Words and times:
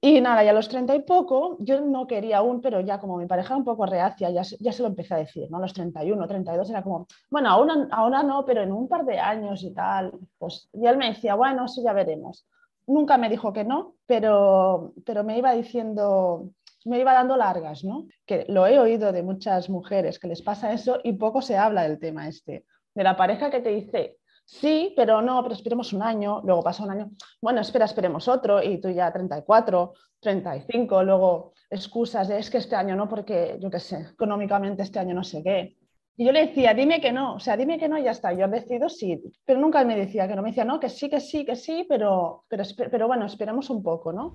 Y 0.00 0.20
nada, 0.20 0.44
ya 0.44 0.50
a 0.50 0.54
los 0.54 0.68
30 0.68 0.94
y 0.94 1.02
poco, 1.02 1.56
yo 1.60 1.80
no 1.80 2.06
quería 2.06 2.38
aún, 2.38 2.60
pero 2.60 2.80
ya 2.80 3.00
como 3.00 3.16
mi 3.16 3.26
pareja 3.26 3.48
era 3.48 3.56
un 3.56 3.64
poco 3.64 3.84
reacia, 3.84 4.30
ya, 4.30 4.42
ya 4.42 4.72
se 4.72 4.82
lo 4.82 4.88
empecé 4.88 5.14
a 5.14 5.18
decir, 5.18 5.50
¿no? 5.50 5.58
A 5.58 5.60
los 5.60 5.72
31, 5.72 6.26
32 6.28 6.70
era 6.70 6.82
como, 6.82 7.08
bueno, 7.30 7.50
ahora, 7.50 8.22
no, 8.22 8.44
pero 8.44 8.62
en 8.62 8.70
un 8.70 8.88
par 8.88 9.04
de 9.04 9.18
años 9.18 9.62
y 9.64 9.72
tal. 9.72 10.12
Pues, 10.38 10.68
y 10.72 10.86
él 10.86 10.98
me 10.98 11.08
decía, 11.08 11.34
bueno, 11.34 11.64
eso 11.64 11.82
ya 11.82 11.92
veremos. 11.92 12.46
Nunca 12.86 13.18
me 13.18 13.28
dijo 13.28 13.52
que 13.52 13.64
no, 13.64 13.96
pero, 14.06 14.92
pero 15.04 15.24
me 15.24 15.36
iba 15.36 15.52
diciendo, 15.52 16.50
me 16.84 17.00
iba 17.00 17.12
dando 17.12 17.36
largas, 17.36 17.82
¿no? 17.82 18.06
Que 18.24 18.46
lo 18.48 18.66
he 18.68 18.78
oído 18.78 19.10
de 19.10 19.24
muchas 19.24 19.68
mujeres 19.68 20.20
que 20.20 20.28
les 20.28 20.42
pasa 20.42 20.72
eso 20.72 21.00
y 21.02 21.14
poco 21.14 21.42
se 21.42 21.56
habla 21.56 21.82
del 21.82 21.98
tema 21.98 22.28
este, 22.28 22.64
de 22.94 23.02
la 23.04 23.16
pareja 23.16 23.50
que 23.50 23.60
te 23.60 23.70
dice, 23.70 24.18
sí, 24.48 24.94
pero 24.96 25.20
no, 25.20 25.42
pero 25.42 25.54
esperemos 25.54 25.92
un 25.92 26.02
año, 26.02 26.40
luego 26.42 26.62
pasa 26.62 26.84
un 26.84 26.90
año, 26.90 27.10
bueno, 27.40 27.60
espera, 27.60 27.84
esperemos 27.84 28.26
otro 28.28 28.62
y 28.62 28.80
tú 28.80 28.88
ya 28.88 29.12
34, 29.12 29.92
35, 30.20 31.02
luego 31.04 31.52
excusas 31.70 32.28
de 32.28 32.38
es 32.38 32.48
que 32.48 32.58
este 32.58 32.74
año 32.74 32.96
no, 32.96 33.08
porque 33.08 33.58
yo 33.60 33.70
qué 33.70 33.78
sé, 33.78 34.08
económicamente 34.12 34.82
este 34.82 34.98
año 34.98 35.14
no 35.14 35.22
sé 35.22 35.42
qué. 35.42 35.76
Y 36.16 36.24
yo 36.24 36.32
le 36.32 36.46
decía, 36.46 36.74
dime 36.74 37.00
que 37.00 37.12
no, 37.12 37.34
o 37.34 37.40
sea, 37.40 37.56
dime 37.56 37.78
que 37.78 37.88
no 37.88 37.96
y 37.96 38.02
ya 38.02 38.10
está. 38.10 38.32
Yo 38.32 38.48
decido 38.48 38.88
sí, 38.88 39.22
pero 39.44 39.60
nunca 39.60 39.84
me 39.84 39.94
decía 39.94 40.26
que 40.26 40.34
no. 40.34 40.42
Me 40.42 40.48
decía, 40.48 40.64
no, 40.64 40.80
que 40.80 40.88
sí, 40.88 41.08
que 41.08 41.20
sí, 41.20 41.44
que 41.44 41.54
sí, 41.54 41.86
pero, 41.88 42.42
pero, 42.48 42.64
pero 42.90 43.06
bueno, 43.06 43.26
esperemos 43.26 43.70
un 43.70 43.84
poco, 43.84 44.12
¿no? 44.12 44.34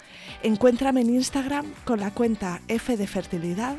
Encuéntrame 0.43 1.01
en 1.01 1.11
Instagram 1.11 1.71
con 1.85 1.99
la 1.99 2.09
cuenta 2.09 2.61
F 2.67 2.97
de 2.97 3.05
Fertilidad 3.05 3.75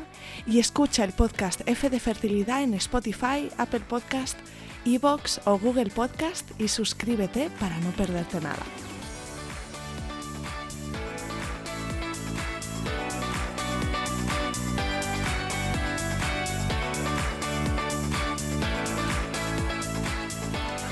y 0.47 0.59
escucha 0.59 1.03
el 1.03 1.11
podcast 1.11 1.59
F 1.65 1.89
de 1.89 1.99
Fertilidad 1.99 2.63
en 2.63 2.73
Spotify, 2.75 3.49
Apple 3.57 3.81
Podcast, 3.81 4.39
Evox 4.85 5.41
o 5.43 5.59
Google 5.59 5.89
Podcast 5.89 6.49
y 6.61 6.69
suscríbete 6.69 7.49
para 7.59 7.77
no 7.79 7.89
perderte 7.91 8.39
nada. 8.39 8.63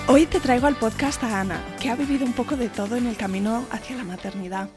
Hoy 0.10 0.26
te 0.26 0.42
traigo 0.42 0.68
al 0.68 0.76
podcast 0.76 1.24
a 1.24 1.40
Ana, 1.40 1.64
que 1.80 1.90
ha 1.90 1.96
vivido 1.96 2.26
un 2.26 2.34
poco 2.34 2.58
de 2.58 2.68
todo 2.68 2.98
en 2.98 3.08
el 3.08 3.16
camino 3.16 3.64
hacia 3.72 3.96
la 3.96 4.04
maternidad 4.04 4.70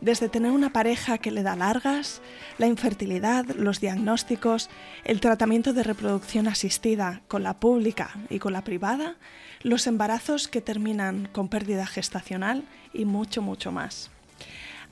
desde 0.00 0.28
tener 0.28 0.52
una 0.52 0.72
pareja 0.72 1.18
que 1.18 1.30
le 1.30 1.42
da 1.42 1.56
largas, 1.56 2.20
la 2.58 2.66
infertilidad, 2.66 3.46
los 3.56 3.80
diagnósticos, 3.80 4.70
el 5.04 5.20
tratamiento 5.20 5.72
de 5.72 5.82
reproducción 5.82 6.48
asistida 6.48 7.22
con 7.28 7.42
la 7.42 7.58
pública 7.58 8.10
y 8.30 8.38
con 8.38 8.52
la 8.52 8.64
privada, 8.64 9.16
los 9.62 9.86
embarazos 9.86 10.48
que 10.48 10.60
terminan 10.60 11.28
con 11.32 11.48
pérdida 11.48 11.86
gestacional 11.86 12.64
y 12.92 13.04
mucho, 13.04 13.42
mucho 13.42 13.72
más. 13.72 14.10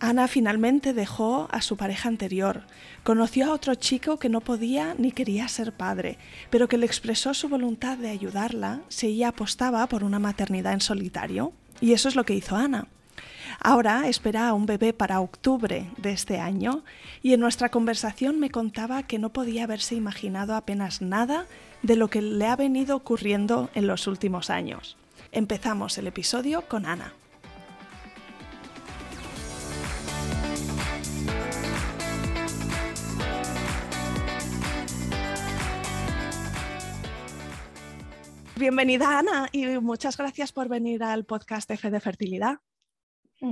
Ana 0.00 0.26
finalmente 0.28 0.92
dejó 0.92 1.48
a 1.50 1.62
su 1.62 1.76
pareja 1.76 2.08
anterior, 2.08 2.64
conoció 3.04 3.46
a 3.46 3.54
otro 3.54 3.74
chico 3.74 4.18
que 4.18 4.28
no 4.28 4.40
podía 4.40 4.94
ni 4.98 5.12
quería 5.12 5.48
ser 5.48 5.72
padre, 5.72 6.18
pero 6.50 6.68
que 6.68 6.78
le 6.78 6.86
expresó 6.86 7.32
su 7.32 7.48
voluntad 7.48 7.96
de 7.98 8.10
ayudarla 8.10 8.82
si 8.88 9.06
ella 9.06 9.28
apostaba 9.28 9.86
por 9.86 10.02
una 10.02 10.18
maternidad 10.18 10.72
en 10.72 10.80
solitario. 10.80 11.52
Y 11.80 11.92
eso 11.92 12.08
es 12.08 12.16
lo 12.16 12.24
que 12.24 12.34
hizo 12.34 12.56
Ana. 12.56 12.88
Ahora 13.60 14.08
espera 14.08 14.48
a 14.48 14.52
un 14.52 14.66
bebé 14.66 14.92
para 14.92 15.20
octubre 15.20 15.90
de 15.96 16.12
este 16.12 16.38
año 16.38 16.84
y 17.22 17.32
en 17.32 17.40
nuestra 17.40 17.68
conversación 17.68 18.38
me 18.40 18.50
contaba 18.50 19.02
que 19.04 19.18
no 19.18 19.32
podía 19.32 19.64
haberse 19.64 19.94
imaginado 19.94 20.54
apenas 20.54 21.00
nada 21.02 21.46
de 21.82 21.96
lo 21.96 22.08
que 22.08 22.22
le 22.22 22.46
ha 22.46 22.56
venido 22.56 22.96
ocurriendo 22.96 23.70
en 23.74 23.86
los 23.86 24.06
últimos 24.06 24.50
años. 24.50 24.96
Empezamos 25.32 25.98
el 25.98 26.06
episodio 26.06 26.62
con 26.68 26.86
Ana. 26.86 27.12
Bienvenida 38.56 39.18
Ana 39.18 39.48
y 39.50 39.66
muchas 39.80 40.16
gracias 40.16 40.52
por 40.52 40.68
venir 40.68 41.02
al 41.02 41.24
podcast 41.24 41.68
F 41.72 41.90
de 41.90 42.00
Fertilidad. 42.00 42.60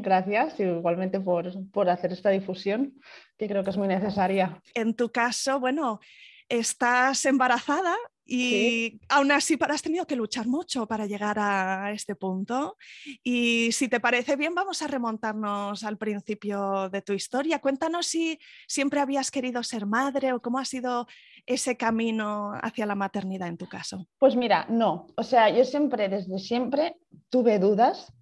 Gracias, 0.01 0.59
igualmente 0.59 1.21
por, 1.21 1.53
por, 1.71 1.91
hacer 1.91 2.13
esta 2.13 2.31
difusión, 2.31 2.95
que 3.37 3.49
creo 3.49 3.63
que 3.63 3.71
es 3.71 3.77
muy 3.77 3.89
necesaria. 3.89 4.63
En 4.75 4.95
tu 4.95 5.11
caso, 5.11 5.61
bueno, 5.61 6.01
estás 6.49 7.25
embarazada 7.27 7.97
y 8.25 9.01
aún 9.09 9.33
así 9.33 9.59
has 9.61 9.83
tenido 9.83 10.07
que 10.07 10.17
luchar 10.17 10.47
mucho 10.47 10.87
para 10.87 11.07
llegar 11.07 11.39
a 11.39 11.91
este 11.93 12.15
punto. 12.15 12.77
Y 13.23 13.73
si 13.73 13.89
te 13.89 14.01
parece 14.01 14.37
bien, 14.37 14.55
vamos 14.55 14.81
a 14.81 14.87
remontarnos 14.87 15.83
al 15.85 15.99
principio 15.99 16.89
de 16.89 17.03
tu 17.03 17.13
historia. 17.13 17.59
Cuéntanos 17.59 18.07
si 18.07 18.39
siempre 18.69 19.01
habías 19.01 19.31
querido 19.31 19.63
ser 19.63 19.87
madre 19.87 20.33
o 20.33 20.41
cómo 20.41 20.59
ha 20.59 20.65
sido 20.65 21.07
ese 21.47 21.77
camino 21.77 22.53
hacia 22.63 22.87
la 22.87 22.95
maternidad 22.95 23.49
en 23.49 23.59
tu 23.59 23.67
caso. 23.67 24.07
Pues 24.19 24.37
mira, 24.37 24.67
no. 24.69 25.09
O 25.17 25.23
sea, 25.23 25.51
yo 25.51 25.65
siempre, 25.65 26.09
desde 26.09 26.39
siempre, 26.39 26.97
tuve 27.29 27.59
dudas 27.59 28.13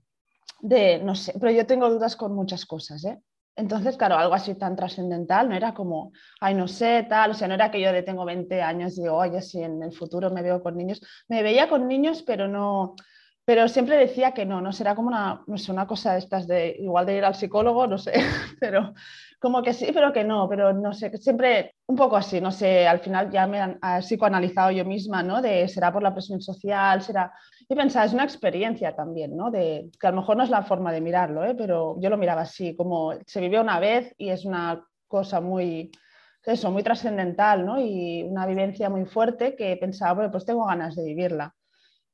de, 0.62 0.98
no 0.98 1.15
sé, 1.15 1.34
pero 1.38 1.53
yo 1.53 1.66
tengo 1.66 1.88
dudas 1.91 2.16
con 2.16 2.34
muchas 2.34 2.66
cosas, 2.66 3.04
¿eh? 3.04 3.19
Entonces, 3.56 3.97
claro, 3.97 4.16
algo 4.16 4.34
así 4.34 4.54
tan 4.54 4.75
trascendental, 4.76 5.48
no 5.48 5.54
era 5.54 5.75
como, 5.75 6.12
ay, 6.41 6.54
no 6.54 6.66
sé, 6.69 7.04
tal, 7.09 7.32
o 7.32 7.34
sea, 7.34 7.48
no 7.48 7.54
era 7.54 7.71
que 7.71 7.81
yo 7.81 7.93
de 7.93 8.03
tengo 8.03 8.25
20 8.25 8.62
años 8.62 8.97
y 8.97 9.03
digo, 9.03 9.16
oye, 9.16 9.43
si 9.43 9.62
en 9.62 9.82
el 9.82 9.93
futuro 9.93 10.31
me 10.31 10.43
veo 10.43 10.62
con 10.62 10.76
niños, 10.76 11.00
me 11.28 11.43
veía 11.43 11.69
con 11.69 11.87
niños, 11.87 12.22
pero 12.22 12.49
no, 12.49 12.94
pero 13.44 13.69
siempre 13.69 13.97
decía 13.99 14.32
que 14.32 14.47
no, 14.47 14.60
no 14.60 14.72
será 14.72 14.94
como 14.94 15.09
una, 15.09 15.43
no 15.47 15.59
sé, 15.59 15.72
una 15.72 15.87
cosa 15.87 16.12
de 16.12 16.20
estas 16.20 16.47
de, 16.47 16.76
igual 16.78 17.04
de 17.04 17.16
ir 17.16 17.25
al 17.25 17.34
psicólogo, 17.34 17.87
no 17.87 17.99
sé, 17.99 18.12
pero 18.60 18.94
como 19.40 19.62
que 19.62 19.72
sí, 19.72 19.90
pero 19.94 20.12
que 20.12 20.22
no, 20.22 20.46
pero 20.48 20.74
no 20.74 20.92
sé, 20.92 21.16
siempre 21.16 21.74
un 21.86 21.96
poco 21.96 22.16
así, 22.16 22.42
no 22.42 22.52
sé, 22.52 22.86
al 22.86 23.00
final 23.00 23.30
ya 23.30 23.46
me 23.46 23.58
han 23.58 23.78
psicoanalizado 24.02 24.70
yo 24.70 24.84
misma, 24.84 25.22
¿no? 25.22 25.40
De 25.40 25.66
será 25.66 25.90
por 25.90 26.02
la 26.02 26.12
presión 26.12 26.42
social, 26.42 27.00
será... 27.00 27.32
Y 27.66 27.75
pensaba, 27.75 28.04
es 28.04 28.12
una 28.12 28.25
experiencia 28.25 28.94
también, 28.94 29.34
¿no? 29.34 29.50
De, 29.50 29.90
que 29.98 30.06
a 30.06 30.10
lo 30.10 30.19
mejor 30.19 30.37
no 30.37 30.44
es 30.44 30.50
la 30.50 30.62
forma 30.62 30.92
de 30.92 31.00
mirarlo, 31.00 31.42
¿eh? 31.44 31.54
pero 31.54 31.96
yo 32.00 32.10
lo 32.10 32.19
miraba 32.19 32.42
así, 32.42 32.76
como 32.76 33.14
se 33.26 33.40
vivió 33.40 33.62
una 33.62 33.81
vez 33.81 34.14
y 34.19 34.28
es 34.28 34.44
una 34.44 34.84
cosa 35.08 35.40
muy, 35.40 35.90
eso, 36.44 36.70
muy 36.70 36.82
trascendental, 36.82 37.64
¿no? 37.64 37.81
Y 37.81 38.22
una 38.25 38.44
vivencia 38.44 38.90
muy 38.90 39.06
fuerte 39.06 39.56
que 39.56 39.75
pensaba, 39.78 40.12
bueno, 40.14 40.31
pues 40.31 40.44
tengo 40.44 40.66
ganas 40.66 40.94
de 40.96 41.04
vivirla. 41.04 41.54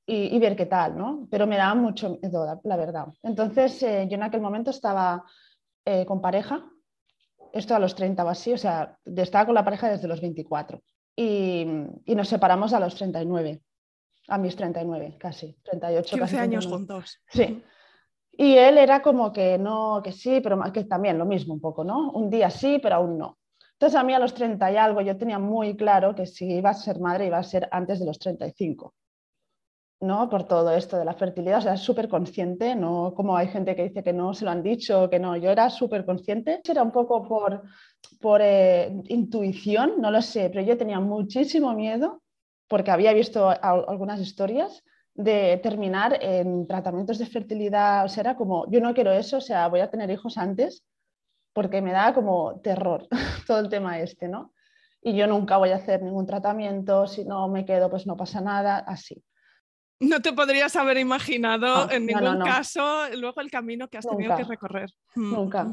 Y, 0.09 0.39
ver 0.39 0.55
qué 0.55 0.67
tal, 0.67 0.97
¿no? 0.97 1.27
Pero 1.29 1.49
me 1.49 1.57
daba 1.57 1.75
mucho 1.75 2.11
miedo, 2.23 2.61
la 2.63 2.77
verdad. 2.77 3.07
Entonces, 3.25 3.83
eh, 3.83 4.07
yo 4.09 4.15
en 4.15 4.23
aquel 4.23 4.41
momento 4.41 4.71
estaba 4.71 5.25
eh, 5.85 6.07
con 6.07 6.21
pareja, 6.21 6.65
esto 7.57 7.75
a 7.75 7.79
los 7.79 7.95
30 7.95 8.25
o 8.25 8.29
así, 8.29 8.53
o 8.53 8.59
sea, 8.59 8.99
estaba 9.05 9.47
con 9.47 9.55
la 9.55 9.65
pareja 9.65 9.89
desde 9.89 10.09
los 10.09 10.21
24 10.21 10.81
y, 11.15 11.67
y 12.05 12.15
nos 12.15 12.29
separamos 12.29 12.73
a 12.73 12.81
los 12.81 12.95
39, 12.95 13.63
a 14.29 14.39
mis 14.39 14.57
39 14.57 15.17
casi, 15.19 15.57
38. 15.63 16.17
15 16.17 16.21
casi 16.21 16.37
años 16.37 16.67
juntos. 16.67 17.21
Sí. 17.29 17.63
Y 18.39 18.57
él 18.57 18.77
era 18.77 19.01
como 19.01 19.33
que 19.33 19.57
no, 19.57 20.01
que 20.05 20.13
sí, 20.13 20.41
pero 20.43 20.61
que 20.73 20.85
también 20.85 21.19
lo 21.19 21.25
mismo 21.25 21.55
un 21.55 21.61
poco, 21.61 21.85
¿no? 21.85 22.11
Un 22.11 22.29
día 22.29 22.51
sí, 22.51 22.79
pero 22.83 22.97
aún 22.97 23.17
no. 23.17 23.39
Entonces 23.73 23.99
a 23.99 24.05
mí 24.05 24.15
a 24.15 24.19
los 24.19 24.35
30 24.35 24.73
y 24.73 24.77
algo 24.77 25.01
yo 25.01 25.17
tenía 25.17 25.39
muy 25.39 25.77
claro 25.77 26.15
que 26.15 26.27
si 26.27 26.47
iba 26.47 26.71
a 26.71 26.75
ser 26.75 27.01
madre 27.01 27.27
iba 27.27 27.39
a 27.39 27.43
ser 27.43 27.69
antes 27.71 27.99
de 27.99 28.07
los 28.07 28.19
35. 28.19 28.95
¿No? 30.01 30.29
Por 30.29 30.45
todo 30.45 30.71
esto 30.73 30.99
de 30.99 31.05
la 31.05 31.15
fertilidad, 31.15 31.59
o 31.59 31.63
sea, 31.63 31.77
súper 31.77 32.09
consciente, 32.09 32.75
no 32.75 33.15
como 33.15 33.37
hay 33.37 33.49
gente 33.49 33.75
que 33.75 33.85
dice 33.85 34.03
que 34.03 34.13
no, 34.13 34.35
se 34.35 34.45
lo 34.45 34.51
han 34.51 34.63
dicho, 34.63 35.09
que 35.09 35.19
no, 35.19 35.37
yo 35.37 35.51
era 35.51 35.71
súper 35.71 36.05
consciente, 36.05 36.61
era 36.69 36.83
un 36.83 36.93
poco 36.93 37.27
por, 37.27 37.63
por 38.21 38.41
eh, 38.43 38.93
intuición, 39.09 39.95
no 39.99 40.11
lo 40.11 40.21
sé, 40.23 40.51
pero 40.51 40.63
yo 40.63 40.77
tenía 40.77 41.01
muchísimo 41.01 41.73
miedo 41.73 42.23
porque 42.69 42.91
había 42.91 43.13
visto 43.13 43.49
algunas 43.49 44.21
historias 44.21 44.83
de 45.15 45.59
terminar 45.63 46.19
en 46.21 46.67
tratamientos 46.67 47.19
de 47.19 47.27
fertilidad, 47.27 48.05
o 48.05 48.09
sea, 48.09 48.23
era 48.23 48.37
como, 48.37 48.71
yo 48.71 48.81
no 48.81 48.93
quiero 48.93 49.13
eso, 49.13 49.39
o 49.39 49.41
sea, 49.41 49.69
voy 49.69 49.81
a 49.81 49.91
tener 49.91 50.11
hijos 50.11 50.37
antes, 50.37 50.85
porque 51.55 51.81
me 51.81 51.93
da 51.93 52.13
como 52.13 52.61
terror 52.61 53.09
todo 53.47 53.61
el 53.61 53.71
tema 53.71 53.99
este, 53.99 54.29
¿no? 54.29 54.53
Y 55.01 55.17
yo 55.17 55.27
nunca 55.27 55.57
voy 55.57 55.71
a 55.71 55.77
hacer 55.77 56.03
ningún 56.03 56.27
tratamiento, 56.27 57.07
si 57.07 57.25
no 57.25 57.49
me 57.49 57.65
quedo, 57.65 57.89
pues 57.89 58.07
no 58.07 58.17
pasa 58.17 58.41
nada, 58.41 58.79
así. 58.79 59.23
No 60.01 60.21
te 60.21 60.33
podrías 60.33 60.77
haber 60.77 60.99
imaginado 60.99 61.91
en 61.91 62.07
ningún 62.07 62.41
caso 62.41 63.05
luego 63.17 63.41
el 63.41 63.51
camino 63.51 63.89
que 63.89 63.99
has 63.99 64.07
tenido 64.07 64.37
que 64.37 64.45
recorrer. 64.45 64.91
Mm, 65.15 65.35
nunca. 65.35 65.67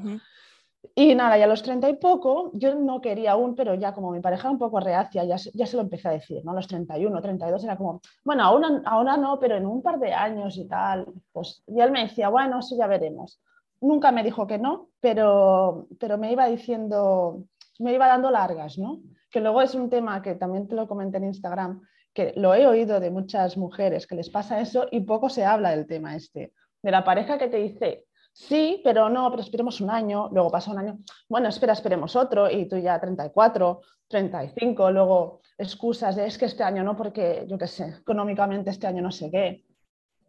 Y 0.96 1.16
nada, 1.16 1.38
ya 1.38 1.46
a 1.46 1.48
los 1.48 1.64
treinta 1.64 1.90
y 1.90 1.96
poco, 1.96 2.52
yo 2.54 2.76
no 2.76 3.00
quería 3.02 3.32
aún, 3.32 3.56
pero 3.56 3.74
ya 3.74 3.94
como 3.94 4.12
mi 4.12 4.20
pareja 4.20 4.44
era 4.44 4.52
un 4.52 4.60
poco 4.60 4.80
reacia, 4.80 5.24
ya, 5.24 5.38
ya 5.38 5.66
se 5.66 5.78
lo 5.78 5.82
empecé 5.82 6.10
a 6.10 6.12
decir, 6.12 6.44
¿no? 6.44 6.52
A 6.52 6.56
los 6.56 6.68
31, 6.68 7.22
32 7.22 7.64
era 7.64 7.78
como, 7.78 8.02
bueno, 8.24 8.44
ahora, 8.44 8.82
ahora 8.86 9.18
no, 9.18 9.40
pero 9.40 9.56
en 9.56 9.66
un 9.66 9.82
par 9.82 9.98
de 10.00 10.14
años 10.14 10.58
y 10.58 10.68
tal. 10.68 11.08
Pues, 11.32 11.64
y 11.68 11.80
él 11.80 11.92
me 11.92 12.04
decía, 12.04 12.30
bueno, 12.30 12.62
sí, 12.62 12.76
ya 12.78 12.88
veremos. 12.88 13.42
Nunca 13.80 14.12
me 14.12 14.24
dijo 14.24 14.46
que 14.46 14.58
no, 14.58 14.90
pero, 15.00 15.88
pero 16.00 16.18
me 16.18 16.32
iba 16.32 16.48
diciendo, 16.48 17.46
me 17.80 17.94
iba 17.94 18.08
dando 18.08 18.30
largas, 18.30 18.78
¿no? 18.78 19.00
Que 19.32 19.40
luego 19.40 19.62
es 19.62 19.74
un 19.76 19.90
tema 19.90 20.22
que 20.22 20.36
también 20.36 20.68
te 20.68 20.76
lo 20.76 20.88
comenté 20.88 21.18
en 21.18 21.26
Instagram, 21.26 21.82
que 22.14 22.34
lo 22.36 22.54
he 22.54 22.68
oído 22.68 23.00
de 23.00 23.12
muchas 23.12 23.58
mujeres 23.58 24.08
que 24.08 24.16
les 24.16 24.30
pasa 24.30 24.60
eso 24.62 24.88
y 24.92 25.02
poco 25.02 25.30
se 25.30 25.46
habla 25.46 25.72
del 25.72 25.88
tema 25.88 26.16
este, 26.16 26.54
de 26.82 26.92
la 26.92 27.04
pareja 27.04 27.38
que 27.38 27.48
te 27.48 27.58
dice, 27.58 28.06
sí, 28.32 28.82
pero 28.84 29.10
no, 29.10 29.30
pero 29.32 29.42
esperemos 29.42 29.82
un 29.82 29.90
año, 29.90 30.30
luego 30.32 30.52
pasa 30.52 30.72
un 30.72 30.80
año, 30.80 31.00
bueno, 31.28 31.50
espera, 31.50 31.74
esperemos 31.74 32.16
otro 32.16 32.50
y 32.50 32.68
tú 32.68 32.78
ya 32.78 33.00
34, 33.00 33.82
35, 34.08 34.92
luego 34.92 35.42
excusas 35.58 36.16
de 36.16 36.28
es 36.28 36.38
que 36.38 36.46
este 36.46 36.64
año 36.64 36.84
no, 36.84 36.96
porque 36.96 37.46
yo 37.48 37.58
qué 37.58 37.68
sé, 37.68 37.96
económicamente 38.02 38.70
este 38.70 38.88
año 38.88 39.02
no 39.02 39.12
sé 39.12 39.32
qué. 39.32 39.66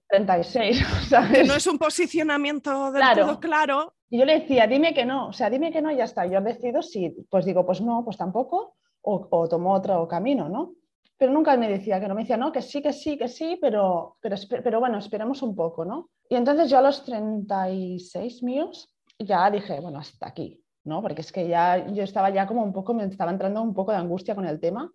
36, 0.08 0.84
Que 1.32 1.44
no 1.44 1.54
es 1.54 1.66
un 1.66 1.78
posicionamiento 1.78 2.92
del 2.92 3.02
claro. 3.02 3.26
todo 3.26 3.40
claro. 3.40 3.94
Y 4.10 4.18
yo 4.18 4.24
le 4.24 4.40
decía, 4.40 4.66
dime 4.66 4.94
que 4.94 5.04
no, 5.04 5.28
o 5.28 5.32
sea, 5.32 5.50
dime 5.50 5.72
que 5.72 5.82
no 5.82 5.90
y 5.90 5.96
ya 5.96 6.04
está. 6.04 6.26
Yo 6.26 6.40
decido 6.40 6.82
si, 6.82 7.10
pues 7.28 7.44
digo, 7.44 7.66
pues 7.66 7.80
no, 7.80 8.04
pues 8.04 8.16
tampoco, 8.16 8.76
o, 9.00 9.26
o 9.30 9.48
tomo 9.48 9.72
otro 9.72 10.06
camino, 10.06 10.48
¿no? 10.48 10.74
Pero 11.16 11.32
nunca 11.32 11.56
me 11.56 11.68
decía 11.68 12.00
que 12.00 12.08
no, 12.08 12.14
me 12.14 12.22
decía, 12.22 12.36
no, 12.36 12.50
que 12.50 12.62
sí, 12.62 12.82
que 12.82 12.92
sí, 12.92 13.16
que 13.16 13.28
sí, 13.28 13.58
pero, 13.60 14.16
pero, 14.20 14.36
pero 14.48 14.80
bueno, 14.80 14.98
esperemos 14.98 15.42
un 15.42 15.54
poco, 15.54 15.84
¿no? 15.84 16.10
Y 16.28 16.34
entonces 16.34 16.70
yo 16.70 16.78
a 16.78 16.82
los 16.82 17.04
36 17.04 18.42
míos 18.42 18.94
ya 19.18 19.50
dije, 19.50 19.80
bueno, 19.80 20.00
hasta 20.00 20.28
aquí, 20.28 20.62
¿no? 20.84 21.02
Porque 21.02 21.20
es 21.20 21.30
que 21.30 21.46
ya 21.46 21.86
yo 21.92 22.02
estaba 22.02 22.30
ya 22.30 22.46
como 22.46 22.62
un 22.62 22.72
poco, 22.72 22.94
me 22.94 23.04
estaba 23.04 23.30
entrando 23.30 23.62
un 23.62 23.74
poco 23.74 23.92
de 23.92 23.98
angustia 23.98 24.34
con 24.34 24.46
el 24.46 24.58
tema. 24.58 24.90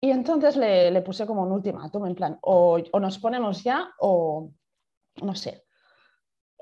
Y 0.00 0.10
entonces 0.10 0.56
le, 0.56 0.90
le 0.90 1.02
puse 1.02 1.26
como 1.26 1.42
un 1.42 1.52
ultimátum, 1.52 2.06
en 2.06 2.14
plan, 2.14 2.38
o, 2.42 2.78
o, 2.92 3.00
nos 3.00 3.18
ponemos 3.18 3.62
ya 3.62 3.88
o 4.00 4.50
no 5.22 5.34
sé. 5.34 5.64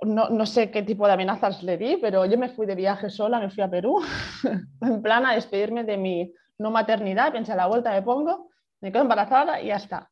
No, 0.03 0.29
no, 0.31 0.47
sé 0.47 0.73
qué 0.73 0.83
tipo 0.83 1.07
de 1.07 1.13
amenazas 1.13 1.63
le 1.63 1.77
di, 1.77 1.97
pero 1.97 2.25
yo 2.27 2.37
me 2.37 2.49
fui 2.49 2.67
de 2.67 2.75
viaje 2.75 3.09
sola, 3.09 3.39
me 3.39 3.51
fui 3.51 3.63
a 3.63 3.71
Perú, 3.71 4.01
en 4.81 5.03
plan 5.03 5.25
a 5.27 5.35
despedirme 5.35 5.85
de 5.85 5.97
mi 5.97 6.35
no 6.59 6.73
maternidad, 6.73 7.33
pensé 7.33 7.53
a 7.53 7.57
la 7.57 7.67
vuelta 7.67 7.93
me 7.93 8.03
pongo 8.03 8.52
me 8.83 8.93
quedo 8.93 9.03
embarazada 9.03 9.63
y 9.63 9.69
ya 9.69 9.77
está. 9.77 10.11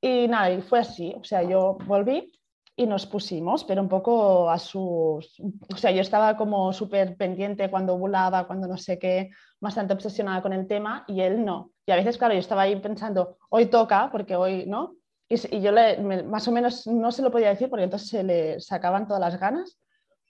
Y 0.00 0.26
nada, 0.26 0.50
y 0.50 0.60
fue 0.62 0.80
así, 0.80 1.14
o 1.16 1.22
sea, 1.22 1.42
yo 1.44 1.78
volví 1.86 2.32
y 2.74 2.86
nos 2.86 3.06
pusimos, 3.06 3.64
pero 3.64 3.82
un 3.82 3.88
poco 3.88 4.50
a 4.50 4.58
sus... 4.58 5.40
O 5.72 5.76
sea, 5.76 5.92
yo 5.92 6.00
estaba 6.00 6.36
como 6.36 6.72
súper 6.72 7.16
pendiente 7.16 7.70
cuando 7.70 7.94
ovulaba, 7.94 8.46
cuando 8.46 8.66
no 8.66 8.78
sé 8.78 8.98
qué, 8.98 9.30
bastante 9.60 9.92
obsesionada 9.94 10.42
con 10.42 10.52
el 10.52 10.66
tema 10.66 11.04
y 11.06 11.20
él 11.20 11.44
no. 11.44 11.70
Y 11.86 11.92
a 11.92 11.96
veces, 11.96 12.18
claro, 12.18 12.34
yo 12.34 12.40
estaba 12.40 12.62
ahí 12.62 12.74
pensando, 12.76 13.36
hoy 13.50 13.66
toca, 13.66 14.08
porque 14.10 14.34
hoy, 14.34 14.64
¿no? 14.66 14.96
Y, 15.28 15.60
yo 15.60 15.70
le, 15.70 15.98
más 16.24 16.48
o 16.48 16.52
menos 16.52 16.86
no 16.86 17.12
se 17.12 17.22
lo 17.22 17.30
podía 17.30 17.50
decir 17.50 17.70
porque 17.70 17.84
entonces 17.84 18.08
se 18.08 18.22
le 18.22 18.60
sacaban 18.60 19.06
todas 19.06 19.20
las 19.20 19.38
ganas, 19.38 19.78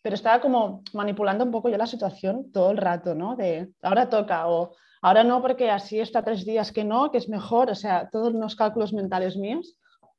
pero 0.03 0.15
estaba 0.15 0.41
como 0.41 0.83
manipulando 0.93 1.45
un 1.45 1.51
poco 1.51 1.69
yo 1.69 1.79
la 1.79 1.87
situación 1.87 2.51
todo 2.53 2.73
el 2.73 2.77
rato, 2.77 3.15
¿no? 3.15 3.37
De 3.37 3.71
ahora 3.83 4.11
toca 4.11 4.49
o 4.49 4.75
Ahora 5.03 5.25
no, 5.25 5.43
porque 5.43 5.69
así 5.69 5.99
está 5.99 6.23
tres 6.23 6.47
días 6.47 6.71
que 6.71 6.85
no, 6.85 7.11
que 7.11 7.19
es 7.19 7.29
mejor, 7.29 7.69
o 7.71 7.75
sea, 7.75 8.09
todos 8.09 8.33
los 8.33 8.55
cálculos 8.55 8.93
mentales 8.93 9.37
míos. 9.37 9.77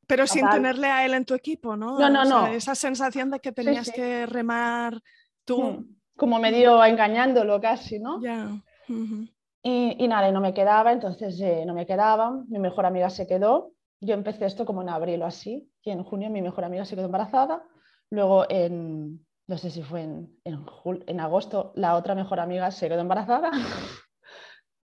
Pero 0.07 0.27
sin 0.27 0.47
tenerle 0.49 0.87
a 0.87 1.05
él 1.05 1.13
en 1.13 1.23
tu 1.23 1.33
equipo, 1.33 1.77
¿no? 1.77 1.97
No, 1.97 2.09
no, 2.09 2.25
no. 2.25 2.47
esa 2.47 2.75
sensación 2.75 3.31
de 3.31 3.39
que 3.39 3.53
tenías 3.53 3.89
que 3.89 4.25
remar 4.25 5.01
tú. 5.45 5.63
Hmm. 5.63 5.95
Como 6.17 6.37
medio 6.37 6.83
engañándolo 6.83 7.59
casi, 7.61 7.97
¿no? 7.97 8.21
Ya. 8.21 8.49
y, 9.63 10.07
nada, 10.07 10.29
no 10.31 10.41
me 10.41 10.53
quedaba, 10.53 10.91
entonces 10.91 11.39
eh, 11.39 11.63
no 11.65 11.73
me 11.73 11.85
quedaba. 11.85 12.43
Mi 12.49 12.59
mejor 12.59 12.85
amiga 12.85 13.09
se 13.09 13.25
quedó. 13.25 13.71
Yo 14.01 14.13
empecé 14.13 14.45
esto 14.45 14.65
como 14.65 14.81
en 14.81 14.89
abril 14.89 15.21
o 15.21 15.25
así, 15.25 15.71
y 15.81 15.91
en 15.91 16.03
junio 16.03 16.29
mi 16.29 16.41
mejor 16.41 16.65
amiga 16.65 16.83
se 16.83 16.95
quedó 16.95 17.05
embarazada. 17.05 17.63
Luego 18.09 18.45
en, 18.49 19.25
no 19.47 19.57
sé 19.57 19.69
si 19.69 19.81
fue 19.81 20.01
en, 20.01 20.37
en, 20.43 20.65
en 21.07 21.19
agosto, 21.21 21.71
la 21.75 21.95
otra 21.95 22.13
mejor 22.15 22.41
amiga 22.41 22.69
se 22.69 22.89
quedó 22.89 22.99
embarazada. 22.99 23.49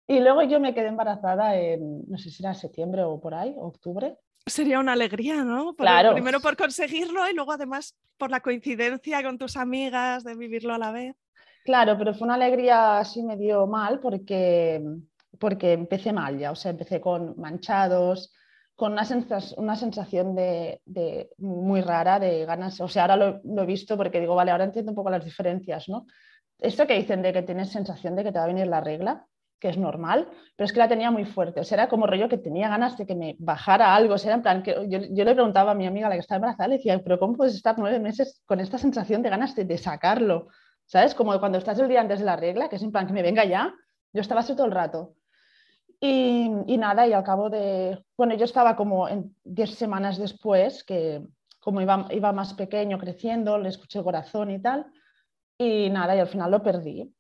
Y 0.07 0.19
luego 0.19 0.43
yo 0.43 0.59
me 0.59 0.73
quedé 0.73 0.87
embarazada 0.87 1.55
en, 1.55 2.03
no 2.07 2.17
sé 2.17 2.29
si 2.29 2.43
era 2.43 2.53
septiembre 2.53 3.03
o 3.03 3.19
por 3.19 3.33
ahí, 3.33 3.55
octubre. 3.57 4.17
Sería 4.45 4.79
una 4.79 4.93
alegría, 4.93 5.43
¿no? 5.43 5.75
claro. 5.75 6.13
Primero 6.13 6.39
por 6.39 6.55
conseguirlo 6.55 7.27
y 7.27 7.33
luego 7.33 7.51
además 7.51 7.95
por 8.17 8.29
la 8.29 8.41
coincidencia 8.41 9.23
con 9.23 9.39
tus 9.39 9.57
amigas 9.57 10.23
de 10.23 10.35
vivirlo 10.35 10.75
a 10.75 10.77
la 10.77 10.91
vez. 10.91 11.15
Claro, 11.63 11.97
pero 11.97 12.13
fue 12.13 12.25
una 12.25 12.35
alegría 12.35 12.99
así 12.99 13.23
medio 13.23 13.65
mal 13.65 13.99
porque, 13.99 14.83
porque 15.39 15.73
empecé 15.73 16.13
mal 16.13 16.37
ya, 16.37 16.51
o 16.51 16.55
sea, 16.55 16.69
empecé 16.69 17.01
con 17.01 17.33
manchados, 17.39 18.31
con 18.75 18.91
una, 18.91 19.03
sensación, 19.03 19.63
una 19.63 19.75
sensación 19.75 20.35
de, 20.35 20.81
de, 20.85 21.31
muy 21.39 21.81
rara 21.81 22.19
de 22.19 22.45
ganas, 22.45 22.79
o 22.81 22.87
sea, 22.87 23.03
ahora 23.03 23.15
lo, 23.15 23.41
lo, 23.43 23.63
he 23.63 23.65
visto 23.65 23.97
porque 23.97 24.19
digo, 24.19 24.35
vale, 24.35 24.51
ahora 24.51 24.65
entiendo 24.65 24.91
un 24.91 24.95
poco 24.95 25.09
las 25.09 25.25
diferencias, 25.25 25.89
¿no? 25.89 26.05
Esto 26.59 26.85
que 26.85 26.93
dicen 26.93 27.23
de 27.23 27.33
que 27.33 27.41
tienes 27.41 27.71
sensación 27.71 28.15
de 28.15 28.23
que 28.23 28.31
te 28.31 28.37
va 28.37 28.43
a 28.43 28.47
venir 28.47 28.67
la 28.67 28.81
regla, 28.81 29.25
que 29.59 29.69
es 29.69 29.77
normal, 29.77 30.27
pero 30.55 30.65
es 30.65 30.73
que 30.73 30.79
la 30.79 30.87
tenía 30.87 31.11
muy 31.11 31.25
fuerte. 31.25 31.59
O 31.61 31.63
sea, 31.63 31.77
era 31.77 31.89
como 31.89 32.07
rollo 32.07 32.29
que 32.29 32.37
tenía 32.37 32.69
ganas 32.69 32.97
de 32.97 33.05
que 33.05 33.15
me 33.15 33.35
bajara 33.39 33.95
algo. 33.95 34.15
O 34.15 34.17
sea, 34.17 34.33
en 34.35 34.41
plan, 34.41 34.63
que 34.63 34.75
yo, 34.87 34.99
le 34.99 35.33
preguntaba 35.33 35.71
a 35.71 35.75
mi 35.75 35.87
amiga, 35.87 36.09
la 36.09 36.15
que 36.15 36.21
estaba 36.21 36.37
embarazada, 36.37 36.67
le 36.69 36.77
decía, 36.77 37.01
pero 37.03 37.19
¿cómo 37.19 37.35
puedes 37.35 37.55
estar 37.55 37.75
nueve 37.77 37.99
meses 37.99 38.41
con 38.45 38.59
esta 38.59 38.77
sensación 38.77 39.21
de 39.21 39.29
ganas 39.29 39.55
de, 39.55 39.77
sacarlo? 39.77 40.47
¿Sabes? 40.85 41.15
Como 41.15 41.37
cuando 41.39 41.57
estás 41.57 41.79
el 41.79 41.87
día 41.87 42.01
antes 42.01 42.19
de 42.19 42.25
la 42.25 42.35
regla, 42.35 42.69
que 42.69 42.75
es 42.75 42.83
en 42.83 42.91
plan, 42.91 43.07
que 43.07 43.13
me 43.13 43.23
venga 43.23 43.45
ya. 43.45 43.73
Yo 44.13 44.21
estaba 44.21 44.41
así 44.41 44.55
todo 44.55 44.67
el 44.67 44.71
rato. 44.71 45.15
Y, 45.99 46.77
nada, 46.77 47.07
y 47.07 47.13
al 47.13 47.23
cabo 47.23 47.49
de, 47.49 48.03
bueno, 48.17 48.35
yo 48.35 48.45
estaba 48.45 48.75
como 48.75 49.07
en 49.07 49.35
diez 49.43 49.73
semanas 49.75 50.17
después, 50.17 50.83
que 50.83 51.21
como 51.59 51.81
iba, 51.81 52.05
iba 52.11 52.31
más 52.31 52.53
pequeño, 52.53 52.99
creciendo, 52.99 53.57
le 53.57 53.69
escuché 53.69 53.97
el 53.99 54.05
corazón 54.05 54.51
y 54.51 54.61
tal, 54.61 54.85
y 55.57 55.89
nada, 55.89 56.15
y 56.15 56.19
al 56.19 56.27
final 56.27 56.51
lo 56.51 56.61
perdí. 56.61 57.11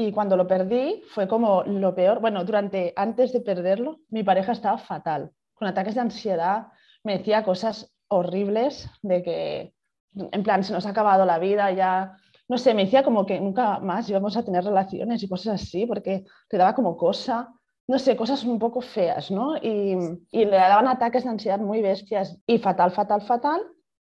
Y 0.00 0.12
cuando 0.12 0.36
lo 0.36 0.46
perdí 0.46 1.02
fue 1.08 1.26
como 1.26 1.64
lo 1.64 1.92
peor. 1.92 2.20
Bueno, 2.20 2.44
durante, 2.44 2.92
antes 2.94 3.32
de 3.32 3.40
perderlo, 3.40 3.98
mi 4.10 4.22
pareja 4.22 4.52
estaba 4.52 4.78
fatal, 4.78 5.32
con 5.54 5.66
ataques 5.66 5.96
de 5.96 6.00
ansiedad, 6.00 6.68
me 7.02 7.18
decía 7.18 7.42
cosas 7.42 7.92
horribles 8.06 8.88
de 9.02 9.24
que, 9.24 9.74
en 10.14 10.42
plan, 10.44 10.62
se 10.62 10.72
nos 10.72 10.86
ha 10.86 10.90
acabado 10.90 11.24
la 11.24 11.40
vida, 11.40 11.72
ya, 11.72 12.16
no 12.46 12.58
sé, 12.58 12.74
me 12.74 12.84
decía 12.84 13.02
como 13.02 13.26
que 13.26 13.40
nunca 13.40 13.80
más 13.80 14.08
íbamos 14.08 14.36
a 14.36 14.44
tener 14.44 14.62
relaciones 14.62 15.20
y 15.24 15.28
cosas 15.28 15.60
así, 15.60 15.84
porque 15.84 16.24
te 16.48 16.56
daba 16.56 16.76
como 16.76 16.96
cosa, 16.96 17.52
no 17.88 17.98
sé, 17.98 18.14
cosas 18.14 18.44
un 18.44 18.60
poco 18.60 18.80
feas, 18.80 19.32
¿no? 19.32 19.56
Y, 19.56 19.96
le 20.30 20.46
daban 20.46 20.86
ataques 20.86 21.24
de 21.24 21.30
ansiedad 21.30 21.58
muy 21.58 21.82
bestias 21.82 22.38
y 22.46 22.58
fatal, 22.58 22.92
fatal, 22.92 23.22
fatal. 23.22 23.62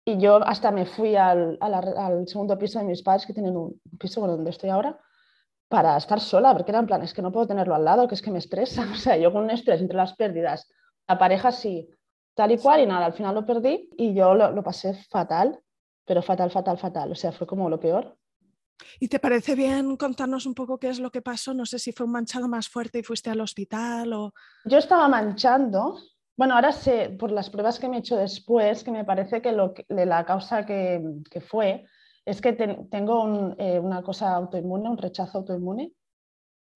Y 0.05 0.19
yo 0.19 0.35
hasta 0.45 0.69
me 0.69 0.85
fui 0.85 1.15
al, 1.15 1.57
al 1.61 2.27
segundo 2.27 2.59
piso 2.59 2.77
de 2.77 2.85
mis 2.85 3.01
padres, 3.01 3.25
que 3.25 3.33
tienen 3.33 3.57
un 3.57 3.81
piso 3.97 4.27
donde 4.27 4.51
estoy 4.51 4.69
ahora, 4.69 4.95
para 5.69 5.95
estar 5.95 6.19
sola, 6.19 6.53
porque 6.53 6.71
era 6.71 6.79
en 6.79 6.87
plan, 6.87 7.03
es 7.03 7.13
que 7.13 7.21
no 7.21 7.31
puedo 7.31 7.47
tenerlo 7.47 7.75
al 7.75 7.85
lado, 7.85 8.07
que 8.07 8.15
es 8.15 8.21
que 8.21 8.31
me 8.31 8.39
estresa. 8.39 8.87
O 8.91 8.95
sea, 8.95 9.15
yo 9.15 9.31
con 9.31 9.43
un 9.43 9.51
estrés 9.51 9.79
entre 9.79 9.97
las 9.97 10.13
pérdidas, 10.15 10.67
la 11.07 11.17
pareja 11.17 11.51
sí, 11.51 11.87
tal 12.33 12.51
y 12.51 12.57
cual, 12.57 12.81
y 12.81 12.85
nada, 12.87 13.05
al 13.05 13.13
final 13.13 13.35
lo 13.35 13.45
perdí 13.45 13.89
y 13.97 14.13
yo 14.13 14.33
lo, 14.33 14.51
lo 14.51 14.63
pasé 14.63 14.93
fatal, 15.09 15.59
pero 16.05 16.21
fatal, 16.21 16.51
fatal, 16.51 16.77
fatal. 16.77 17.11
O 17.11 17.15
sea, 17.15 17.31
fue 17.31 17.45
como 17.45 17.69
lo 17.69 17.79
peor. 17.79 18.17
¿Y 18.99 19.09
te 19.09 19.19
parece 19.19 19.55
bien 19.55 19.97
contarnos 19.97 20.45
un 20.45 20.55
poco 20.55 20.77
qué 20.77 20.89
es 20.89 20.99
lo 20.99 21.11
que 21.11 21.21
pasó? 21.21 21.53
No 21.53 21.65
sé 21.65 21.79
si 21.79 21.91
fue 21.91 22.05
un 22.05 22.13
manchado 22.13 22.47
más 22.47 22.67
fuerte 22.67 22.99
y 22.99 23.03
fuiste 23.03 23.29
al 23.29 23.41
hospital 23.41 24.13
o... 24.13 24.33
Yo 24.65 24.77
estaba 24.77 25.07
manchando. 25.07 25.99
Bueno, 26.35 26.55
ahora 26.55 26.71
sé, 26.71 27.09
por 27.19 27.31
las 27.31 27.49
pruebas 27.49 27.79
que 27.79 27.89
me 27.89 27.97
he 27.97 27.99
hecho 27.99 28.15
después, 28.15 28.83
que 28.83 28.91
me 28.91 29.03
parece 29.03 29.41
que, 29.41 29.51
lo 29.51 29.73
de 29.87 30.05
la 30.05 30.25
causa 30.25 30.65
que, 30.65 31.03
que 31.29 31.41
fue 31.41 31.85
es 32.29 32.41
que 32.41 32.53
tengo 32.53 33.55
eh, 33.57 33.79
una 33.79 34.03
cosa 34.03 34.35
autoinmune, 34.35 34.89
un 34.89 34.97
rechazo 34.97 35.39
autoinmune, 35.39 35.91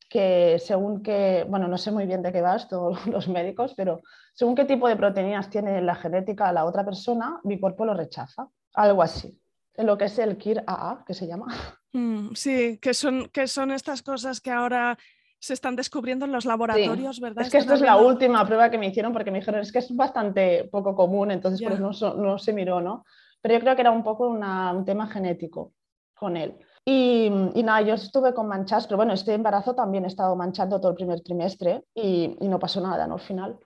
que 0.10 0.58
según 0.60 1.04
que, 1.04 1.46
bueno, 1.48 1.68
no 1.68 1.78
sé 1.78 1.92
muy 1.92 2.06
bien 2.06 2.24
de 2.24 2.32
qué 2.32 2.42
vas 2.42 2.68
todos 2.68 3.06
los 3.08 3.28
médicos, 3.28 3.74
pero 3.76 4.02
según 4.34 4.56
qué 4.56 4.66
tipo 4.66 4.88
de 4.88 4.96
proteínas 4.96 5.50
tiene 5.50 5.82
la 5.82 5.96
genética 5.96 6.52
la 6.52 6.66
otra 6.66 6.84
persona, 6.84 7.40
mi 7.44 7.60
cuerpo 7.60 7.86
lo 7.86 7.94
rechaza. 7.94 8.48
Algo 8.74 9.04
así. 9.04 9.40
En 9.76 9.86
lo 9.86 9.98
que 9.98 10.06
es 10.06 10.18
el 10.18 10.38
KIR-AA, 10.38 11.04
que 11.06 11.14
se 11.14 11.28
llama. 11.28 11.48
Mm, 11.96 12.34
sí, 12.34 12.80
que 12.80 12.96
son, 12.96 13.30
que 13.30 13.46
son 13.46 13.70
estas 13.70 14.02
cosas 14.02 14.42
que 14.42 14.50
ahora 14.50 14.98
se 15.38 15.54
están 15.54 15.76
descubriendo 15.76 16.26
en 16.26 16.32
los 16.32 16.44
laboratorios, 16.44 17.20
¿verdad? 17.20 17.46
Es 17.46 17.52
que 17.52 17.60
esto 17.60 17.76
es 17.76 17.82
la 17.82 17.98
última 17.98 18.44
prueba 18.48 18.72
que 18.72 18.80
me 18.80 18.88
hicieron 18.88 19.14
porque 19.14 19.30
me 19.30 19.38
dijeron 19.38 19.62
es 19.62 19.72
que 19.72 19.78
es 19.78 19.96
bastante 19.96 20.68
poco 20.72 20.96
común, 20.96 21.30
entonces 21.30 21.62
pues 21.68 21.80
no, 21.80 21.92
no, 22.16 22.40
se 22.40 22.52
miró, 22.52 22.82
¿no? 22.82 23.06
Pero 23.44 23.56
yo 23.56 23.60
creo 23.60 23.76
que 23.76 23.82
era 23.82 23.92
un 23.92 24.04
poco 24.04 24.30
un 24.30 24.86
tema 24.86 25.06
genético 25.08 25.74
con 26.16 26.38
él. 26.38 26.58
Y, 26.86 27.30
nada, 27.30 27.82
yo 27.82 27.96
estuve 27.96 28.34
con 28.34 28.48
manchas, 28.48 28.88
pero 28.88 28.96
bueno, 28.98 29.14
este 29.14 29.34
embarazo 29.34 29.76
también 29.76 30.06
he 30.06 30.08
estado 30.08 30.34
manchando 30.38 30.80
todo 30.80 30.92
el 30.92 30.96
primer 30.96 31.22
trimestre 31.22 31.84
y, 31.94 32.38
no 32.40 32.58
pasó 32.58 32.80
nada, 32.80 33.06
¿no? 33.06 33.16
Al 33.16 33.20
final. 33.20 33.60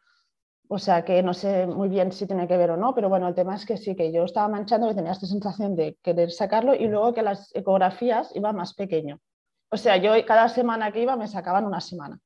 O 0.67 0.79
sea 0.79 1.05
que 1.05 1.21
no 1.21 1.33
sé 1.33 1.67
muy 1.67 1.89
bien 1.89 2.11
si 2.11 2.25
tiene 2.25 2.47
que 2.47 2.57
ver 2.57 2.71
o 2.71 2.77
no, 2.77 2.93
pero 2.95 3.07
bueno, 3.07 3.27
el 3.27 3.35
tema 3.35 3.55
es 3.55 3.65
que 3.65 3.77
sí, 3.77 3.95
que 3.95 4.11
yo 4.11 4.23
estaba 4.25 4.47
manchando 4.47 4.89
y 4.91 4.95
tenía 4.95 5.11
esta 5.11 5.27
sensación 5.27 5.75
de 5.75 5.97
querer 6.01 6.31
sacarlo 6.31 6.73
y 6.73 6.87
luego 6.87 7.13
que 7.13 7.21
las 7.21 7.55
ecografías 7.55 8.35
iban 8.35 8.55
más 8.55 8.73
pequeño. 8.73 9.19
O 9.69 9.77
sea, 9.77 9.97
yo 9.97 10.13
cada 10.25 10.49
semana 10.49 10.91
que 10.91 11.03
iba 11.03 11.15
me 11.15 11.27
sacaban 11.27 11.65
una 11.65 11.81
semana. 11.81 12.19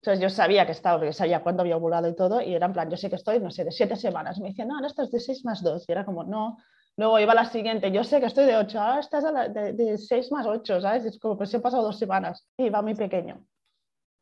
Entonces 0.00 0.22
yo 0.22 0.30
sabía 0.30 0.64
que 0.66 0.72
estaba, 0.72 0.98
porque 0.98 1.12
sabía 1.12 1.42
cuándo 1.42 1.62
había 1.62 1.76
ovulado 1.76 2.08
y 2.08 2.14
todo, 2.14 2.40
y 2.40 2.54
era 2.54 2.66
en 2.66 2.72
plan, 2.72 2.88
yo 2.88 2.96
sé 2.96 3.10
que 3.10 3.16
estoy, 3.16 3.40
no 3.40 3.50
sé, 3.50 3.64
de 3.64 3.72
siete 3.72 3.96
semanas. 3.96 4.38
Me 4.38 4.48
decían, 4.48 4.68
no, 4.68 4.86
esto 4.86 5.02
es 5.02 5.10
de 5.10 5.20
seis 5.20 5.44
más 5.44 5.62
dos. 5.62 5.84
Y 5.88 5.92
era 5.92 6.04
como, 6.04 6.24
no, 6.24 6.58
Luego 6.96 7.18
iba 7.18 7.34
la 7.34 7.44
siguiente, 7.44 7.92
yo 7.92 8.04
sé 8.04 8.20
que 8.20 8.26
estoy 8.26 8.46
de 8.46 8.56
8, 8.56 8.80
ahora 8.80 9.00
estás 9.00 9.24
de, 9.52 9.98
6 9.98 10.32
más 10.32 10.46
8, 10.46 10.80
¿sabes? 10.80 11.04
Es 11.04 11.18
como, 11.18 11.36
pues 11.36 11.52
he 11.52 11.60
pasado 11.60 11.82
dos 11.82 11.98
semanas 11.98 12.46
y 12.56 12.70
va 12.70 12.80
muy 12.80 12.94
pequeño. 12.94 13.44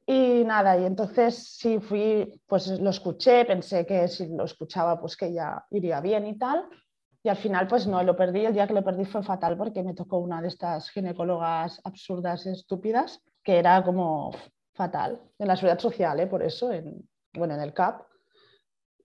Y 0.07 0.45
nada, 0.45 0.77
y 0.79 0.85
entonces 0.85 1.57
sí 1.57 1.79
fui, 1.79 2.41
pues 2.47 2.69
lo 2.81 2.91
escuché, 2.91 3.45
pensé 3.45 3.87
que 3.87 4.09
si 4.09 4.27
lo 4.27 4.45
escuchaba, 4.45 5.01
pues 5.01 5.17
que 5.17 5.33
ya 5.33 5.65
iría 5.71 6.01
bien 6.01 6.27
y 6.27 6.37
tal. 6.37 6.69
Y 7.23 7.31
al 7.31 7.37
final, 7.37 7.67
pues 7.67 7.87
no, 7.87 8.03
lo 8.03 8.15
perdí. 8.15 8.45
El 8.45 8.53
día 8.53 8.67
que 8.67 8.75
lo 8.75 8.85
perdí 8.85 9.07
fue 9.07 9.23
fatal 9.23 9.57
porque 9.57 9.83
me 9.83 9.95
tocó 9.95 10.19
una 10.19 10.43
de 10.43 10.49
estas 10.49 10.91
ginecólogas 10.91 11.81
absurdas, 11.85 12.45
estúpidas, 12.45 13.23
que 13.43 13.59
era 13.59 13.83
como 13.83 14.33
fatal 14.75 15.23
en 15.39 15.49
la 15.49 15.57
seguridad 15.57 15.79
social, 15.79 16.21
¿eh? 16.21 16.27
por 16.27 16.43
eso, 16.43 16.71
en, 16.71 17.09
bueno, 17.33 17.55
en 17.55 17.61
el 17.61 17.73
CAP. 17.73 18.03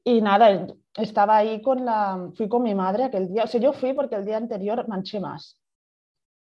Y 0.03 0.21
nada, 0.21 0.67
estaba 0.95 1.37
ahí 1.37 1.61
con 1.61 1.85
la, 1.85 2.29
fui 2.35 2.47
con 2.47 2.63
mi 2.63 2.73
madre 2.73 3.05
aquel 3.05 3.27
día, 3.27 3.43
o 3.43 3.47
sea, 3.47 3.59
yo 3.59 3.73
fui 3.73 3.93
porque 3.93 4.15
el 4.15 4.25
día 4.25 4.37
anterior 4.37 4.87
manché 4.87 5.19
más. 5.19 5.59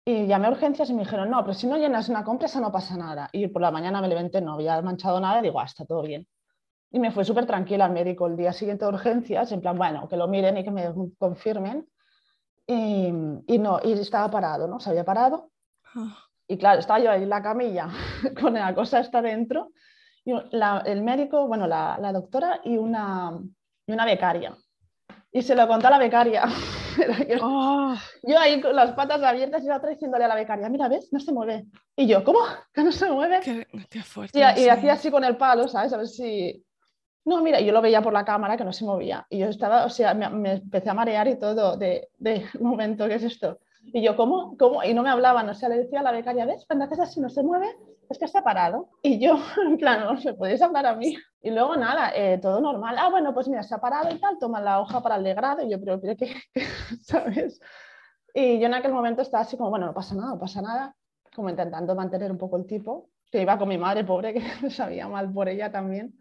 Y 0.06 0.28
llamé 0.28 0.48
a 0.48 0.52
urgencias 0.52 0.90
y 0.90 0.94
me 0.94 1.04
dijeron, 1.04 1.30
no, 1.30 1.42
pero 1.44 1.54
si 1.54 1.68
no 1.68 1.78
llenas 1.78 2.10
una 2.10 2.24
compresa 2.24 2.60
no 2.60 2.72
pasa 2.72 2.98
nada. 2.98 3.30
Y 3.32 3.48
por 3.48 3.62
la 3.62 3.72
mañana 3.72 4.02
me 4.02 4.08
levanté, 4.08 4.42
no 4.42 4.54
había 4.54 4.82
manchado 4.82 5.20
nada 5.20 5.40
y 5.40 5.44
digo, 5.44 5.60
ah, 5.60 5.66
está 5.66 5.86
todo 5.86 6.02
bien. 6.02 6.28
Y 6.92 7.00
me 7.00 7.12
fue 7.12 7.24
súper 7.26 7.46
tranquila 7.46 7.86
al 7.86 7.92
médico 7.92 8.26
el 8.28 8.36
día 8.36 8.52
siguiente 8.54 8.86
de 8.86 8.90
urgencias, 8.90 9.52
en 9.52 9.62
plan, 9.62 9.78
bueno, 9.78 10.08
que 10.08 10.18
lo 10.18 10.28
miren 10.28 10.58
y 10.58 10.64
que 10.64 10.72
me 10.72 10.92
confirmen. 11.18 11.88
Y, 12.66 13.14
y 13.48 13.58
no, 13.60 13.80
y 13.84 13.94
estaba 13.94 14.32
parado, 14.32 14.68
¿no? 14.68 14.80
Se 14.80 14.90
había 14.90 15.06
parado. 15.06 15.52
Ah. 15.96 16.18
Y 16.48 16.58
claro, 16.58 16.80
estaba 16.80 17.00
yo 17.00 17.12
ahí 17.12 17.24
en 17.24 17.30
la 17.30 17.44
camilla 17.44 17.90
con 18.42 18.54
la 18.54 18.74
cosa 18.74 19.00
esta 19.00 19.22
dentro 19.22 19.72
el 20.86 21.02
médico, 21.02 21.48
bueno, 21.48 21.68
la, 21.68 21.98
la 22.00 22.12
doctora 22.12 22.62
y 22.64 22.78
una, 22.78 23.38
y 23.86 23.92
una, 23.92 24.06
becaria. 24.06 24.56
Y 25.32 25.42
se 25.42 25.56
lo 25.56 25.68
contó 25.68 25.88
a 25.88 25.92
la 25.92 26.00
becaria. 26.00 26.44
Oh. 27.42 27.96
yo, 28.24 28.40
ahí 28.40 28.60
con 28.62 28.76
las 28.76 28.92
patas 28.92 29.22
abiertas 29.22 29.64
y 29.64 29.68
la 29.68 29.78
otra 29.78 29.92
diciéndole 29.92 30.26
a 30.26 30.28
la 30.28 30.36
becaria, 30.36 30.70
mira, 30.70 30.88
¿ves? 30.88 31.10
No 31.12 31.20
se 31.20 31.32
mueve. 31.32 31.66
Y 31.96 32.08
yo, 32.08 32.24
¿cómo? 32.24 32.40
¿Que 32.74 32.84
no 32.84 32.92
se 32.92 33.10
mueve? 33.10 33.40
Qué, 33.90 34.02
fuerte, 34.04 34.40
y, 34.40 34.42
hacía 34.42 34.94
así 34.94 35.12
con 35.12 35.24
el 35.24 35.38
palo, 35.38 35.68
¿sabes? 35.68 35.94
A 35.94 35.98
ver 35.98 36.08
si... 36.08 36.66
No, 37.26 37.42
mira, 37.42 37.60
yo 37.60 37.74
lo 37.74 37.82
veía 37.82 38.02
por 38.02 38.14
la 38.14 38.26
cámara 38.26 38.58
que 38.58 38.64
no 38.64 38.74
se 38.74 38.86
movía. 38.86 39.26
Y 39.30 39.40
yo 39.40 39.48
estaba, 39.48 39.86
o 39.86 39.90
sea, 39.90 40.14
me, 40.14 40.30
me 40.30 40.54
empecé 40.54 40.90
a 40.90 40.94
marear 40.94 41.28
y 41.28 41.38
todo 41.38 41.78
de, 41.78 42.10
de 42.18 42.46
momento, 42.60 43.08
¿qué 43.08 43.16
es 43.16 43.24
esto? 43.24 43.60
Y 43.82 44.04
yo, 44.04 44.16
¿cómo? 44.16 44.56
¿Cómo? 44.58 44.84
Y 44.84 44.94
no 44.94 45.04
me 45.04 45.10
hablaban, 45.10 45.50
o 45.50 45.54
sea, 45.54 45.70
le 45.70 45.78
decía 45.78 46.02
a 46.02 46.04
la 46.04 46.12
becaria, 46.12 46.46
¿ves? 46.46 46.66
Cuando 46.68 46.86
haces 46.86 47.00
así 47.00 47.20
no 47.20 47.30
se 47.30 47.44
mueve, 47.44 47.76
es 48.10 48.18
que 48.18 48.26
está 48.26 48.44
parado. 48.44 48.90
Y 49.02 49.20
yo, 49.20 49.38
en 49.66 49.78
plan, 49.78 50.04
no 50.04 50.20
se 50.20 50.34
podéis 50.34 50.62
hablar 50.62 50.86
a 50.86 50.96
mí. 50.96 51.16
Y 51.42 51.52
luego 51.52 51.76
nada, 51.76 52.12
eh, 52.16 52.38
todo 52.40 52.60
normal. 52.60 52.98
Ah, 53.00 53.10
bueno, 53.10 53.34
pues 53.34 53.48
mira, 53.48 53.64
se 53.64 53.74
ha 53.76 53.80
parado 53.80 54.14
y 54.14 54.20
tal, 54.20 54.38
toma 54.40 54.60
la 54.62 54.82
hoja 54.82 55.02
para 55.02 55.16
el 55.16 55.24
degrado. 55.24 55.64
Y 55.64 55.70
yo, 55.70 55.80
pero, 55.80 56.00
pero 56.02 56.16
¿qué? 56.18 56.36
¿Sabes? 57.02 57.60
Y 58.34 58.60
yo 58.60 58.68
en 58.68 58.74
aquel 58.74 58.92
momento 58.92 59.22
estaba 59.22 59.44
así 59.44 59.58
como, 59.58 59.70
bueno, 59.70 59.86
no 59.86 59.94
pasa 59.94 60.16
nada, 60.16 60.30
no 60.30 60.40
pasa 60.40 60.62
nada. 60.62 60.96
Como 61.36 61.50
intentando 61.50 61.96
mantener 61.96 62.32
un 62.32 62.38
poco 62.38 62.58
el 62.58 62.66
tipo, 62.66 63.10
que 63.32 63.42
iba 63.42 63.58
con 63.58 63.70
mi 63.70 63.78
madre, 63.78 64.04
pobre, 64.04 64.34
que 64.62 64.70
sabía 64.70 65.08
mal 65.08 65.32
por 65.32 65.48
ella 65.48 65.72
también. 65.72 66.18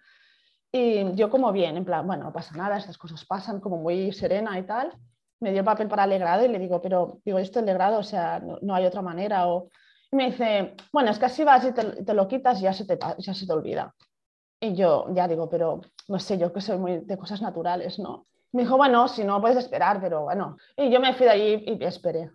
Y 0.70 1.14
yo 1.14 1.30
como 1.30 1.50
bien, 1.50 1.78
en 1.78 1.84
plan, 1.84 2.06
bueno, 2.06 2.24
no 2.24 2.32
pasa 2.32 2.54
nada, 2.56 2.76
estas 2.76 2.98
cosas 2.98 3.24
pasan, 3.24 3.60
como 3.60 3.78
muy 3.78 4.12
serena 4.12 4.58
y 4.58 4.64
tal. 4.64 4.92
Me 5.40 5.50
dio 5.50 5.60
el 5.60 5.64
papel 5.64 5.88
para 5.88 6.06
legrado 6.06 6.44
y 6.44 6.48
le 6.48 6.58
digo, 6.58 6.80
pero 6.82 7.20
digo, 7.24 7.38
esto 7.38 7.60
es 7.60 7.66
legrado, 7.66 7.98
o 7.98 8.02
sea, 8.02 8.40
no, 8.40 8.58
no 8.60 8.74
hay 8.74 8.86
otra 8.86 9.02
manera. 9.02 9.46
O, 9.46 9.70
y 10.10 10.16
me 10.16 10.30
dice, 10.30 10.74
bueno, 10.92 11.10
es 11.10 11.18
que 11.18 11.26
así 11.26 11.44
vas 11.44 11.64
y 11.64 11.72
te, 11.72 12.14
lo 12.14 12.28
quitas 12.28 12.58
y 12.60 12.62
ya 12.62 12.72
se, 12.72 12.84
te, 12.84 12.98
ya 13.18 13.34
se 13.34 13.46
te 13.46 13.52
olvida. 13.52 13.94
Y 14.60 14.74
yo 14.74 15.06
ya 15.14 15.28
digo, 15.28 15.48
pero 15.48 15.80
no 16.08 16.18
sé, 16.18 16.38
yo 16.38 16.52
que 16.52 16.60
soy 16.60 16.78
muy 16.78 16.98
de 16.98 17.16
cosas 17.18 17.42
naturales, 17.42 17.98
¿no? 17.98 18.26
Me 18.52 18.62
dijo, 18.62 18.76
bueno, 18.76 19.06
si 19.08 19.24
no 19.24 19.40
puedes 19.40 19.58
esperar, 19.58 20.00
pero 20.00 20.22
bueno. 20.22 20.56
Y 20.76 20.90
yo 20.90 21.00
me 21.00 21.14
fui 21.14 21.26
de 21.26 21.32
allí 21.32 21.64
y 21.66 21.84
esperé. 21.84 22.30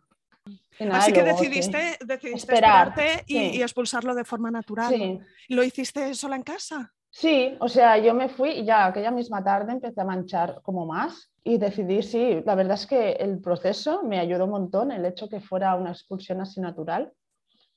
Así 0.92 1.12
que 1.14 1.24
decidiste, 1.24 1.98
decidiste 2.06 2.54
esperarte 2.54 3.24
y, 3.28 3.62
expulsarlo 3.62 4.14
de 4.14 4.24
forma 4.24 4.52
natural. 4.52 4.94
Sí. 4.94 5.20
¿Lo 5.50 5.64
hiciste 5.64 6.14
sola 6.14 6.36
en 6.36 6.44
casa? 6.44 6.94
Sí, 7.10 7.56
o 7.60 7.68
sea, 7.68 7.98
yo 7.98 8.14
me 8.14 8.30
fui 8.30 8.52
y 8.52 8.66
ya 8.66 8.86
aquella 8.86 9.12
misma 9.12 9.44
tarde 9.44 9.72
empecé 9.72 10.02
a 10.02 10.06
manchar 10.06 10.62
como 10.64 10.86
más 10.86 11.32
y 11.44 11.58
decidí, 11.58 12.02
sí, 12.02 12.42
la 12.46 12.56
verdad 12.56 12.76
es 12.76 12.88
que 12.88 13.12
el 13.14 13.42
proceso 13.42 14.04
me 14.04 14.20
ayudó 14.20 14.46
un 14.46 14.52
montón, 14.52 14.92
el 14.92 15.06
hecho 15.06 15.28
que 15.28 15.42
fuera 15.42 15.76
una 15.76 15.92
expulsión 15.92 16.42
así 16.42 16.62
natural 16.62 17.14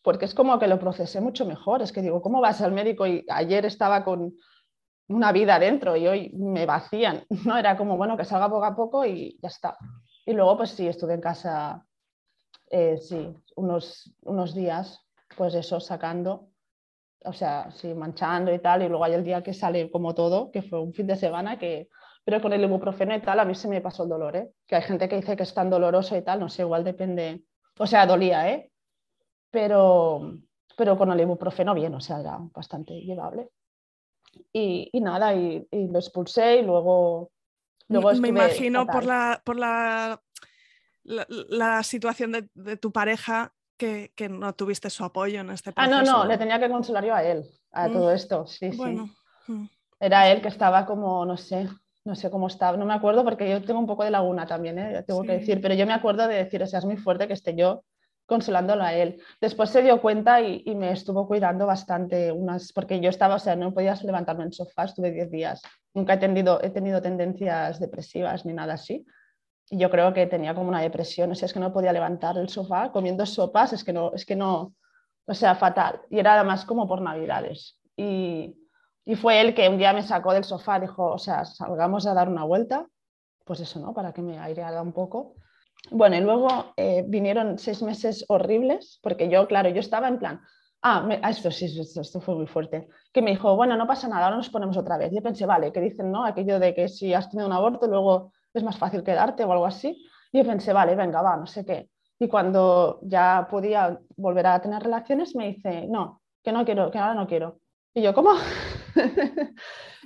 porque 0.07 0.27
es 0.27 0.35
como 0.35 0.57
que 0.61 0.69
lo 0.69 0.79
procesé 0.79 1.21
mucho 1.21 1.45
mejor. 1.45 1.83
Es 1.83 1.91
que 1.91 2.01
digo, 2.01 2.23
¿cómo 2.23 2.41
vas 2.41 2.61
al 2.61 2.71
médico 2.71 3.09
y 3.09 3.27
ayer 3.29 3.67
estaba 3.67 4.05
con 4.05 4.37
una 5.09 5.33
vida 5.33 5.59
dentro 5.59 5.97
y 5.97 6.07
hoy 6.07 6.31
me 6.33 6.65
vacían? 6.65 7.25
No, 7.45 7.59
era 7.59 7.77
como, 7.77 7.97
bueno, 7.97 8.17
que 8.17 8.25
salga 8.25 8.49
poco 8.49 8.65
a 8.65 8.77
poco 8.77 9.05
y 9.05 9.37
ya 9.43 9.49
está. 9.49 9.77
Y 10.25 10.33
luego, 10.33 10.59
pues 10.59 10.71
sí, 10.71 10.87
estuve 10.87 11.15
en 11.15 11.21
casa, 11.21 11.85
eh, 12.71 12.99
sí, 12.99 13.35
unos, 13.57 14.15
unos 14.23 14.55
días, 14.55 15.05
pues 15.37 15.55
eso, 15.57 15.81
sacando, 15.81 16.51
o 17.25 17.33
sea, 17.33 17.73
sí, 17.73 17.93
manchando 17.93 18.55
y 18.55 18.61
tal, 18.61 18.85
y 18.85 18.89
luego 18.89 19.03
hay 19.03 19.15
el 19.15 19.25
día 19.25 19.43
que 19.43 19.55
sale 19.55 19.91
como 19.91 20.15
todo, 20.15 20.53
que 20.53 20.63
fue 20.63 20.81
un 20.81 20.95
fin 20.95 21.09
de 21.09 21.17
semana 21.17 21.59
que... 21.59 21.89
Pero 22.27 22.43
con 22.43 22.53
el 22.53 22.63
ibuprofeno 22.63 23.15
y 23.15 23.21
tal, 23.23 23.39
a 23.39 23.45
mí 23.47 23.55
se 23.55 23.69
me 23.69 23.81
pasó 23.81 24.03
el 24.03 24.09
dolor, 24.09 24.35
¿eh? 24.35 24.51
Que 24.67 24.75
hay 24.75 24.83
gente 24.83 25.09
que 25.09 25.17
dice 25.17 25.37
que 25.37 25.45
es 25.45 25.55
tan 25.55 25.71
doloroso 25.71 26.17
y 26.17 26.23
tal, 26.23 26.41
no 26.41 26.49
sé, 26.49 26.63
igual 26.63 26.83
depende... 26.83 27.45
O 27.79 27.87
sea, 27.87 28.05
dolía, 28.05 28.51
¿eh? 28.51 28.71
pero, 29.57 30.37
pero 30.77 30.99
con 30.99 31.11
el 31.11 31.21
ibuprofeno 31.21 31.73
bien, 31.73 31.95
o 31.95 32.01
sea, 32.01 32.21
era 32.21 32.37
bastante 32.55 32.93
llevable. 33.01 33.49
Y, 34.53 34.91
y 34.93 35.01
nada, 35.01 35.35
y, 35.35 35.67
lo 35.71 35.99
expulsé 35.99 36.57
y 36.57 36.63
luego... 36.63 37.31
luego 37.89 38.13
Me 38.15 38.29
imagino 38.29 38.87
por, 38.87 39.05
la, 39.05 39.41
por 39.43 39.57
la, 39.57 40.21
la, 41.05 41.83
situación 41.83 42.33
de, 42.33 42.51
de, 42.53 42.77
tu 42.77 42.93
pareja 42.93 43.55
que, 43.79 44.13
que, 44.15 44.29
no 44.29 44.53
tuviste 44.53 44.91
su 44.91 45.05
apoyo 45.05 45.41
en 45.41 45.49
este 45.49 45.73
proceso. 45.73 45.97
Ah, 45.97 46.03
no, 46.03 46.19
no, 46.19 46.27
le 46.27 46.37
tenía 46.37 46.61
que 46.61 46.69
consolar 46.69 47.07
yo 47.07 47.15
a 47.15 47.25
él, 47.25 47.47
a 47.73 47.89
mm. 47.89 47.93
todo 47.93 48.13
esto, 48.13 48.47
sí, 48.47 48.73
sí. 48.73 49.01
Mm. 49.47 49.69
Era 50.01 50.31
él 50.31 50.43
que 50.43 50.49
estaba 50.49 50.85
como, 50.85 51.25
no 51.25 51.39
sé, 51.39 51.67
no 52.07 52.15
sé 52.15 52.31
cómo 52.31 52.47
estaba, 52.47 52.77
no 52.77 52.87
me 52.87 52.95
acuerdo 52.95 53.25
porque 53.25 53.51
yo 53.51 53.63
tengo 53.63 53.81
un 53.81 53.87
poco 53.87 54.05
de 54.05 54.11
laguna 54.11 54.47
también, 54.47 54.79
¿eh? 54.79 55.03
tengo 55.03 55.23
que 55.23 55.33
decir, 55.33 55.61
pero 55.61 55.75
yo 55.75 55.87
me 55.87 55.93
acuerdo 55.93 56.27
de 56.29 56.37
decir, 56.37 56.63
o 56.63 56.67
sea, 56.67 56.79
es 56.79 56.85
muy 56.85 56.97
fuerte 56.97 57.27
que 57.27 57.35
esté 57.35 57.55
yo 57.55 57.85
consolándolo 58.27 58.83
a 58.83 58.93
él. 58.93 59.21
Después 59.41 59.71
se 59.71 59.83
dio 59.83 60.01
cuenta 60.01 60.41
y, 60.41 60.63
me 60.75 60.93
estuvo 60.93 61.27
cuidando 61.27 61.67
bastante, 61.67 62.33
unas, 62.33 62.73
porque 62.73 63.01
yo 63.01 63.09
estaba, 63.09 63.37
o 63.37 63.39
sea, 63.39 63.57
no 63.57 63.73
podías 63.73 64.03
levantarme 64.03 64.45
en 64.45 64.53
sofá, 64.53 64.85
estuve 64.85 65.13
10 65.13 65.31
días. 65.31 65.63
Nunca 65.95 66.15
he 66.15 66.19
tenido, 66.19 66.61
he 66.63 66.71
tenido 66.71 67.01
tendencias 67.01 67.79
depresivas 67.79 68.45
ni 68.45 68.53
nada 68.53 68.75
así. 68.75 69.07
Y 69.71 69.79
yo 69.79 69.91
creo 69.91 70.13
que 70.13 70.27
tenía 70.27 70.55
como 70.55 70.69
una 70.69 70.81
depresión, 70.81 71.31
o 71.31 71.35
sea, 71.35 71.47
es 71.47 71.53
que 71.53 71.61
no 71.61 71.73
podía 71.73 71.93
levantar 71.93 72.37
el 72.39 72.49
sofá 72.49 72.91
comiendo 72.93 73.27
sopas, 73.27 73.73
es 73.73 73.85
que 73.85 73.93
no, 73.93 74.13
es 74.13 74.27
que 74.27 74.37
no, 74.37 74.75
o 75.27 75.35
sea, 75.35 75.55
fatal. 75.55 76.01
Y 76.11 76.19
era 76.19 76.35
además 76.35 76.65
como 76.65 76.87
por 76.87 77.01
navidades. 77.01 77.81
Y, 77.97 78.57
y 79.09 79.15
fue 79.15 79.41
él 79.41 79.55
que 79.55 79.69
un 79.69 79.79
día 79.79 79.93
me 79.93 80.03
sacó 80.03 80.33
del 80.33 80.43
sofá, 80.43 80.81
dijo, 80.81 81.13
o 81.13 81.19
sea, 81.19 81.45
salgamos 81.45 82.07
a 82.07 82.13
dar 82.13 82.29
una 82.29 82.43
vuelta, 82.43 82.87
pues 83.45 83.61
eso, 83.61 83.79
¿no? 83.79 83.95
Para 83.95 84.13
que 84.13 84.21
me 84.21 84.37
aireara 84.37 84.83
un 84.83 84.93
poco. 84.93 85.37
Bueno, 85.93 86.17
y 86.17 86.21
luego 86.21 86.49
eh, 86.77 87.05
vinieron 87.07 87.57
seis 87.57 87.81
meses 87.83 88.25
horribles, 88.29 88.99
porque 89.05 89.31
yo, 89.31 89.47
claro, 89.47 89.69
yo 89.69 89.79
estaba 89.79 90.09
en 90.09 90.19
plan, 90.19 90.41
ah, 90.83 91.09
ah 91.23 91.31
esto 91.31 91.53
sí, 91.53 91.67
esto, 91.67 92.21
fue 92.21 92.35
muy 92.35 92.49
fuerte, 92.49 92.89
que 93.13 93.23
me 93.23 93.31
dijo, 93.31 93.55
bueno, 93.55 93.77
no 93.77 93.87
pasa 93.87 94.09
nada, 94.09 94.25
ahora 94.25 94.39
nos 94.39 94.51
ponemos 94.51 94.77
otra 94.77 94.99
vez. 94.99 95.13
Yo 95.15 95.23
pensé, 95.23 95.47
vale, 95.47 95.71
que 95.71 95.81
dicen, 95.81 96.11
¿no? 96.11 96.25
Aquello 96.25 96.59
de 96.59 96.75
que 96.75 96.89
si 96.89 97.15
has 97.15 97.31
tenido 97.31 97.47
un 97.47 97.55
aborto, 97.55 97.87
luego 97.87 98.33
es 98.53 98.65
más 98.65 98.77
fácil 98.77 99.05
quedarte 99.05 99.45
o 99.45 99.53
algo 99.53 99.67
así. 99.67 100.05
Yo 100.33 100.45
pensé, 100.45 100.73
vale, 100.73 100.97
venga, 100.97 101.23
va, 101.23 101.37
no 101.37 101.47
sé 101.47 101.65
qué. 101.65 101.91
Y 102.19 102.27
cuando 102.27 102.99
ya 103.03 103.47
podía 103.49 104.01
volver 104.17 104.49
a 104.49 104.61
tener 104.61 104.83
relaciones, 104.83 105.37
me 105.37 105.47
dice, 105.47 105.87
no, 105.89 106.23
que 106.43 106.51
no 106.51 106.65
quiero, 106.65 106.91
que 106.91 106.99
ahora 106.99 107.15
no 107.15 107.29
quiero. 107.29 107.61
Y 107.95 108.03
yo, 108.03 108.13
¿cómo? 108.13 108.33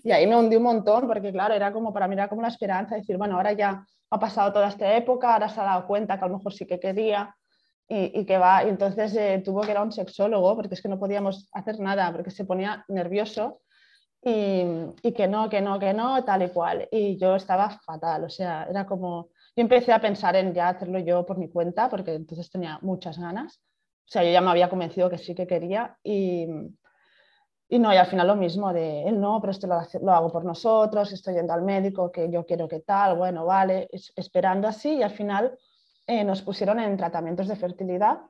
y 0.05 0.11
ahí 0.11 0.27
me 0.27 0.37
hundí 0.37 0.57
un 0.57 0.65
montón, 0.65 1.07
porque 1.07 1.33
claro, 1.33 1.55
era 1.55 1.73
como 1.73 1.93
para 1.93 2.09
mí 2.09 2.15
era 2.15 2.29
como 2.29 2.43
la 2.43 2.49
esperanza, 2.49 2.97
decir, 2.97 3.17
bueno, 3.17 3.37
ahora 3.37 3.53
ya 3.53 3.85
ha 4.11 4.19
pasado 4.19 4.53
toda 4.53 4.69
esta 4.69 4.97
época, 4.97 5.33
ahora 5.33 5.49
se 5.49 5.61
ha 5.61 5.65
dado 5.65 5.87
cuenta 5.87 6.19
que 6.19 6.25
a 6.25 6.29
lo 6.29 6.37
mejor 6.39 6.53
sí 6.53 6.67
que 6.67 6.81
quería 6.81 7.35
y, 7.89 8.25
que 8.25 8.39
va. 8.39 8.65
Y 8.65 8.69
entonces 8.69 9.15
eh, 9.17 9.43
tuvo 9.45 9.63
que 9.63 9.73
ir 9.73 9.77
a 9.77 9.83
un 9.83 9.93
sexólogo, 9.93 10.55
porque 10.57 10.75
es 10.75 10.83
que 10.83 10.89
no 10.89 10.99
podíamos 10.99 11.49
hacer 11.53 11.81
nada, 11.81 12.13
porque 12.13 12.31
se 12.31 12.45
ponía 12.45 12.85
nervioso 12.89 13.61
y, 14.23 14.65
y, 15.03 15.13
que 15.13 15.27
no, 15.27 15.49
que 15.49 15.61
no, 15.61 15.79
que 15.79 15.93
no, 15.93 16.25
tal 16.25 16.43
y 16.43 16.51
cual. 16.51 16.89
Y 16.91 17.19
yo 17.19 17.37
estaba 17.37 17.71
fatal, 17.71 18.25
o 18.25 18.29
sea, 18.31 18.67
era 18.71 18.87
como, 18.87 19.31
yo 19.57 19.63
empecé 19.63 19.93
a 19.93 20.01
pensar 20.01 20.37
en 20.37 20.55
ya 20.55 20.69
hacerlo 20.69 20.99
yo 21.01 21.27
por 21.27 21.39
mi 21.39 21.51
cuenta, 21.51 21.89
porque 21.89 22.15
entonces 22.15 22.51
tenía 22.51 22.79
muchas 22.83 23.19
ganas. 23.19 23.61
O 24.07 24.13
sea, 24.13 24.25
yo 24.25 24.31
ya 24.31 24.41
me 24.41 24.51
había 24.51 24.69
convencido 24.69 25.11
que 25.11 25.19
sí 25.19 25.35
que 25.35 25.47
quería 25.47 25.97
y, 26.03 26.47
y 27.73 27.79
no, 27.79 27.95
y 27.95 27.97
al 27.97 28.07
final 28.07 28.27
lo 28.27 28.35
mismo 28.35 28.73
de 28.73 29.05
él 29.05 29.21
no, 29.21 29.41
pero 29.41 29.53
esto 29.53 29.69
lo, 29.69 30.13
hago 30.13 30.33
por 30.33 30.45
nosotros, 30.45 31.13
estoy 31.13 31.35
yendo 31.35 31.53
al 31.53 31.63
médico, 31.63 32.11
que 32.11 32.29
yo 32.29 32.45
quiero 32.45 32.67
que 32.67 32.81
tal, 32.81 33.17
bueno, 33.17 33.47
vale, 33.47 33.89
esperando 34.17 34.67
así 34.67 34.97
y 34.97 35.03
al 35.05 35.13
final 35.13 35.57
eh, 36.09 36.25
nos 36.25 36.43
pusieron 36.43 36.81
en 36.81 36.97
tratamientos 36.97 37.47
de 37.47 37.55
fertilidad, 37.55 38.23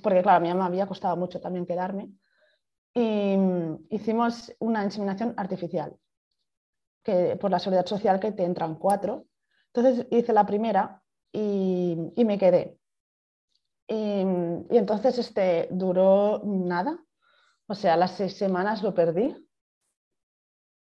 porque 0.00 0.22
claro, 0.22 0.36
a 0.36 0.40
mí 0.40 0.54
me 0.54 0.64
había 0.64 0.86
costado 0.86 1.16
mucho 1.16 1.40
también 1.40 1.66
quedarme, 1.66 2.12
y 2.94 3.36
mm, 3.36 3.86
hicimos 3.90 4.54
una 4.60 4.84
inseminación 4.84 5.34
artificial, 5.36 5.96
que 7.02 7.34
por 7.34 7.50
la 7.50 7.58
seguridad 7.58 7.86
social 7.86 8.20
que 8.20 8.30
te 8.30 8.44
entran 8.44 8.76
cuatro. 8.76 9.26
Entonces 9.72 10.06
hice 10.10 10.32
la 10.32 10.46
primera 10.46 11.02
y, 11.32 11.96
y 12.14 12.24
me 12.24 12.38
quedé. 12.38 12.78
Y, 13.88 14.22
y 14.70 14.76
entonces 14.76 15.18
este 15.18 15.68
duró 15.70 16.42
nada, 16.44 16.98
o 17.68 17.74
sea, 17.74 17.96
las 17.96 18.12
seis 18.12 18.36
semanas 18.36 18.82
lo 18.82 18.94
perdí 18.94 19.36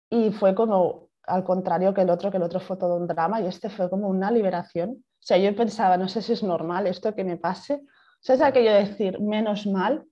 y 0.09 0.31
fue 0.31 0.55
como 0.55 1.09
al 1.24 1.43
contrario 1.43 1.93
que 1.93 2.01
el 2.01 2.09
otro, 2.09 2.31
que 2.31 2.38
el 2.38 2.43
otro 2.43 2.59
fue 2.59 2.77
todo 2.77 2.95
un 2.95 3.05
drama 3.05 3.41
y 3.41 3.45
este 3.45 3.69
fue 3.69 3.89
como 3.89 4.07
una 4.07 4.31
liberación. 4.31 4.91
O 4.91 5.21
sea, 5.21 5.38
yo 5.38 5.53
pensaba, 5.55 5.98
no 5.98 6.07
sé 6.07 6.21
si 6.21 6.33
es 6.33 6.41
normal 6.41 6.88
esto 6.88 7.13
que 7.13 7.25
me 7.25 7.38
pase. 7.38 7.75
O 7.75 8.21
sea, 8.21 8.36
es 8.36 8.41
aquello 8.41 8.71
de 8.71 8.86
decir, 8.86 9.19
menos 9.19 9.67
mal, 9.67 10.05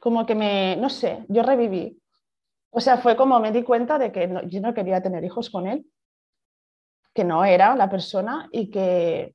como 0.00 0.24
que 0.24 0.34
me, 0.34 0.76
no 0.76 0.88
sé, 0.88 1.26
yo 1.28 1.42
reviví. 1.42 2.00
O 2.70 2.80
sea, 2.80 2.96
fue 2.96 3.14
como 3.14 3.38
me 3.38 3.52
di 3.52 3.62
cuenta 3.62 3.98
de 3.98 4.10
que 4.10 4.28
yo 4.46 4.60
no 4.60 4.74
quería 4.74 5.02
tener 5.02 5.22
hijos 5.24 5.50
con 5.50 5.66
él, 5.66 5.86
que 7.14 7.24
no 7.24 7.44
era 7.44 7.76
la 7.76 7.90
persona 7.90 8.48
y 8.50 8.70
que, 8.70 9.34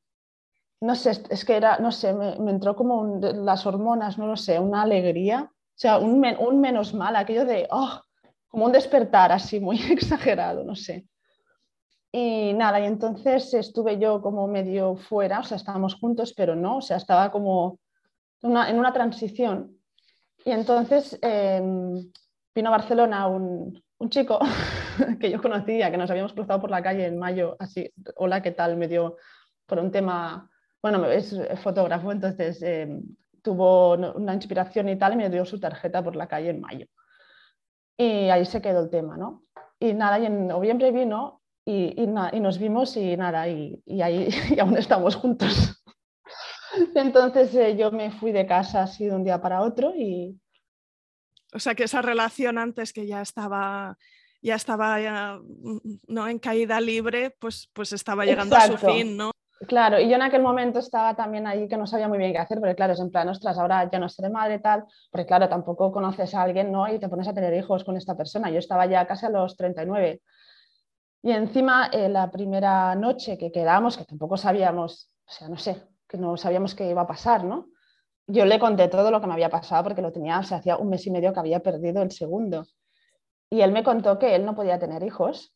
no 0.82 0.96
sé, 0.96 1.12
es 1.30 1.46
que 1.46 1.56
era, 1.56 1.78
no 1.78 1.92
sé, 1.92 2.14
me, 2.14 2.52
entró 2.52 2.76
como 2.76 3.20
las 3.22 3.66
hormonas, 3.68 4.18
no 4.18 4.26
lo 4.28 4.36
sé, 4.36 4.60
una 4.60 4.82
alegría 4.82 5.53
sea, 5.84 5.98
un, 5.98 6.62
menos 6.62 6.94
mal, 6.94 7.14
aquello 7.18 7.44
de, 7.44 7.68
oh, 7.70 8.02
como 8.48 8.66
un 8.66 8.72
despertar 8.72 9.34
así 9.34 9.60
muy 9.60 9.78
exagerado, 9.92 10.64
no 10.64 10.76
sé. 10.76 11.06
Y 12.10 12.54
nada, 12.54 12.80
y 12.80 12.86
entonces 12.86 13.54
estuve 13.54 14.00
yo 14.00 14.22
como 14.22 14.48
medio 14.48 14.96
fuera, 14.96 15.40
o 15.40 15.44
sea, 15.44 15.58
estábamos 15.58 15.96
juntos, 15.96 16.34
pero 16.38 16.56
no, 16.56 16.78
o 16.78 16.82
sea, 16.82 16.98
estaba 16.98 17.32
como 17.32 17.80
en 18.42 18.80
una 18.80 18.94
transición. 18.94 19.78
Y 20.46 20.52
entonces 20.52 21.18
em, 21.22 22.12
vino 22.56 22.70
a 22.70 22.78
Barcelona 22.78 23.28
un, 23.28 23.84
un, 23.98 24.10
chico 24.10 24.40
que 25.20 25.32
yo 25.32 25.42
conocía, 25.42 25.92
que 25.92 25.98
nos 25.98 26.10
habíamos 26.12 26.34
cruzado 26.34 26.62
por 26.62 26.70
la 26.70 26.84
calle 26.84 27.08
en 27.08 27.18
mayo, 27.18 27.58
así, 27.60 27.92
hola, 28.16 28.42
¿qué 28.42 28.52
tal? 28.52 28.78
Me 28.78 28.88
dio 28.88 29.18
por 29.66 29.80
un 29.80 29.92
tema, 29.92 30.50
bueno, 30.82 31.06
es 31.08 31.36
fotógrafo, 31.62 32.12
entonces 32.12 32.62
em, 32.62 33.02
tuvo 33.44 33.94
una 33.94 34.34
inspiración 34.34 34.90
y 34.90 34.98
tal 34.98 35.14
y 35.14 35.18
me 35.18 35.30
dio 35.30 35.46
su 35.46 35.60
tarjeta 35.60 36.04
por 36.04 36.16
la 36.16 36.28
calle 36.28 36.50
en 36.50 36.62
mayo. 36.62 36.88
Y 37.98 38.30
ahí 38.30 38.46
se 38.46 38.62
quedó 38.62 38.82
el 38.82 38.90
tema, 38.90 39.18
¿no? 39.18 39.44
Y 39.80 39.94
nada, 39.94 40.18
y 40.18 40.26
en 40.26 40.48
noviembre 40.48 40.92
vino 40.92 41.42
y, 41.66 42.02
y, 42.02 42.04
y 42.04 42.40
nos 42.40 42.58
vimos 42.58 42.98
y 42.98 43.16
nada, 43.18 43.48
y, 43.48 43.82
y 43.86 44.02
ahí 44.02 44.30
y 44.56 44.60
aún 44.60 44.78
estamos 44.78 45.16
juntos. 45.16 45.84
Entonces 46.96 47.54
eh, 47.54 47.78
yo 47.78 47.92
me 47.92 48.12
fui 48.12 48.32
de 48.32 48.48
casa 48.48 48.84
así 48.84 49.06
de 49.06 49.16
un 49.16 49.24
día 49.24 49.42
para 49.42 49.62
otro 49.62 49.94
y... 49.96 50.40
O 51.54 51.60
sea 51.60 51.76
que 51.76 51.84
esa 51.84 52.02
relación 52.02 52.58
antes 52.58 52.94
que 52.94 53.06
ya 53.06 53.22
estaba 53.22 53.96
ya 54.44 54.56
estaba 54.56 55.00
ya, 55.00 55.40
¿no? 56.08 56.28
en 56.28 56.38
caída 56.38 56.82
libre, 56.82 57.34
pues, 57.40 57.70
pues 57.72 57.94
estaba 57.94 58.26
llegando 58.26 58.58
a 58.58 58.68
su 58.68 58.78
fin, 58.78 59.16
¿no? 59.16 59.32
Claro, 59.68 60.00
y 60.00 60.10
yo 60.10 60.16
en 60.16 60.22
aquel 60.22 60.42
momento 60.42 60.80
estaba 60.80 61.16
también 61.16 61.48
ahí 61.48 61.68
que 61.68 61.78
no 61.78 61.88
sabía 61.88 62.08
muy 62.08 62.18
bien 62.18 62.34
qué 62.34 62.40
hacer, 62.40 62.60
porque 62.60 62.76
claro, 62.76 62.94
es 62.94 63.00
en 63.00 63.10
plan, 63.10 63.30
ostras, 63.30 63.58
ahora 63.58 63.90
ya 63.90 64.00
no 64.00 64.10
seré 64.10 64.30
madre 64.30 64.60
tal, 64.60 64.84
porque 65.10 65.26
claro, 65.26 65.48
tampoco 65.48 65.92
conoces 65.92 66.34
a 66.36 66.42
alguien, 66.42 66.72
¿no? 66.72 66.92
Y 66.92 67.00
te 67.00 67.08
pones 67.08 67.28
a 67.28 67.34
tener 67.34 67.54
hijos 67.54 67.84
con 67.84 67.96
esta 67.96 68.18
persona. 68.18 68.50
Yo 68.50 68.60
estaba 68.60 68.86
ya 68.86 69.08
casi 69.08 69.26
a 69.26 69.30
los 69.30 69.56
39. 69.56 70.22
Y 71.22 71.32
encima, 71.32 71.88
eh, 71.94 72.10
la 72.10 72.30
primera 72.30 72.96
noche 72.96 73.38
que 73.38 73.52
quedamos, 73.52 73.98
que 73.98 74.04
tampoco 74.04 74.36
sabíamos, 74.36 75.10
o 75.26 75.32
sea, 75.32 75.48
no 75.48 75.58
sé, 75.58 75.82
que 76.08 76.18
no 76.18 76.36
sabíamos 76.36 76.76
qué 76.76 76.90
iba 76.90 77.04
a 77.04 77.08
pasar, 77.08 77.46
¿no? 77.46 77.68
Yo 78.28 78.46
le 78.46 78.60
conté 78.60 78.90
todo 78.90 79.12
lo 79.12 79.22
que 79.22 79.28
me 79.28 79.34
había 79.34 79.50
pasado 79.50 79.84
porque 79.84 80.02
lo 80.02 80.12
tenía, 80.12 80.40
o 80.40 80.42
hacía 80.42 80.78
un 80.78 80.90
mes 80.90 81.08
y 81.08 81.12
medio 81.12 81.32
que 81.32 81.40
había 81.40 81.62
perdido 81.62 82.02
el 82.02 82.12
segundo. 82.12 82.66
Y 83.50 83.62
él 83.62 83.72
me 83.72 83.84
contó 83.84 84.20
que 84.20 84.36
él 84.36 84.46
no 84.46 84.56
podía 84.56 84.80
tener 84.80 85.04
hijos, 85.04 85.56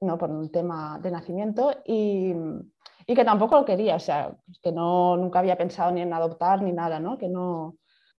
no 0.00 0.18
por 0.18 0.30
un 0.30 0.50
tema 0.50 0.98
de 1.02 1.10
nacimiento, 1.10 1.74
y 1.84 2.34
y 3.06 3.14
que 3.14 3.24
tampoco 3.24 3.56
lo 3.56 3.64
quería, 3.64 3.96
o 3.96 4.00
sea, 4.00 4.32
que 4.62 4.72
no, 4.72 5.16
nunca 5.16 5.38
había 5.38 5.56
pensado 5.56 5.90
ni 5.90 6.02
en 6.02 6.12
adoptar 6.12 6.62
ni 6.62 6.72
nada, 6.72 7.00
¿no? 7.00 7.18
Que 7.18 7.28
no... 7.28 7.76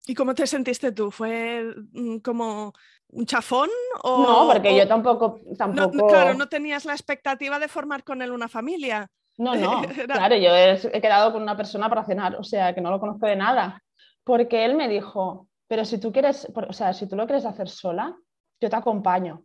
¿Y 0.07 0.15
cómo 0.15 0.35
te 0.35 0.47
sentiste 0.47 0.93
tú? 0.93 1.11
¿Fue 1.11 1.65
mm, 1.93 2.19
como 2.19 2.73
un 3.09 3.27
chafón? 3.27 3.69
O, 4.03 4.23
no, 4.23 4.53
porque 4.53 4.77
yo 4.77 4.89
tampoco... 4.89 5.39
tampoco... 5.57 6.09
claro, 6.09 6.35
no 6.35 6.49
tenías 6.49 6.85
la 6.85 6.93
expectativa 6.93 7.59
de 7.59 7.69
formar 7.69 8.05
con 8.05 8.23
él 8.23 8.33
una 8.33 8.49
familia. 8.49 9.11
No, 9.37 9.55
no, 9.55 9.83
claro, 10.07 10.37
yo 10.37 10.55
he, 10.55 11.01
quedado 11.01 11.33
con 11.33 11.43
una 11.43 11.57
persona 11.57 11.89
para 11.89 12.05
cenar, 12.05 12.37
o 12.37 12.45
sea, 12.45 12.75
que 12.75 12.81
no 12.81 12.91
lo 12.91 13.01
conozco 13.01 13.27
de 13.27 13.37
nada. 13.37 13.83
Porque 14.25 14.65
él 14.65 14.75
me 14.75 14.89
dijo, 14.89 15.49
pero 15.67 15.85
si 15.85 15.99
tú 15.99 16.13
quieres, 16.13 16.47
o 16.55 16.73
sea, 16.73 16.93
si 16.93 17.09
tú 17.09 17.17
lo 17.17 17.27
quieres 17.27 17.47
hacer 17.47 17.69
sola, 17.69 18.15
yo 18.61 18.69
te 18.69 18.77
acompaño. 18.77 19.45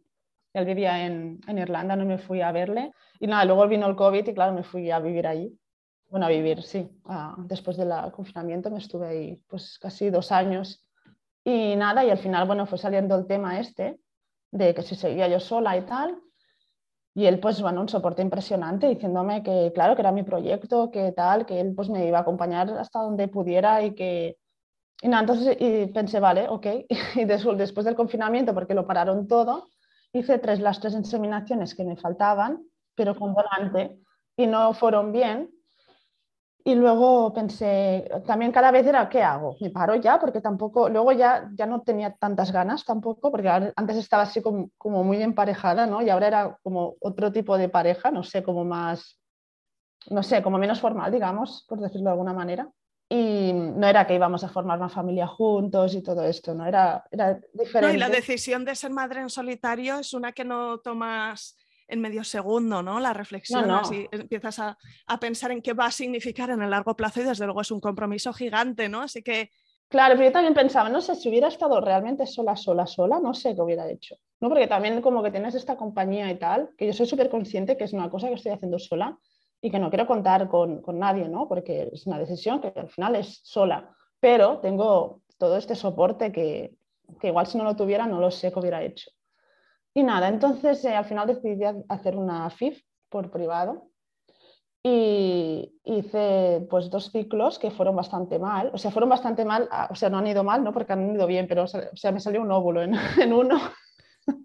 Él 0.56 0.64
vivía 0.64 1.06
en, 1.06 1.42
Irlanda, 1.50 1.98
no 1.98 2.06
me 2.06 2.18
fui 2.18 2.42
a 2.42 2.54
verle. 2.54 2.94
Y 3.20 3.28
nada, 3.28 3.44
luego 3.44 3.68
vino 3.68 3.88
el 3.88 3.96
COVID 3.98 4.26
y 4.26 4.34
claro, 4.34 4.54
me 4.54 4.64
fui 4.64 4.90
a 4.90 5.00
vivir 5.00 5.28
allí. 5.28 5.54
Bueno, 6.08 6.28
a 6.28 6.30
vivir, 6.30 6.64
sí. 6.64 6.90
después 7.40 7.76
del 7.76 7.92
confinamiento 8.14 8.72
me 8.72 8.78
estuve 8.78 9.08
ahí 9.08 9.44
pues 9.48 9.78
casi 9.80 10.10
dos 10.10 10.32
años. 10.32 10.82
Y 11.44 11.76
nada, 11.76 12.06
y 12.06 12.10
al 12.10 12.18
final, 12.18 12.48
bueno, 12.48 12.66
fue 12.66 12.78
saliendo 12.78 13.18
el 13.18 13.28
tema 13.28 13.60
este 13.60 14.00
de 14.52 14.74
que 14.74 14.82
si 14.82 14.96
seguía 14.96 15.28
yo 15.28 15.42
sola 15.42 15.76
y 15.76 15.82
tal. 15.82 16.22
Y 17.14 17.26
él, 17.26 17.42
pues, 17.42 17.62
bueno, 17.62 17.82
un 17.82 17.90
soporte 17.90 18.22
impresionante 18.22 18.88
diciéndome 18.88 19.44
que, 19.44 19.74
claro, 19.74 19.96
que 19.96 20.02
era 20.04 20.14
mi 20.14 20.24
proyecto, 20.24 20.90
que 20.90 21.12
tal, 21.12 21.46
que 21.46 21.60
él, 21.60 21.74
pues, 21.76 21.90
me 21.90 22.08
iba 22.08 22.20
a 22.20 22.22
acompañar 22.22 22.70
hasta 22.70 23.00
donde 23.00 23.28
pudiera 23.28 23.84
y 23.84 23.94
que... 23.94 24.38
Y 25.02 25.10
nada, 25.10 25.22
entonces 25.22 25.58
y 25.60 25.88
pensé, 25.88 26.22
vale, 26.22 26.48
ok. 26.48 26.68
Y 27.16 27.26
después 27.26 27.86
del 27.86 27.96
confinamiento, 27.96 28.54
porque 28.54 28.74
lo 28.74 28.88
pararon 28.88 29.28
todo, 29.28 29.68
hice 30.20 30.40
tres, 30.40 30.60
las 30.60 30.80
tres 30.80 30.94
inseminaciones 30.94 31.76
que 31.76 31.84
me 31.84 31.98
faltaban, 31.98 32.64
pero 32.96 33.16
con 33.16 33.34
volante, 33.34 34.00
y 34.38 34.48
no 34.48 34.74
fueron 34.74 35.12
bien. 35.12 35.52
Y 36.64 36.74
luego 36.74 37.32
pensé, 37.32 38.10
también 38.26 38.52
cada 38.52 38.72
vez 38.72 38.88
era, 38.88 39.08
¿qué 39.08 39.22
hago? 39.22 39.56
Me 39.62 39.70
paro 39.70 39.96
ya, 39.96 40.20
porque 40.20 40.42
tampoco, 40.42 40.90
luego 40.90 41.12
ya, 41.12 41.50
ya 41.54 41.68
no 41.68 41.82
tenía 41.82 42.16
tantas 42.16 42.52
ganas 42.52 42.84
tampoco, 42.84 43.30
porque 43.30 43.50
antes 43.50 43.98
estaba 43.98 44.24
así 44.24 44.42
como, 44.42 44.72
como 44.78 45.04
muy 45.04 45.22
emparejada, 45.22 45.86
¿no? 45.86 46.02
Y 46.02 46.10
ahora 46.10 46.28
era 46.28 46.58
como 46.64 46.96
otro 47.02 47.32
tipo 47.32 47.58
de 47.58 47.70
pareja, 47.70 48.10
no 48.10 48.24
sé, 48.24 48.42
como 48.42 48.66
más, 48.66 49.20
no 50.10 50.24
sé, 50.24 50.42
como 50.42 50.58
menos 50.58 50.82
formal, 50.82 51.12
digamos, 51.12 51.66
por 51.70 51.80
decirlo 51.80 52.06
de 52.06 52.12
alguna 52.12 52.34
manera 52.34 52.68
y 53.08 53.54
no 53.54 53.88
era 53.88 54.08
que 54.08 54.16
íbamos 54.16 54.44
a 54.44 54.50
formar 54.50 54.80
una 54.80 54.90
familia 54.90 55.28
juntos 55.28 55.94
y 55.94 56.02
todo 56.02 56.24
esto, 56.24 56.54
¿no? 56.56 56.66
Era, 56.66 57.04
era 57.12 57.40
diferente. 57.54 57.82
No, 57.82 57.94
y 57.94 57.98
la 57.98 58.10
decisión 58.10 58.66
de 58.66 58.76
ser 58.76 58.92
madre 58.92 59.22
en 59.22 59.30
solitario 59.30 60.00
es 60.00 60.14
una 60.14 60.32
que 60.32 60.44
no 60.44 60.80
tomas 60.80 61.58
en 61.88 62.02
medio 62.02 62.24
segundo, 62.24 62.82
¿no? 62.82 63.00
La 63.00 63.14
reflexión, 63.14 63.68
no, 63.68 63.82
empiezas 64.12 64.58
a, 64.58 64.78
a, 65.06 65.20
pensar 65.20 65.52
en 65.52 65.62
qué 65.62 65.74
va 65.74 65.86
a 65.86 65.92
significar 65.92 66.50
en 66.50 66.64
el 66.64 66.72
largo 66.72 66.96
plazo 66.96 67.22
y 67.22 67.26
desde 67.26 67.46
luego 67.46 67.62
es 67.62 67.70
un 67.70 67.80
compromiso 67.80 68.34
gigante, 68.34 68.90
¿no? 68.90 69.02
Así 69.02 69.22
que... 69.22 69.52
Claro, 69.88 70.16
pero 70.16 70.30
yo 70.30 70.34
también 70.34 70.56
pensaba, 70.56 70.90
no 70.90 71.00
sé, 71.00 71.14
si 71.14 71.30
hubiera 71.30 71.48
estado 71.48 71.80
realmente 71.80 72.26
sola, 72.26 72.56
sola, 72.56 72.88
sola, 72.88 73.20
no 73.20 73.36
sé 73.36 73.54
qué 73.54 73.62
hubiera 73.62 73.88
hecho, 73.88 74.16
¿no? 74.42 74.50
Porque 74.50 74.66
también 74.66 75.00
como 75.02 75.22
que 75.22 75.30
tienes 75.30 75.54
esta 75.54 75.78
compañía 75.78 76.32
y 76.32 76.40
tal, 76.40 76.72
que 76.76 76.88
yo 76.88 76.94
soy 76.94 77.06
súper 77.06 77.30
consciente 77.30 77.78
que 77.78 77.84
es 77.84 77.94
una 77.94 78.10
cosa 78.10 78.30
que 78.30 78.34
estoy 78.34 78.52
haciendo 78.52 78.80
sola, 78.80 79.20
y 79.66 79.72
que 79.72 79.80
no 79.80 79.90
quiero 79.90 80.06
contar 80.06 80.48
con, 80.48 80.84
con 80.84 81.00
nadie, 81.00 81.28
¿no? 81.28 81.48
porque 81.48 81.90
es 81.92 82.06
una 82.06 82.20
decisión 82.20 82.62
que 82.62 82.72
al 82.76 82.88
final 82.88 83.16
es 83.16 83.40
sola, 83.44 83.90
pero 84.20 84.60
tengo 84.60 85.24
todo 85.40 85.58
este 85.58 85.74
soporte 85.74 86.32
que, 86.32 86.76
que 87.20 87.30
igual 87.30 87.48
si 87.48 87.58
no 87.58 87.64
lo 87.64 87.76
tuviera 87.76 88.06
no 88.06 88.20
lo 88.20 88.30
sé 88.30 88.52
qué 88.52 88.60
hubiera 88.60 88.84
hecho. 88.84 89.10
Y 89.92 90.04
nada, 90.04 90.28
entonces 90.28 90.86
eh, 90.86 90.94
al 90.94 91.06
final 91.06 91.26
decidí 91.26 91.64
hacer 91.90 92.16
una 92.16 92.48
FIF 92.52 92.80
por 93.10 93.32
privado 93.32 93.90
y, 94.84 95.74
hice 95.84 96.68
pues 96.70 96.92
dos 96.92 97.10
ciclos 97.12 97.58
que 97.58 97.72
fueron 97.72 97.96
bastante 97.96 98.38
mal, 98.38 98.70
o 98.72 98.78
sea, 98.78 98.92
fueron 98.92 99.10
bastante 99.10 99.46
mal, 99.46 99.68
ah, 99.72 99.88
o 99.90 99.96
sea, 99.96 100.12
no 100.12 100.20
han 100.20 100.28
ido 100.28 100.44
mal, 100.44 100.64
¿no? 100.64 100.74
Porque 100.74 100.94
han 100.94 101.16
ido 101.16 101.26
bien, 101.26 101.48
pero 101.48 101.64
o 101.64 101.68
sea, 101.68 102.12
me 102.12 102.20
salió 102.20 102.40
un 102.40 102.52
óvulo 102.52 102.84
en, 102.84 102.94
uno. 103.34 103.60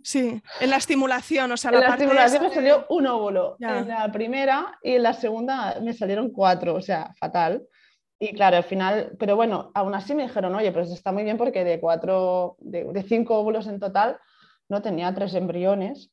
Sí, 0.03 0.43
en 0.61 0.71
la 0.71 0.77
estimulación, 0.77 1.53
o 1.53 1.57
sea, 1.57 1.71
en 1.71 1.81
la, 1.81 1.88
estimulación 1.88 2.43
me 2.43 2.55
salió 2.55 2.87
un 2.90 3.07
óvulo 3.07 3.57
en 3.61 3.88
la 3.88 4.11
primera 4.12 4.79
y 4.83 4.95
en 4.95 5.03
la 5.03 5.14
segunda 5.14 5.79
me 5.81 5.95
salieron 5.95 6.31
cuatro, 6.31 6.75
o 6.75 6.83
sea, 6.83 7.14
fatal. 7.19 7.66
Y 8.19 8.35
claro, 8.35 8.59
al 8.59 8.64
final, 8.64 9.16
pero 9.19 9.37
bueno, 9.37 9.71
aún 9.75 9.95
así 9.95 10.14
me 10.14 10.25
dijeron, 10.25 10.55
oye, 10.55 10.73
pues 10.73 10.90
está 10.90 11.12
muy 11.12 11.25
bien 11.25 11.38
porque 11.38 11.64
de 11.64 11.81
cuatro, 11.81 12.57
de, 12.59 12.85
de 12.85 13.03
cinco 13.03 13.38
óvulos 13.38 13.66
en 13.66 13.81
total, 13.81 14.19
no 14.69 14.83
tenía 14.83 15.14
tres 15.14 15.35
embriones. 15.35 16.11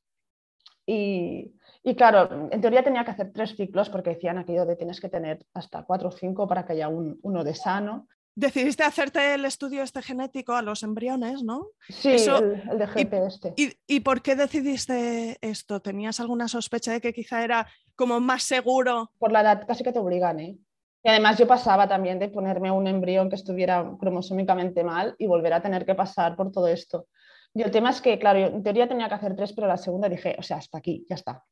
Y, 0.85 1.53
y 1.83 1.95
claro, 1.95 2.49
en 2.51 2.61
teoría 2.61 2.83
tenía 2.83 3.03
que 3.03 3.11
hacer 3.11 3.31
tres 3.33 3.55
ciclos 3.55 3.89
porque 3.89 4.11
decían 4.11 4.37
aquello 4.37 4.65
de 4.65 4.75
tienes 4.77 5.01
que 5.01 5.09
tener 5.09 5.45
hasta 5.53 5.83
cuatro 5.83 6.09
o 6.09 6.11
cinco 6.11 6.47
para 6.47 6.65
que 6.65 6.73
haya 6.73 6.87
uno 6.87 7.43
de 7.43 7.53
sano. 7.53 8.07
Decidiste 8.37 8.83
hacerte 8.83 9.33
el 9.33 9.45
estudio 9.45 9.81
este 9.81 10.03
genético 10.03 10.53
a 10.53 10.61
los 10.61 10.83
embriones, 10.83 11.41
¿no? 11.41 11.69
Sí, 11.89 12.09
el, 12.11 12.77
de 12.77 12.85
GP 12.85 13.13
este. 13.25 13.53
Y, 13.87 13.99
por 14.01 14.21
qué 14.21 14.35
decidiste 14.35 15.39
esto? 15.41 15.79
¿Tenías 15.79 16.19
alguna 16.19 16.47
sospecha 16.47 16.91
de 16.91 17.01
que 17.01 17.13
quizá 17.13 17.43
era 17.43 17.67
como 17.95 18.19
más 18.19 18.43
seguro? 18.43 19.09
Por 19.17 19.31
la 19.31 19.41
edad 19.41 19.65
casi 19.65 19.83
que 19.83 19.91
te 19.91 19.97
obligan, 19.97 20.39
¿eh? 20.39 20.55
Y 21.03 21.09
además 21.09 21.39
yo 21.39 21.47
pasaba 21.47 21.87
también 21.87 22.19
de 22.19 22.29
ponerme 22.29 22.69
un 22.69 22.85
embrión 22.85 23.27
que 23.27 23.37
estuviera 23.37 23.91
cromosómicamente 23.99 24.83
mal 24.83 25.15
y 25.17 25.25
volver 25.25 25.53
a 25.53 25.61
tener 25.63 25.83
que 25.83 25.95
pasar 25.95 26.35
por 26.35 26.51
todo 26.51 26.67
esto. 26.67 27.07
Y 27.55 27.63
el 27.63 27.71
tema 27.71 27.89
es 27.89 28.01
que, 28.01 28.19
claro, 28.19 28.37
en 28.37 28.61
teoría 28.61 28.87
tenía 28.87 29.09
que 29.09 29.15
hacer 29.15 29.35
tres, 29.35 29.51
pero 29.53 29.65
la 29.65 29.77
segunda 29.77 30.07
dije, 30.07 30.35
o 30.37 30.43
sea, 30.43 30.57
hasta 30.57 30.77
aquí, 30.77 31.07
ya 31.09 31.15
está. 31.15 31.43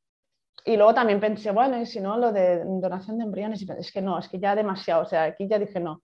Y 0.64 0.78
luego 0.78 0.94
también 0.94 1.20
pensé, 1.20 1.50
bueno, 1.50 1.82
y 1.82 1.88
si 1.88 2.00
no, 2.00 2.16
lo 2.16 2.32
de 2.32 2.64
donación 2.64 3.18
de 3.18 3.24
embriones, 3.24 3.66
es 3.80 3.92
que 3.92 4.04
no, 4.04 4.20
es 4.20 4.30
que 4.30 4.38
ya 4.38 4.54
demasiado, 4.54 5.02
o 5.02 5.06
sea, 5.06 5.24
aquí 5.24 5.48
ya 5.48 5.58
dije 5.58 5.80
no, 5.80 6.04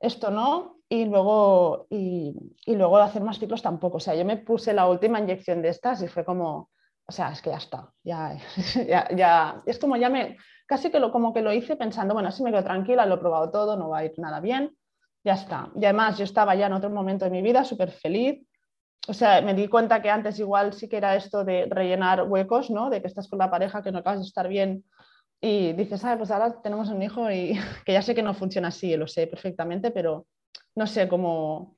esto 0.00 0.30
no, 0.30 0.78
y 0.88 1.04
luego, 1.04 1.86
y, 1.90 2.34
luego 2.66 2.98
hacer 2.98 3.22
más 3.22 3.38
ciclos 3.38 3.62
tampoco, 3.62 3.98
o 3.98 4.00
sea, 4.00 4.14
yo 4.14 4.24
me 4.24 4.38
puse 4.38 4.72
la 4.72 4.88
última 4.88 5.20
inyección 5.20 5.62
de 5.62 5.68
estas 5.68 6.02
y 6.02 6.08
fue 6.08 6.24
como, 6.24 6.70
o 7.06 7.12
sea, 7.12 7.30
es 7.30 7.42
que 7.42 7.50
ya 7.50 7.58
está, 7.58 7.92
ya, 8.02 8.36
ya, 8.88 9.08
ya, 9.14 9.62
es 9.66 9.78
como 9.78 9.96
ya 9.96 10.08
me, 10.08 10.36
casi 10.66 10.90
que 10.90 10.98
lo, 10.98 11.12
como 11.12 11.32
que 11.32 11.42
lo 11.42 11.52
hice 11.52 11.76
pensando, 11.76 12.14
bueno, 12.14 12.30
así 12.30 12.42
me 12.42 12.50
quedo 12.50 12.64
tranquila, 12.64 13.06
lo 13.06 13.16
he 13.16 13.18
probado 13.18 13.50
todo, 13.50 13.76
no 13.76 13.90
va 13.90 13.98
a 13.98 14.04
ir 14.04 14.14
nada 14.16 14.40
bien, 14.40 14.76
ya 15.22 15.34
está. 15.34 15.70
Y 15.76 15.84
además 15.84 16.16
yo 16.16 16.24
estaba 16.24 16.54
ya 16.54 16.66
en 16.66 16.72
otro 16.72 16.90
momento 16.90 17.26
de 17.26 17.30
mi 17.30 17.42
vida 17.42 17.64
súper 17.64 17.90
feliz, 17.92 18.42
o 19.08 19.14
sea, 19.14 19.40
me 19.42 19.54
di 19.54 19.68
cuenta 19.68 20.02
que 20.02 20.10
antes 20.10 20.38
igual 20.38 20.72
sí 20.72 20.88
que 20.88 20.96
era 20.96 21.16
esto 21.16 21.44
de 21.44 21.66
rellenar 21.70 22.22
huecos, 22.28 22.70
¿no? 22.70 22.90
De 22.90 23.00
que 23.00 23.08
estás 23.08 23.28
con 23.28 23.38
la 23.38 23.50
pareja, 23.50 23.82
que 23.82 23.92
no 23.92 23.98
acabas 23.98 24.20
de 24.20 24.26
estar 24.26 24.46
bien 24.46 24.84
y 25.40 25.72
dices, 25.72 26.04
ah, 26.04 26.16
pues 26.18 26.30
ahora 26.30 26.60
tenemos 26.62 26.88
un 26.88 27.02
hijo 27.02 27.30
y 27.30 27.58
que 27.84 27.92
ya 27.92 28.02
sé 28.02 28.14
que 28.14 28.22
no 28.22 28.34
funciona 28.34 28.68
así, 28.68 28.96
lo 28.96 29.06
sé 29.06 29.26
perfectamente, 29.26 29.90
pero 29.90 30.26
no 30.74 30.86
sé 30.86 31.08
cómo... 31.08 31.76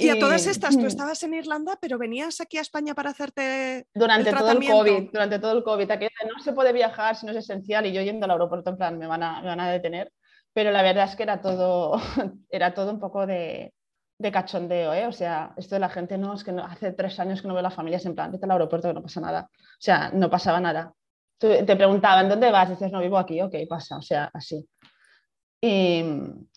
Y, 0.00 0.10
a 0.10 0.18
todas 0.20 0.46
estas, 0.46 0.78
tú 0.78 0.86
estabas 0.86 1.20
en 1.24 1.34
Irlanda, 1.34 1.76
pero 1.80 1.98
venías 1.98 2.40
aquí 2.40 2.56
a 2.56 2.60
España 2.60 2.94
para 2.94 3.10
hacerte 3.10 3.88
durante 3.92 4.32
todo 4.32 4.52
el 4.52 4.64
COVID, 4.64 5.10
durante 5.12 5.38
todo 5.40 5.58
el 5.58 5.64
COVID, 5.64 5.90
aquí 5.90 6.06
no 6.24 6.40
se 6.40 6.52
puede 6.52 6.72
viajar 6.72 7.16
si 7.16 7.26
no 7.26 7.32
es 7.32 7.38
esencial 7.38 7.84
y 7.84 7.92
yo 7.92 8.00
yendo 8.00 8.24
al 8.24 8.30
aeropuerto 8.30 8.70
en 8.70 8.76
plan 8.76 8.96
me 8.96 9.08
van 9.08 9.24
a, 9.24 9.40
me 9.40 9.48
van 9.48 9.58
a 9.58 9.68
detener, 9.68 10.12
pero 10.52 10.70
la 10.70 10.82
verdad 10.82 11.06
es 11.06 11.16
que 11.16 11.24
era 11.24 11.40
todo, 11.40 12.00
era 12.48 12.74
todo 12.74 12.92
un 12.92 13.00
poco 13.00 13.26
de, 13.26 13.74
de 14.18 14.32
cachondeo, 14.32 14.92
¿eh? 14.94 15.06
O 15.06 15.12
sea, 15.12 15.52
esto 15.56 15.76
de 15.76 15.80
la 15.80 15.88
gente, 15.88 16.18
no, 16.18 16.34
es 16.34 16.42
que 16.42 16.50
hace 16.50 16.92
tres 16.92 17.18
años 17.20 17.40
que 17.40 17.48
no 17.48 17.54
veo 17.54 17.60
a 17.60 17.62
la 17.62 17.70
familia, 17.70 17.96
es 17.96 18.06
en 18.06 18.14
plan, 18.14 18.32
vete 18.32 18.44
al 18.44 18.50
aeropuerto 18.50 18.88
que 18.88 18.94
no 18.94 19.02
pasa 19.02 19.20
nada. 19.20 19.48
O 19.52 19.80
sea, 19.80 20.10
no 20.12 20.28
pasaba 20.28 20.60
nada. 20.60 20.92
Te 21.38 21.76
preguntaban, 21.76 22.28
¿dónde 22.28 22.50
vas? 22.50 22.70
dices, 22.70 22.90
no, 22.90 23.00
vivo 23.00 23.18
aquí, 23.18 23.40
ok, 23.40 23.54
pasa, 23.68 23.96
o 23.96 24.02
sea, 24.02 24.30
así. 24.32 24.68
Y 25.60 26.04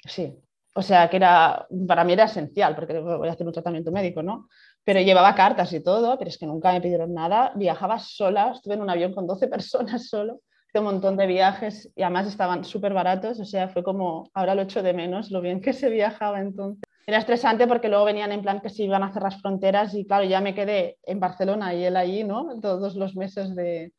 sí, 0.06 0.36
o 0.74 0.82
sea, 0.82 1.10
que 1.10 1.17
era, 1.17 1.67
para 1.88 2.04
mí 2.04 2.13
era 2.13 2.26
esencial, 2.26 2.76
porque 2.76 3.00
voy 3.00 3.28
a 3.28 3.32
hacer 3.32 3.46
un 3.46 3.54
tratamiento 3.54 3.91
médico, 3.91 4.24
¿no? 4.24 4.48
Pero 4.84 5.02
llevaba 5.02 5.36
cartas 5.36 5.74
y 5.74 5.84
todo, 5.84 6.17
pero 6.17 6.30
es 6.30 6.38
que 6.38 6.46
nunca 6.46 6.72
me 6.72 6.82
pidieron 6.82 7.13
nada. 7.13 7.52
Viajaba 7.56 8.00
sola, 8.00 8.52
estuve 8.56 8.76
en 8.76 8.82
un 8.82 8.89
avión 8.89 9.13
con 9.13 9.28
12 9.28 9.48
personas 9.50 10.08
solo, 10.08 10.41
hice 10.67 10.80
un 10.80 10.86
montón 10.86 11.17
de 11.17 11.28
viajes 11.28 11.91
y 11.96 12.04
además 12.04 12.28
estaban 12.28 12.63
súper 12.63 12.94
baratos, 12.94 13.39
o 13.39 13.46
sea, 13.46 13.67
fue 13.67 13.84
como, 13.84 14.30
ahora 14.34 14.56
lo 14.56 14.62
echo 14.62 14.82
de 14.82 14.94
menos, 14.94 15.30
lo 15.30 15.41
bien 15.41 15.62
que 15.62 15.74
se 15.74 15.89
viajaba 15.89 16.39
entonces. 16.39 16.84
Era 17.06 17.17
estresante 17.17 17.67
porque 17.67 17.89
luego 17.89 18.06
venían 18.06 18.32
en 18.32 18.41
plan 18.41 18.62
que 18.62 18.70
se 18.70 18.84
iban 18.84 19.04
a 19.04 19.12
cerrar 19.12 19.34
fronteras 19.41 19.94
y 19.96 20.06
claro, 20.06 20.24
ya 20.24 20.39
me 20.39 20.56
quedé 20.56 20.98
en 21.04 21.20
Barcelona 21.20 21.74
y 21.74 21.84
él 21.84 21.98
allí, 21.98 22.24
¿no? 22.24 22.60
Todos 22.62 22.96
los 22.96 23.15
meses 23.15 23.54
de, 23.56 23.91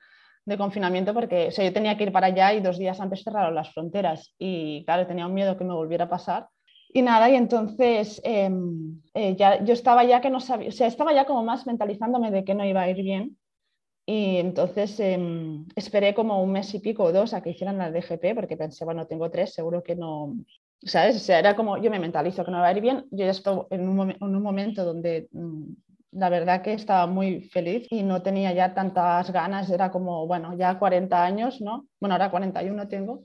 de 0.45 0.59
confinamiento 0.59 1.15
porque 1.15 1.49
o 1.49 1.51
sea, 1.51 1.65
yo 1.65 1.73
tenía 1.73 1.97
que 1.97 2.05
ir 2.05 2.13
para 2.13 2.29
allá 2.29 2.53
y 2.53 2.61
dos 2.61 2.79
días 2.79 3.01
antes 3.01 3.23
cerraron 3.23 3.55
las 3.55 3.73
fronteras 3.73 4.35
y 4.39 4.85
claro, 4.85 5.07
tenía 5.07 5.27
un 5.27 5.35
miedo 5.35 5.57
que 5.57 5.65
me 5.65 5.75
volviera 5.75 6.05
a 6.05 6.09
pasar. 6.09 6.49
Y 6.95 7.01
nada, 7.03 7.31
y 7.31 7.37
entonces 7.37 8.21
em, 8.25 9.01
eh, 9.15 9.35
ya, 9.37 9.65
yo 9.65 9.73
estaba 9.73 10.05
ya 10.05 10.21
que 10.21 10.29
no 10.29 10.41
sabía, 10.41 10.69
o 10.69 10.73
sea, 10.73 10.87
estaba 10.87 11.15
ya 11.15 11.25
como 11.25 11.43
más 11.43 11.67
mentalizándome 11.67 12.31
de 12.31 12.45
que 12.45 12.55
no 12.55 12.65
iba 12.67 12.83
a 12.83 12.91
ir 12.91 12.97
bien. 12.97 13.39
Y 14.05 14.37
entonces 14.39 14.99
em, 15.01 15.67
esperé 15.77 16.13
como 16.15 16.43
un 16.43 16.53
mes 16.53 16.75
y 16.75 16.81
pico 16.81 17.05
o 17.05 17.13
dos 17.13 17.35
a 17.35 17.43
que 17.43 17.51
hicieran 17.51 17.79
la 17.79 17.91
DGP 17.91 18.35
porque 18.35 18.57
pensé, 18.57 18.85
bueno, 18.85 19.07
tengo 19.07 19.31
tres, 19.31 19.55
seguro 19.55 19.83
que 19.83 19.95
no, 19.97 20.35
¿sabes? 20.83 21.17
O 21.17 21.19
sea, 21.21 21.39
era 21.39 21.57
como, 21.57 21.79
yo 21.79 21.91
me 21.91 21.99
mentalizo 21.99 22.45
que 22.45 22.51
no 22.51 22.59
va 22.59 22.67
a 22.69 22.73
ir 22.73 22.81
bien, 22.81 23.07
yo 23.11 23.25
ya 23.25 23.31
estoy 23.31 23.63
en 23.71 23.89
un, 23.89 24.11
en 24.11 24.23
un 24.23 24.43
momento 24.43 24.85
donde 24.85 25.29
mm, 25.33 25.73
la 26.13 26.29
verdad 26.29 26.63
que 26.63 26.75
estaba 26.75 27.07
muy 27.07 27.41
feliz 27.41 27.87
y 27.91 28.03
no 28.03 28.23
tenía 28.23 28.53
ya 28.53 28.75
tantas 28.75 29.31
ganas, 29.33 29.71
era 29.71 29.91
como, 29.91 30.27
bueno, 30.27 30.55
ya 30.57 30.79
40 30.79 31.25
años, 31.25 31.61
¿no? 31.61 31.87
Bueno, 32.01 32.15
ahora 32.15 32.31
41 32.31 32.87
tengo, 32.89 33.25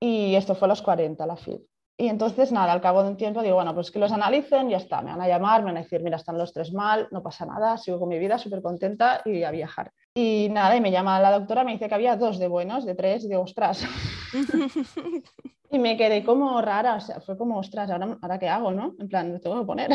y 0.00 0.36
esto 0.36 0.54
fue 0.54 0.66
a 0.66 0.70
los 0.70 0.82
40, 0.82 1.26
la 1.26 1.36
FID. 1.36 1.60
Y 2.00 2.06
entonces, 2.06 2.52
nada, 2.52 2.72
al 2.72 2.80
cabo 2.80 3.02
de 3.02 3.08
un 3.08 3.16
tiempo 3.16 3.42
digo, 3.42 3.56
bueno, 3.56 3.74
pues 3.74 3.90
que 3.90 3.98
los 3.98 4.12
analicen, 4.12 4.68
ya 4.68 4.76
está, 4.76 5.02
me 5.02 5.10
van 5.10 5.20
a 5.20 5.26
llamar, 5.26 5.62
me 5.62 5.66
van 5.66 5.78
a 5.78 5.82
decir, 5.82 6.00
mira, 6.00 6.16
están 6.16 6.38
los 6.38 6.52
tres 6.52 6.72
mal, 6.72 7.08
no 7.10 7.24
pasa 7.24 7.44
nada, 7.44 7.76
sigo 7.76 7.98
con 7.98 8.08
mi 8.08 8.20
vida 8.20 8.38
súper 8.38 8.62
contenta 8.62 9.20
y 9.24 9.42
a 9.42 9.50
viajar. 9.50 9.90
Y 10.14 10.48
nada, 10.52 10.76
y 10.76 10.80
me 10.80 10.92
llama 10.92 11.18
la 11.20 11.32
doctora, 11.32 11.64
me 11.64 11.72
dice 11.72 11.88
que 11.88 11.94
había 11.96 12.16
dos 12.16 12.38
de 12.38 12.46
buenos, 12.46 12.86
de 12.86 12.94
tres, 12.94 13.24
y 13.24 13.28
digo, 13.28 13.42
ostras. 13.42 13.84
y 15.70 15.78
me 15.80 15.96
quedé 15.96 16.22
como 16.22 16.62
rara, 16.62 16.94
o 16.94 17.00
sea, 17.00 17.20
fue 17.20 17.36
como, 17.36 17.58
ostras, 17.58 17.90
¿ahora, 17.90 18.16
¿ahora 18.22 18.38
qué 18.38 18.48
hago, 18.48 18.70
no? 18.70 18.94
En 19.00 19.08
plan, 19.08 19.32
me 19.32 19.40
tengo 19.40 19.58
que 19.58 19.66
poner. 19.66 19.90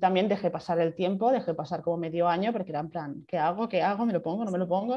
También 0.00 0.28
dejé 0.28 0.50
pasar 0.50 0.78
el 0.80 0.94
tiempo, 0.94 1.30
dejé 1.30 1.54
pasar 1.54 1.82
como 1.82 1.96
medio 1.96 2.28
año, 2.28 2.52
porque 2.52 2.70
era 2.70 2.80
en 2.80 2.90
plan, 2.90 3.24
¿qué 3.26 3.38
hago? 3.38 3.68
¿Qué 3.68 3.82
hago? 3.82 4.04
¿Me 4.04 4.12
lo 4.12 4.22
pongo? 4.22 4.44
¿No 4.44 4.50
me 4.50 4.58
lo 4.58 4.68
pongo? 4.68 4.96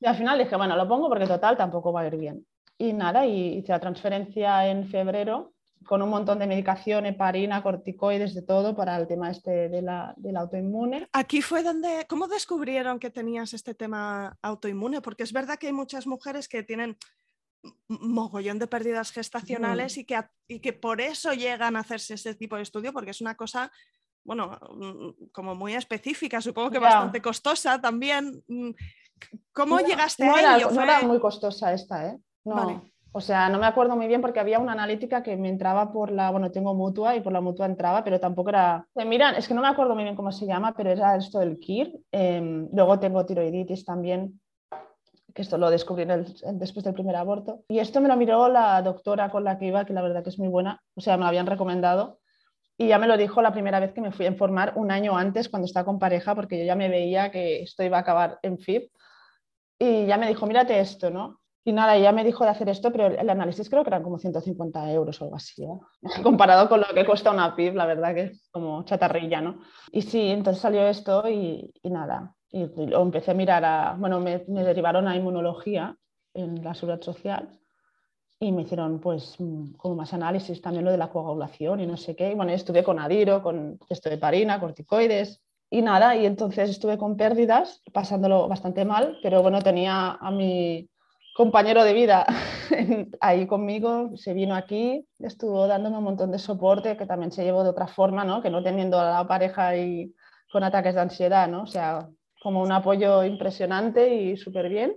Y 0.00 0.06
al 0.06 0.16
final 0.16 0.38
dije, 0.38 0.56
bueno, 0.56 0.76
lo 0.76 0.88
pongo 0.88 1.08
porque 1.08 1.26
total 1.26 1.56
tampoco 1.56 1.92
va 1.92 2.02
a 2.02 2.06
ir 2.06 2.16
bien. 2.16 2.46
Y 2.76 2.92
nada, 2.92 3.24
y 3.26 3.58
hice 3.58 3.72
la 3.72 3.80
transferencia 3.80 4.66
en 4.66 4.88
febrero 4.88 5.52
con 5.84 6.02
un 6.02 6.08
montón 6.08 6.38
de 6.38 6.46
medicación, 6.46 7.06
heparina, 7.06 7.62
corticoides, 7.62 8.34
de 8.34 8.42
todo 8.42 8.74
para 8.74 8.96
el 8.96 9.06
tema 9.06 9.30
este 9.30 9.68
de 9.68 9.82
la, 9.82 10.14
del 10.16 10.36
autoinmune. 10.36 11.08
Aquí 11.12 11.42
fue 11.42 11.62
donde, 11.62 12.06
¿cómo 12.08 12.26
descubrieron 12.26 12.98
que 12.98 13.10
tenías 13.10 13.52
este 13.54 13.74
tema 13.74 14.36
autoinmune? 14.42 15.00
Porque 15.00 15.22
es 15.22 15.32
verdad 15.32 15.58
que 15.58 15.68
hay 15.68 15.72
muchas 15.72 16.06
mujeres 16.06 16.48
que 16.48 16.62
tienen 16.62 16.96
mogollón 17.88 18.58
de 18.58 18.66
pérdidas 18.66 19.10
gestacionales 19.10 19.96
y, 19.96 20.04
que, 20.04 20.20
y 20.48 20.60
que 20.60 20.72
por 20.72 21.00
eso 21.00 21.32
llegan 21.32 21.76
a 21.76 21.80
hacerse 21.80 22.14
ese 22.14 22.34
tipo 22.34 22.56
de 22.56 22.62
estudio, 22.62 22.92
porque 22.92 23.12
es 23.12 23.20
una 23.20 23.36
cosa, 23.36 23.70
bueno, 24.24 24.58
mm, 24.70 25.30
como 25.32 25.54
muy 25.54 25.74
específica, 25.74 26.40
supongo 26.40 26.70
que 26.70 26.78
bastante 26.78 27.20
costosa 27.20 27.80
también. 27.80 28.42
Mm, 28.48 28.70
¿Cómo 29.52 29.78
llegaste 29.80 30.24
a 30.24 30.56
ello? 30.56 30.70
No 30.70 30.82
era 30.82 31.02
muy 31.02 31.20
costosa 31.20 31.72
esta, 31.72 32.08
¿eh? 32.08 32.18
No. 32.44 32.82
O 33.16 33.20
sea, 33.20 33.48
no 33.48 33.60
me 33.60 33.66
acuerdo 33.66 33.94
muy 33.94 34.08
bien 34.08 34.20
porque 34.20 34.40
había 34.40 34.58
una 34.58 34.72
analítica 34.72 35.22
que 35.22 35.36
me 35.36 35.48
entraba 35.48 35.92
por 35.92 36.10
la, 36.10 36.32
bueno, 36.32 36.50
tengo 36.50 36.74
mutua 36.74 37.14
y 37.14 37.20
por 37.20 37.32
la 37.32 37.40
mutua 37.40 37.66
entraba, 37.66 38.02
pero 38.02 38.18
tampoco 38.18 38.48
era... 38.48 38.88
Miran, 39.06 39.36
es 39.36 39.46
que 39.46 39.54
no 39.54 39.62
me 39.62 39.68
acuerdo 39.68 39.94
muy 39.94 40.02
bien 40.02 40.16
cómo 40.16 40.32
se 40.32 40.46
llama, 40.46 40.74
pero 40.76 40.90
era 40.90 41.14
esto 41.14 41.38
del 41.38 41.60
KIR. 41.60 41.96
Em, 42.10 42.68
luego 42.72 42.98
tengo 42.98 43.24
tiroiditis 43.24 43.84
también, 43.84 44.40
que 45.32 45.42
esto 45.42 45.58
lo 45.58 45.70
descubrí 45.70 46.04
después 46.54 46.82
del 46.82 46.94
primer 46.94 47.14
aborto. 47.14 47.60
Y 47.68 47.78
esto 47.78 48.00
me 48.00 48.08
lo 48.08 48.16
miró 48.16 48.48
la 48.48 48.82
doctora 48.82 49.30
con 49.30 49.44
la 49.44 49.58
que 49.58 49.66
iba, 49.66 49.84
que 49.84 49.92
la 49.92 50.02
verdad 50.02 50.24
que 50.24 50.30
es 50.30 50.38
muy 50.40 50.48
buena, 50.48 50.82
o 50.96 51.00
sea, 51.00 51.16
me 51.16 51.22
lo 51.22 51.28
habían 51.28 51.46
recomendado. 51.46 52.18
Y 52.76 52.88
ya 52.88 52.98
me 52.98 53.06
lo 53.06 53.16
dijo 53.16 53.40
la 53.40 53.52
primera 53.52 53.78
vez 53.78 53.92
que 53.92 54.00
me 54.00 54.10
fui 54.10 54.26
a 54.26 54.30
informar 54.30 54.72
un 54.76 54.90
año 54.90 55.16
antes 55.16 55.48
cuando 55.48 55.66
estaba 55.66 55.84
con 55.84 55.98
pareja, 55.98 56.34
porque 56.34 56.58
yo 56.58 56.64
ya 56.64 56.74
me 56.74 56.88
veía 56.88 57.30
que 57.30 57.62
esto 57.62 57.84
iba 57.84 57.98
a 57.98 58.00
acabar 58.00 58.38
en 58.42 58.58
FIP. 58.58 58.90
Y 59.78 60.06
ya 60.06 60.16
me 60.18 60.28
dijo, 60.28 60.46
mírate 60.46 60.80
esto, 60.80 61.10
¿no? 61.10 61.40
Y 61.66 61.72
nada, 61.72 61.96
ella 61.96 62.12
me 62.12 62.24
dijo 62.24 62.44
de 62.44 62.50
hacer 62.50 62.68
esto, 62.68 62.92
pero 62.92 63.06
el 63.06 63.30
análisis 63.30 63.70
creo 63.70 63.82
que 63.82 63.88
eran 63.88 64.02
como 64.02 64.18
150 64.18 64.92
euros 64.92 65.20
o 65.20 65.24
algo 65.24 65.36
así, 65.36 65.64
¿eh? 65.64 65.78
comparado 66.22 66.68
con 66.68 66.80
lo 66.80 66.86
que 66.94 67.06
cuesta 67.06 67.30
una 67.30 67.56
PIB, 67.56 67.74
la 67.74 67.86
verdad 67.86 68.14
que 68.14 68.22
es 68.24 68.48
como 68.50 68.84
chatarrilla, 68.84 69.40
¿no? 69.40 69.60
Y 69.90 70.02
sí, 70.02 70.30
entonces 70.30 70.60
salió 70.60 70.86
esto 70.86 71.26
y, 71.28 71.72
y 71.82 71.90
nada, 71.90 72.34
y, 72.50 72.66
lo 72.86 73.00
empecé 73.00 73.30
a 73.30 73.34
mirar 73.34 73.64
a, 73.64 73.96
bueno, 73.98 74.20
me, 74.20 74.44
me, 74.48 74.62
derivaron 74.62 75.08
a 75.08 75.16
inmunología 75.16 75.96
en 76.34 76.62
la 76.62 76.74
seguridad 76.74 77.00
social 77.00 77.48
y 78.40 78.52
me 78.52 78.62
hicieron 78.62 79.00
pues 79.00 79.36
como 79.76 79.94
más 79.94 80.12
análisis, 80.12 80.60
también 80.60 80.84
lo 80.84 80.90
de 80.90 80.98
la 80.98 81.10
coagulación 81.10 81.80
y 81.80 81.86
no 81.86 81.96
sé 81.96 82.14
qué, 82.16 82.32
y 82.32 82.34
bueno, 82.34 82.52
estuve 82.52 82.82
con 82.84 82.98
adiro, 82.98 83.42
con 83.42 83.78
esto 83.88 84.10
de 84.10 84.18
parina, 84.18 84.60
corticoides, 84.60 85.40
y 85.70 85.82
nada, 85.82 86.14
y 86.14 86.26
entonces 86.26 86.70
estuve 86.70 86.98
con 86.98 87.16
pérdidas, 87.16 87.82
pasándolo 87.92 88.46
bastante 88.48 88.84
mal, 88.84 89.18
pero 89.22 89.42
bueno, 89.42 89.60
tenía 89.60 90.12
a 90.12 90.30
mi 90.30 90.88
compañero 91.34 91.82
de 91.82 91.94
vida 91.94 92.26
ahí 93.20 93.46
conmigo, 93.46 94.16
se 94.16 94.34
vino 94.34 94.54
aquí, 94.54 95.04
estuvo 95.18 95.66
dándome 95.66 95.98
un 95.98 96.04
montón 96.04 96.30
de 96.30 96.38
soporte 96.38 96.96
que 96.96 97.06
también 97.06 97.32
se 97.32 97.42
llevó 97.42 97.64
de 97.64 97.70
otra 97.70 97.88
forma, 97.88 98.24
¿no? 98.24 98.40
Que 98.40 98.50
no 98.50 98.62
teniendo 98.62 99.00
a 99.00 99.10
la 99.10 99.26
pareja 99.26 99.68
ahí 99.68 100.14
con 100.52 100.62
ataques 100.62 100.94
de 100.94 101.00
ansiedad, 101.00 101.48
¿no? 101.48 101.62
O 101.62 101.66
sea, 101.66 102.08
como 102.40 102.62
un 102.62 102.70
apoyo 102.70 103.24
impresionante 103.24 104.14
y 104.14 104.36
súper 104.36 104.68
bien. 104.68 104.94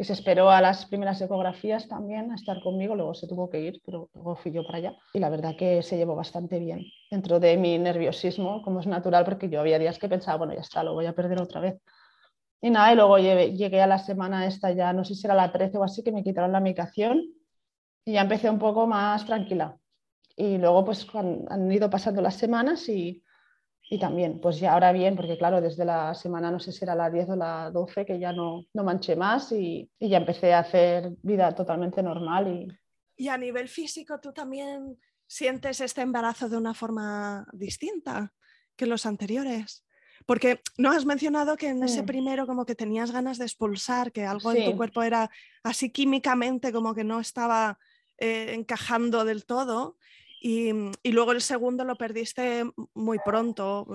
Y 0.00 0.04
se 0.04 0.14
esperó 0.14 0.50
a 0.50 0.62
las 0.62 0.86
primeras 0.86 1.20
ecografías 1.20 1.86
también 1.86 2.32
a 2.32 2.34
estar 2.34 2.62
conmigo, 2.62 2.96
luego 2.96 3.12
se 3.12 3.28
tuvo 3.28 3.50
que 3.50 3.60
ir, 3.60 3.82
pero 3.84 4.08
luego 4.14 4.34
fui 4.34 4.50
yo 4.50 4.64
para 4.64 4.78
allá. 4.78 4.96
Y 5.12 5.18
la 5.18 5.28
verdad 5.28 5.54
que 5.58 5.82
se 5.82 5.98
llevó 5.98 6.16
bastante 6.16 6.58
bien 6.58 6.86
dentro 7.10 7.38
de 7.38 7.58
mi 7.58 7.78
nerviosismo, 7.78 8.62
como 8.62 8.80
es 8.80 8.86
natural, 8.86 9.26
porque 9.26 9.50
yo 9.50 9.60
había 9.60 9.78
días 9.78 9.98
que 9.98 10.08
pensaba, 10.08 10.38
bueno, 10.38 10.54
ya 10.54 10.60
está, 10.60 10.82
lo 10.82 10.94
voy 10.94 11.04
a 11.04 11.12
perder 11.12 11.42
otra 11.42 11.60
vez. 11.60 11.82
Y 12.62 12.70
nada, 12.70 12.94
y 12.94 12.96
luego 12.96 13.18
llegué, 13.18 13.82
a 13.82 13.86
la 13.86 13.98
semana 13.98 14.46
esta 14.46 14.72
ya, 14.72 14.94
no 14.94 15.04
sé 15.04 15.14
si 15.14 15.26
era 15.26 15.34
la 15.34 15.52
13 15.52 15.76
o 15.76 15.84
así, 15.84 16.02
que 16.02 16.12
me 16.12 16.24
quitaron 16.24 16.50
la 16.50 16.60
medicación 16.60 17.22
y 18.02 18.12
ya 18.12 18.22
empecé 18.22 18.48
un 18.48 18.58
poco 18.58 18.86
más 18.86 19.26
tranquila. 19.26 19.76
Y 20.34 20.56
luego 20.56 20.82
pues 20.82 21.06
han 21.14 21.70
ido 21.70 21.90
pasando 21.90 22.22
las 22.22 22.36
semanas 22.36 22.88
y, 22.88 23.22
y 23.92 23.98
también, 23.98 24.40
pues 24.40 24.60
ya 24.60 24.72
ahora 24.72 24.92
bien, 24.92 25.16
porque 25.16 25.36
claro, 25.36 25.60
desde 25.60 25.84
la 25.84 26.14
semana, 26.14 26.52
no 26.52 26.60
sé 26.60 26.70
si 26.70 26.84
era 26.84 26.94
la 26.94 27.10
10 27.10 27.30
o 27.30 27.36
la 27.36 27.72
12, 27.72 28.06
que 28.06 28.20
ya 28.20 28.32
no, 28.32 28.64
no 28.72 28.84
manché 28.84 29.16
más 29.16 29.50
y, 29.50 29.90
y, 29.98 30.08
ya 30.08 30.18
empecé 30.18 30.54
a 30.54 30.60
hacer 30.60 31.10
vida 31.22 31.52
totalmente 31.56 32.00
normal. 32.00 32.46
Y... 32.46 33.24
y 33.24 33.28
a 33.28 33.36
nivel 33.36 33.68
físico, 33.68 34.20
¿tú 34.20 34.32
también 34.32 34.96
sientes 35.26 35.80
este 35.80 36.02
embarazo 36.02 36.48
de 36.48 36.56
una 36.56 36.72
forma 36.72 37.44
distinta 37.52 38.32
que 38.76 38.86
los 38.86 39.06
anteriores? 39.06 39.84
Porque 40.24 40.60
no 40.78 40.92
has 40.92 41.04
mencionado 41.04 41.56
que 41.56 41.70
en 41.70 41.82
ese 41.82 42.04
primero 42.04 42.46
como 42.46 42.64
que 42.64 42.76
tenías 42.76 43.10
ganas 43.10 43.38
de 43.38 43.46
expulsar, 43.46 44.12
que 44.12 44.24
algo 44.24 44.52
en 44.52 44.70
tu 44.70 44.76
cuerpo 44.76 45.02
era 45.02 45.30
así 45.64 45.90
químicamente 45.90 46.72
como 46.72 46.94
que 46.94 47.02
no 47.02 47.18
estaba 47.18 47.76
eh, 48.18 48.52
encajando 48.54 49.24
del 49.24 49.46
todo. 49.46 49.96
Mm, 50.42 50.92
y, 51.02 51.12
luego 51.12 51.32
el 51.32 51.42
segundo 51.42 51.84
lo 51.84 51.96
perdiste 51.96 52.64
muy 52.94 53.18
pronto. 53.18 53.86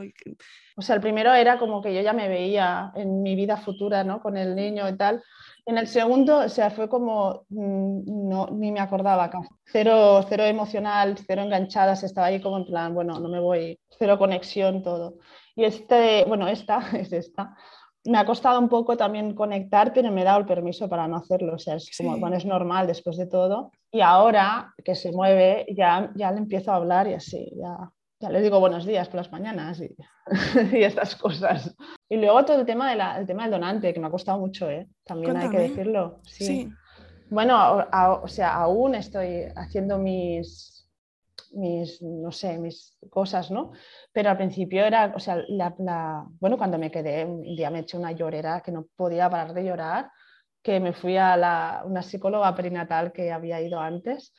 O 0.78 0.82
sea, 0.82 0.96
el 0.96 1.02
primero 1.02 1.34
era 1.34 1.58
como 1.58 1.82
que 1.82 1.94
yo 1.94 2.02
ya 2.02 2.14
me 2.14 2.28
veía 2.28 2.92
en 2.96 3.24
mi 3.24 3.36
vida 3.36 3.58
futura, 3.58 4.04
¿no? 4.04 4.22
Con 4.22 4.38
el 4.38 4.56
niño 4.56 4.88
y 4.88 4.96
tal. 4.98 5.24
En 5.66 5.78
el 5.78 5.88
segundo, 5.88 6.40
o 6.40 6.50
sea, 6.50 6.70
fue 6.70 6.88
como, 6.88 7.46
mm, 7.50 8.30
no, 8.30 8.48
ni 8.52 8.72
me 8.72 8.80
acordaba 8.80 9.32
Cero, 9.66 10.24
cero 10.30 10.44
emocional, 10.44 11.18
cero 11.26 11.42
enganchadas, 11.42 12.04
estaba 12.04 12.28
ahí 12.28 12.40
como 12.42 12.58
en 12.58 12.66
plan, 12.66 12.94
bueno, 12.94 13.20
no 13.20 13.30
me 13.30 13.40
voy, 13.40 13.80
cero 13.98 14.20
conexión, 14.20 14.84
todo. 14.84 15.18
Y 15.56 15.64
este, 15.64 16.26
bueno, 16.26 16.48
esta 16.48 16.80
es 17.00 17.12
esta 17.14 17.56
me 18.06 18.18
ha 18.18 18.26
costado 18.26 18.60
un 18.60 18.70
poco 18.70 18.96
también 18.96 19.34
conectar, 19.34 19.92
pero 19.94 20.12
me 20.12 20.22
he 20.22 20.24
dado 20.24 20.40
el 20.40 20.46
permiso 20.46 20.88
para 20.88 21.08
no 21.08 21.18
hacerlo. 21.18 21.56
O 21.56 21.58
sea, 21.58 21.76
es 21.76 21.90
como, 21.98 22.18
bueno, 22.18 22.36
es 22.36 22.46
normal 22.46 22.88
después 22.88 23.18
de 23.18 23.26
todo. 23.26 23.72
Y 23.92 24.02
ahora 24.02 24.74
que 24.84 24.96
se 24.96 25.12
mueve, 25.12 25.66
ya, 25.76 26.12
ya 26.16 26.32
le 26.32 26.38
empiezo 26.38 26.72
a 26.72 26.76
hablar 26.76 27.08
y 27.08 27.14
así, 27.14 27.52
ya, 27.56 27.90
ya 28.20 28.30
le 28.30 28.42
digo 28.42 28.60
buenos 28.60 28.86
días 28.86 29.08
por 29.08 29.18
las 29.18 29.32
mañanas 29.32 29.82
y, 29.82 29.96
y 30.78 30.84
estas 30.84 31.16
cosas. 31.16 31.76
Y 32.10 32.18
luego 32.18 32.46
todo 32.46 32.60
el 32.60 32.66
tema, 32.66 32.90
de 32.90 32.96
la, 32.96 33.18
el 33.18 33.26
tema 33.26 33.44
del 33.44 33.52
donante, 33.52 33.94
que 33.94 34.00
me 34.00 34.08
ha 34.08 34.12
costado 34.12 34.40
mucho, 34.40 34.70
¿eh? 34.70 34.88
también 35.04 35.38
hay 35.38 35.50
que 35.50 35.60
decirlo. 35.60 36.20
Sí. 36.24 36.70
Bueno, 37.30 37.86
o 38.22 38.28
sea, 38.28 38.54
aún 38.54 38.94
estoy 38.94 39.46
haciendo 39.56 39.98
mis, 39.98 40.75
mis, 41.54 42.02
no 42.02 42.32
sé, 42.32 42.58
mis 42.58 42.98
cosas, 43.10 43.52
¿no? 43.52 43.72
Pero 44.12 44.30
al 44.30 44.38
principio 44.38 44.86
era, 44.86 45.14
o 45.16 45.20
sea, 45.20 45.38
la, 45.48 46.26
bueno, 46.40 46.58
cuando 46.58 46.78
me 46.78 46.92
quedé, 46.92 47.26
un 47.26 47.56
día 47.56 47.70
me 47.70 47.80
eché 47.80 47.98
una 47.98 48.12
llorera 48.12 48.62
que 48.62 48.72
no 48.72 48.88
podía 48.96 49.30
parar 49.30 49.54
de 49.54 49.64
llorar, 49.64 50.12
que 50.62 50.80
me 50.80 50.94
fui 50.94 51.18
a 51.18 51.38
la, 51.38 51.84
una 51.86 52.02
psicóloga 52.02 52.56
perinatal 52.56 53.12
que 53.12 53.32
había 53.32 53.62
ido 53.62 53.80
antes 53.80 54.34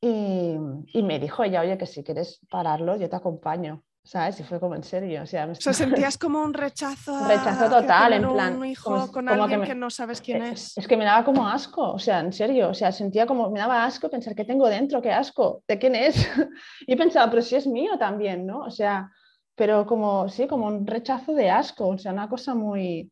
y, 0.00 0.56
y 0.92 1.02
me 1.02 1.18
dijo 1.18 1.42
ella, 1.44 1.62
oye, 1.62 1.78
que 1.78 1.86
si 1.86 2.04
quieres 2.04 2.40
pararlo, 2.50 2.96
yo 2.96 3.08
te 3.08 3.16
acompaño. 3.16 3.82
¿Sabes? 4.04 4.38
Y 4.38 4.42
fue 4.44 4.60
como 4.60 4.74
en 4.74 4.84
serio. 4.84 5.22
O 5.22 5.26
sea, 5.26 5.52
sentías 5.54 6.18
como 6.18 6.42
un 6.42 6.52
rechazo. 6.52 7.16
A... 7.16 7.26
Rechazo 7.26 7.70
total, 7.70 8.12
en 8.12 8.28
plan. 8.28 8.56
Un 8.56 8.66
hijo 8.66 9.10
con 9.10 9.28
alguien 9.28 9.62
que, 9.62 9.74
no 9.74 9.90
sabes 9.90 10.20
quién 10.20 10.42
eh, 10.42 10.50
es. 10.52 10.76
Es 10.76 10.86
que 10.86 10.96
me 10.96 11.04
daba 11.04 11.24
como 11.24 11.48
asco, 11.48 11.92
o 11.92 11.98
sea, 11.98 12.20
en 12.20 12.32
serio. 12.32 12.68
O 12.68 12.74
sea, 12.74 12.92
sentía 12.92 13.26
como, 13.26 13.50
me 13.50 13.58
daba 13.58 13.84
asco 13.84 14.10
pensar 14.10 14.34
que 14.34 14.44
tengo 14.44 14.68
dentro, 14.68 15.00
qué 15.00 15.10
asco, 15.10 15.62
¿de 15.66 15.78
quién 15.78 15.94
es? 15.94 16.14
y 16.86 16.94
pensaba, 16.96 17.30
pero 17.30 17.42
si 17.42 17.56
es 17.56 17.66
mío 17.66 17.98
también, 17.98 18.46
¿no? 18.46 18.60
O 18.60 18.70
sea, 18.70 19.10
pero 19.54 19.86
como, 19.86 20.28
sí, 20.28 20.46
como 20.46 20.66
un 20.66 20.86
rechazo 20.86 21.32
de 21.32 21.50
asco, 21.50 21.88
o 21.88 21.98
sea, 21.98 22.12
una 22.12 22.28
cosa 22.28 22.54
muy 22.54 23.10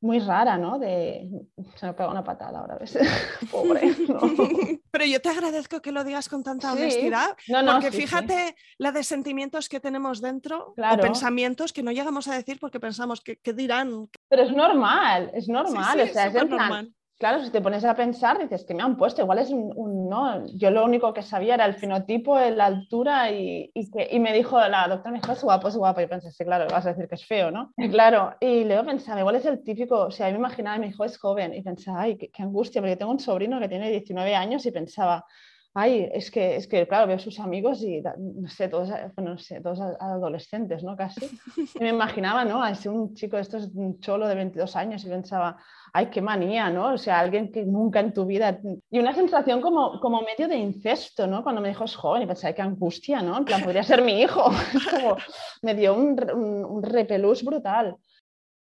muy 0.00 0.18
rara, 0.18 0.56
¿no? 0.56 0.78
De... 0.78 1.28
Se 1.76 1.86
me 1.86 1.92
pega 1.92 2.10
una 2.10 2.24
patada 2.24 2.60
ahora, 2.60 2.76
¿ves? 2.76 2.98
Pobre. 3.50 3.94
Pero 4.90 5.04
yo 5.04 5.20
te 5.20 5.28
agradezco 5.28 5.80
que 5.82 5.92
lo 5.92 6.04
digas 6.04 6.28
con 6.28 6.42
tanta 6.42 6.72
honestidad, 6.72 7.36
porque 7.66 7.92
fíjate 7.92 8.56
la 8.78 8.92
de 8.92 9.04
sentimientos 9.04 9.68
que 9.68 9.80
tenemos 9.80 10.20
dentro, 10.20 10.74
o 10.76 10.98
pensamientos 10.98 11.72
que 11.72 11.82
no 11.82 11.92
llegamos 11.92 12.28
a 12.28 12.34
decir 12.34 12.58
porque 12.60 12.80
pensamos 12.80 13.20
que, 13.20 13.38
dirán. 13.52 14.08
Pero 14.28 14.42
es 14.42 14.52
normal, 14.52 15.30
es 15.34 15.48
normal, 15.48 16.00
o 16.00 16.06
sea, 16.06 16.26
es 16.26 16.34
normal. 16.34 16.92
Claro, 17.20 17.44
si 17.44 17.50
te 17.50 17.60
pones 17.60 17.84
a 17.84 17.94
pensar, 17.94 18.38
dices 18.38 18.64
que 18.64 18.72
me 18.72 18.82
han 18.82 18.96
puesto, 18.96 19.20
igual 19.20 19.40
es 19.40 19.50
un, 19.50 20.08
no. 20.08 20.46
Yo 20.56 20.70
lo 20.70 20.82
único 20.82 21.12
que 21.12 21.20
sabía 21.20 21.52
era 21.52 21.66
el 21.66 21.74
fenotipo, 21.74 22.38
la 22.38 22.64
altura 22.64 23.30
y, 23.30 23.70
y, 23.74 23.90
que, 23.90 24.08
y 24.10 24.18
me 24.18 24.32
dijo 24.32 24.58
la 24.58 24.88
doctora, 24.88 25.12
me 25.12 25.20
dijo, 25.20 25.32
es 25.32 25.42
guapo, 25.42 25.68
es 25.68 25.76
guapo. 25.76 26.00
Y 26.00 26.06
pensé, 26.06 26.32
sí, 26.32 26.46
claro, 26.46 26.66
vas 26.70 26.86
a 26.86 26.94
decir 26.94 27.08
que 27.08 27.16
es 27.16 27.26
feo, 27.26 27.50
¿no? 27.50 27.74
Y 27.76 27.90
claro, 27.90 28.34
y 28.40 28.64
luego 28.64 28.86
pensaba, 28.86 29.20
igual 29.20 29.36
es 29.36 29.44
el 29.44 29.62
típico, 29.62 30.06
o 30.06 30.10
sea, 30.10 30.28
yo 30.28 30.32
me 30.32 30.38
imaginaba, 30.38 30.78
mi 30.78 30.86
hijo 30.86 31.04
es 31.04 31.18
joven 31.18 31.52
y 31.52 31.60
pensaba, 31.60 32.00
ay, 32.00 32.16
qué, 32.16 32.30
qué 32.30 32.42
angustia, 32.42 32.80
porque 32.80 32.96
tengo 32.96 33.12
un 33.12 33.20
sobrino 33.20 33.60
que 33.60 33.68
tiene 33.68 33.90
19 33.90 34.34
años 34.34 34.64
y 34.64 34.70
pensaba, 34.70 35.26
ay, 35.74 36.08
es 36.12 36.30
que, 36.30 36.56
es 36.56 36.66
que, 36.66 36.86
claro, 36.88 37.06
veo 37.06 37.18
sus 37.18 37.38
amigos 37.38 37.82
y, 37.82 38.00
no 38.00 38.48
sé, 38.48 38.68
todos, 38.68 38.88
bueno, 39.14 39.32
no 39.32 39.38
sé, 39.38 39.60
todos 39.60 39.80
adolescentes, 39.80 40.82
¿no? 40.82 40.96
Casi. 40.96 41.30
Y 41.74 41.78
me 41.78 41.90
imaginaba, 41.90 42.44
¿no? 42.44 42.62
A 42.62 42.72
un 42.86 43.14
chico, 43.14 43.38
esto 43.38 43.58
es 43.58 43.70
un 43.74 44.00
cholo 44.00 44.26
de 44.26 44.34
22 44.34 44.74
años 44.74 45.04
y 45.04 45.08
pensaba, 45.08 45.56
ay, 45.92 46.06
qué 46.06 46.20
manía, 46.20 46.70
¿no? 46.70 46.94
O 46.94 46.98
sea, 46.98 47.20
alguien 47.20 47.52
que 47.52 47.64
nunca 47.64 48.00
en 48.00 48.12
tu 48.12 48.26
vida... 48.26 48.58
Y 48.90 48.98
una 48.98 49.14
sensación 49.14 49.60
como, 49.60 50.00
como 50.00 50.22
medio 50.22 50.48
de 50.48 50.56
incesto, 50.56 51.26
¿no? 51.26 51.44
Cuando 51.44 51.60
me 51.60 51.68
dijo 51.68 51.84
es 51.84 51.94
joven 51.94 52.22
y 52.22 52.26
pensaba, 52.26 52.52
qué 52.52 52.62
angustia, 52.62 53.22
¿no? 53.22 53.38
En 53.38 53.44
plan, 53.44 53.62
podría 53.62 53.84
ser 53.84 54.02
mi 54.02 54.20
hijo. 54.20 54.50
como, 54.90 55.16
me 55.62 55.74
dio 55.74 55.94
un, 55.94 56.18
un, 56.34 56.64
un 56.64 56.82
repelús 56.82 57.44
brutal. 57.44 57.96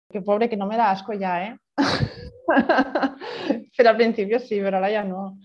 Qué 0.08 0.22
pobre 0.22 0.48
que 0.48 0.56
no 0.56 0.66
me 0.66 0.76
da 0.76 0.92
asco 0.92 1.12
ya, 1.12 1.44
¿eh? 1.44 1.58
pero 3.76 3.90
al 3.90 3.96
principio 3.96 4.38
sí, 4.38 4.60
pero 4.60 4.76
ahora 4.76 4.90
ya 4.90 5.02
no 5.02 5.38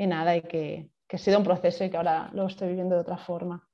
y 0.00 0.06
nada, 0.06 0.34
y 0.34 0.40
que, 0.40 0.88
que 1.06 1.16
ha 1.16 1.18
sido 1.18 1.36
un 1.36 1.44
proceso 1.44 1.84
y 1.84 1.90
que 1.90 1.98
ahora 1.98 2.30
lo 2.32 2.46
estoy 2.46 2.68
viviendo 2.68 2.94
de 2.94 3.02
otra 3.02 3.18
forma. 3.18 3.68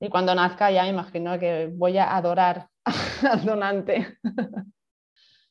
Y 0.00 0.08
cuando 0.08 0.34
nazca 0.34 0.70
ya 0.70 0.88
imagino 0.88 1.38
que 1.38 1.70
voy 1.70 1.98
a 1.98 2.16
adorar 2.16 2.68
al 3.30 3.44
donante. 3.44 4.18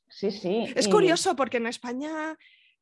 sí, 0.10 0.32
sí. 0.32 0.74
Es 0.76 0.88
curioso 0.88 1.36
porque 1.36 1.58
en 1.58 1.68
España 1.68 2.36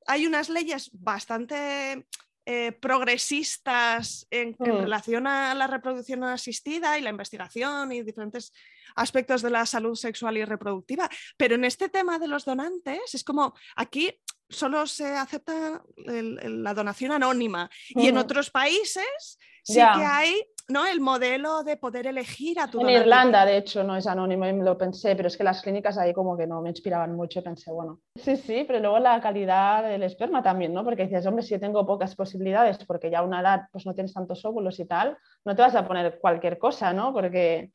hay 0.07 0.25
unas 0.25 0.47
leyes 0.47 0.89
bastante 0.93 2.05
eh, 2.45 2.71
progresistas 2.71 4.27
en, 4.31 4.55
en, 4.57 4.75
mm. 4.75 4.79
relación 4.79 5.27
a 5.27 5.53
la 5.55 5.67
reproducción 5.67 6.23
asistida 6.23 6.97
y 6.97 7.01
la 7.01 7.09
investigación 7.09 7.91
y 7.91 8.01
diferentes 8.01 8.53
aspectos 8.95 9.41
de 9.41 9.49
la 9.49 9.65
salud 9.65 9.95
sexual 9.95 10.37
y 10.37 10.45
reproductiva. 10.45 11.09
Pero 11.35 11.55
en 11.55 11.65
este 11.65 11.89
tema 11.89 12.17
de 12.17 12.29
los 12.29 12.45
donantes 12.45 13.13
es 13.13 13.25
como 13.25 13.55
aquí 13.75 14.21
solo 14.49 14.85
se 14.87 15.15
acepta 15.15 15.81
la 15.97 16.73
donación 16.73 17.11
anónima 17.11 17.69
y 17.89 18.07
en 18.07 18.17
otros 18.17 18.49
países 18.51 19.37
sí 19.63 19.75
que 19.75 20.05
hay 20.05 20.33
¿no? 20.67 20.85
el 20.85 20.99
modelo 20.99 21.63
de 21.63 21.77
poder 21.77 22.07
elegir 22.07 22.59
a 22.59 22.67
tu 22.67 22.81
En 22.81 22.89
Irlanda, 22.89 23.45
de 23.45 23.57
hecho, 23.57 23.83
no 23.83 23.95
es 23.95 24.07
anónimo 24.07 24.47
y 24.47 24.53
me 24.53 24.63
lo 24.63 24.77
pensé, 24.77 25.15
pero 25.15 25.27
es 25.27 25.37
que 25.37 25.43
las 25.43 25.61
clínicas 25.61 25.97
ahí 25.97 26.13
como 26.13 26.37
que 26.37 26.47
no 26.47 26.61
me 26.61 26.69
inspiraban 26.69 27.15
mucho 27.15 27.43
pensé, 27.43 27.71
bueno, 27.71 27.99
sí, 28.15 28.35
sí, 28.37 28.63
pero 28.65 28.79
luego 28.79 28.99
la 28.99 29.21
calidad 29.21 29.83
del 29.83 30.03
esperma 30.03 30.41
también, 30.41 30.73
¿no? 30.73 30.83
Porque 30.83 31.03
dices, 31.03 31.25
hombre, 31.25 31.43
si 31.43 31.51
yo 31.51 31.59
tengo 31.59 31.85
pocas 31.85 32.15
posibilidades 32.15 32.83
porque 32.85 33.09
ya 33.09 33.19
a 33.19 33.23
una 33.23 33.41
edad 33.41 33.61
pues 33.71 33.85
no 33.85 33.93
tienes 33.93 34.13
tantos 34.13 34.43
óvulos 34.45 34.79
y 34.79 34.85
tal, 34.85 35.17
no 35.43 35.55
te 35.55 35.61
vas 35.61 35.75
a 35.75 35.87
poner 35.87 36.19
cualquier 36.19 36.57
cosa, 36.57 36.93
¿no? 36.93 37.13
Porque 37.13 37.71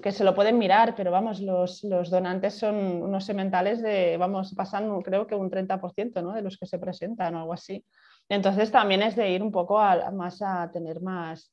que 0.00 0.12
se 0.12 0.24
lo 0.24 0.34
pueden 0.34 0.58
mirar, 0.58 0.94
pero 0.96 1.10
vamos, 1.10 1.40
los, 1.40 1.84
los, 1.84 2.10
donantes 2.10 2.54
son 2.54 3.02
unos 3.02 3.24
sementales 3.24 3.82
de, 3.82 4.16
vamos, 4.16 4.54
pasan 4.54 5.02
creo 5.02 5.26
que 5.26 5.34
un 5.34 5.50
30% 5.50 6.22
¿no? 6.22 6.32
de 6.32 6.42
los 6.42 6.56
que 6.56 6.66
se 6.66 6.78
presentan 6.78 7.34
o 7.34 7.40
algo 7.40 7.52
así. 7.52 7.84
Entonces 8.28 8.70
también 8.70 9.02
es 9.02 9.16
de 9.16 9.30
ir 9.30 9.42
un 9.42 9.52
poco 9.52 9.78
a, 9.78 10.10
más 10.10 10.40
a 10.40 10.70
tener 10.72 11.02
más, 11.02 11.52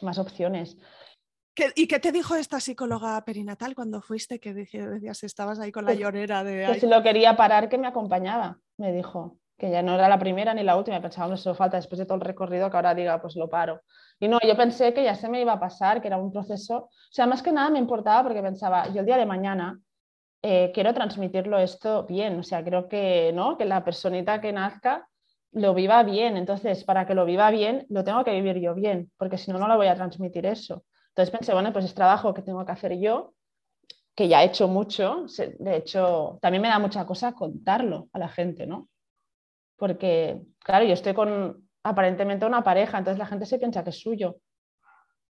más 0.00 0.18
opciones. 0.18 0.78
¿Y 1.74 1.86
qué 1.86 1.98
te 1.98 2.12
dijo 2.12 2.36
esta 2.36 2.60
psicóloga 2.60 3.22
perinatal 3.24 3.74
cuando 3.74 4.02
fuiste? 4.02 4.38
Que 4.38 4.52
decías, 4.52 5.22
estabas 5.22 5.58
ahí 5.58 5.72
con 5.72 5.86
la 5.86 5.94
llorera 5.94 6.44
de... 6.44 6.66
Que 6.66 6.80
si 6.80 6.86
lo 6.86 7.02
quería 7.02 7.34
parar, 7.34 7.68
que 7.68 7.78
me 7.78 7.86
acompañaba, 7.86 8.58
me 8.76 8.92
dijo 8.92 9.38
que 9.58 9.70
ya 9.70 9.82
no 9.82 9.94
era 9.94 10.08
la 10.08 10.18
primera 10.18 10.52
ni 10.52 10.62
la 10.62 10.76
última, 10.76 11.00
pensaba, 11.00 11.28
no, 11.28 11.34
eso 11.34 11.54
falta 11.54 11.78
después 11.78 11.98
de 11.98 12.04
todo 12.04 12.16
el 12.16 12.20
recorrido 12.20 12.70
que 12.70 12.76
ahora 12.76 12.94
diga, 12.94 13.20
pues 13.22 13.36
lo 13.36 13.48
paro. 13.48 13.80
Y 14.18 14.28
no, 14.28 14.38
yo 14.40 14.56
pensé 14.56 14.94
que 14.94 15.04
ya 15.04 15.14
se 15.14 15.28
me 15.28 15.40
iba 15.40 15.52
a 15.52 15.60
pasar, 15.60 16.00
que 16.00 16.08
era 16.08 16.16
un 16.16 16.32
proceso, 16.32 16.76
o 16.76 16.90
sea, 17.10 17.26
más 17.26 17.42
que 17.42 17.52
nada 17.52 17.70
me 17.70 17.78
importaba 17.78 18.22
porque 18.22 18.42
pensaba, 18.42 18.88
yo 18.88 19.00
el 19.00 19.06
día 19.06 19.18
de 19.18 19.26
mañana 19.26 19.78
eh, 20.42 20.70
quiero 20.72 20.94
transmitirlo 20.94 21.58
esto 21.58 22.04
bien, 22.04 22.38
o 22.38 22.42
sea, 22.42 22.64
creo 22.64 22.88
que, 22.88 23.32
¿no? 23.34 23.58
que 23.58 23.64
la 23.64 23.84
personita 23.84 24.40
que 24.40 24.52
nazca 24.52 25.08
lo 25.52 25.74
viva 25.74 26.02
bien, 26.02 26.36
entonces 26.36 26.84
para 26.84 27.06
que 27.06 27.14
lo 27.14 27.24
viva 27.24 27.50
bien, 27.50 27.86
lo 27.88 28.04
tengo 28.04 28.24
que 28.24 28.32
vivir 28.32 28.58
yo 28.58 28.74
bien, 28.74 29.10
porque 29.16 29.38
si 29.38 29.50
no, 29.50 29.58
no 29.58 29.68
lo 29.68 29.76
voy 29.76 29.86
a 29.86 29.94
transmitir 29.94 30.46
eso. 30.46 30.84
Entonces 31.08 31.30
pensé, 31.30 31.52
bueno, 31.52 31.72
pues 31.72 31.84
es 31.84 31.94
trabajo 31.94 32.34
que 32.34 32.42
tengo 32.42 32.64
que 32.64 32.72
hacer 32.72 32.98
yo, 32.98 33.34
que 34.14 34.28
ya 34.28 34.42
he 34.42 34.46
hecho 34.46 34.66
mucho, 34.68 35.26
de 35.58 35.76
hecho, 35.76 36.38
también 36.40 36.62
me 36.62 36.68
da 36.68 36.78
mucha 36.78 37.04
cosa 37.04 37.32
contarlo 37.32 38.08
a 38.12 38.18
la 38.18 38.28
gente, 38.28 38.66
¿no? 38.66 38.88
Porque, 39.76 40.40
claro, 40.58 40.86
yo 40.86 40.94
estoy 40.94 41.12
con 41.12 41.65
aparentemente 41.86 42.44
una 42.44 42.64
pareja, 42.64 42.98
entonces 42.98 43.18
la 43.18 43.26
gente 43.26 43.46
se 43.46 43.58
piensa 43.58 43.84
que 43.84 43.90
es 43.90 44.00
suyo. 44.00 44.36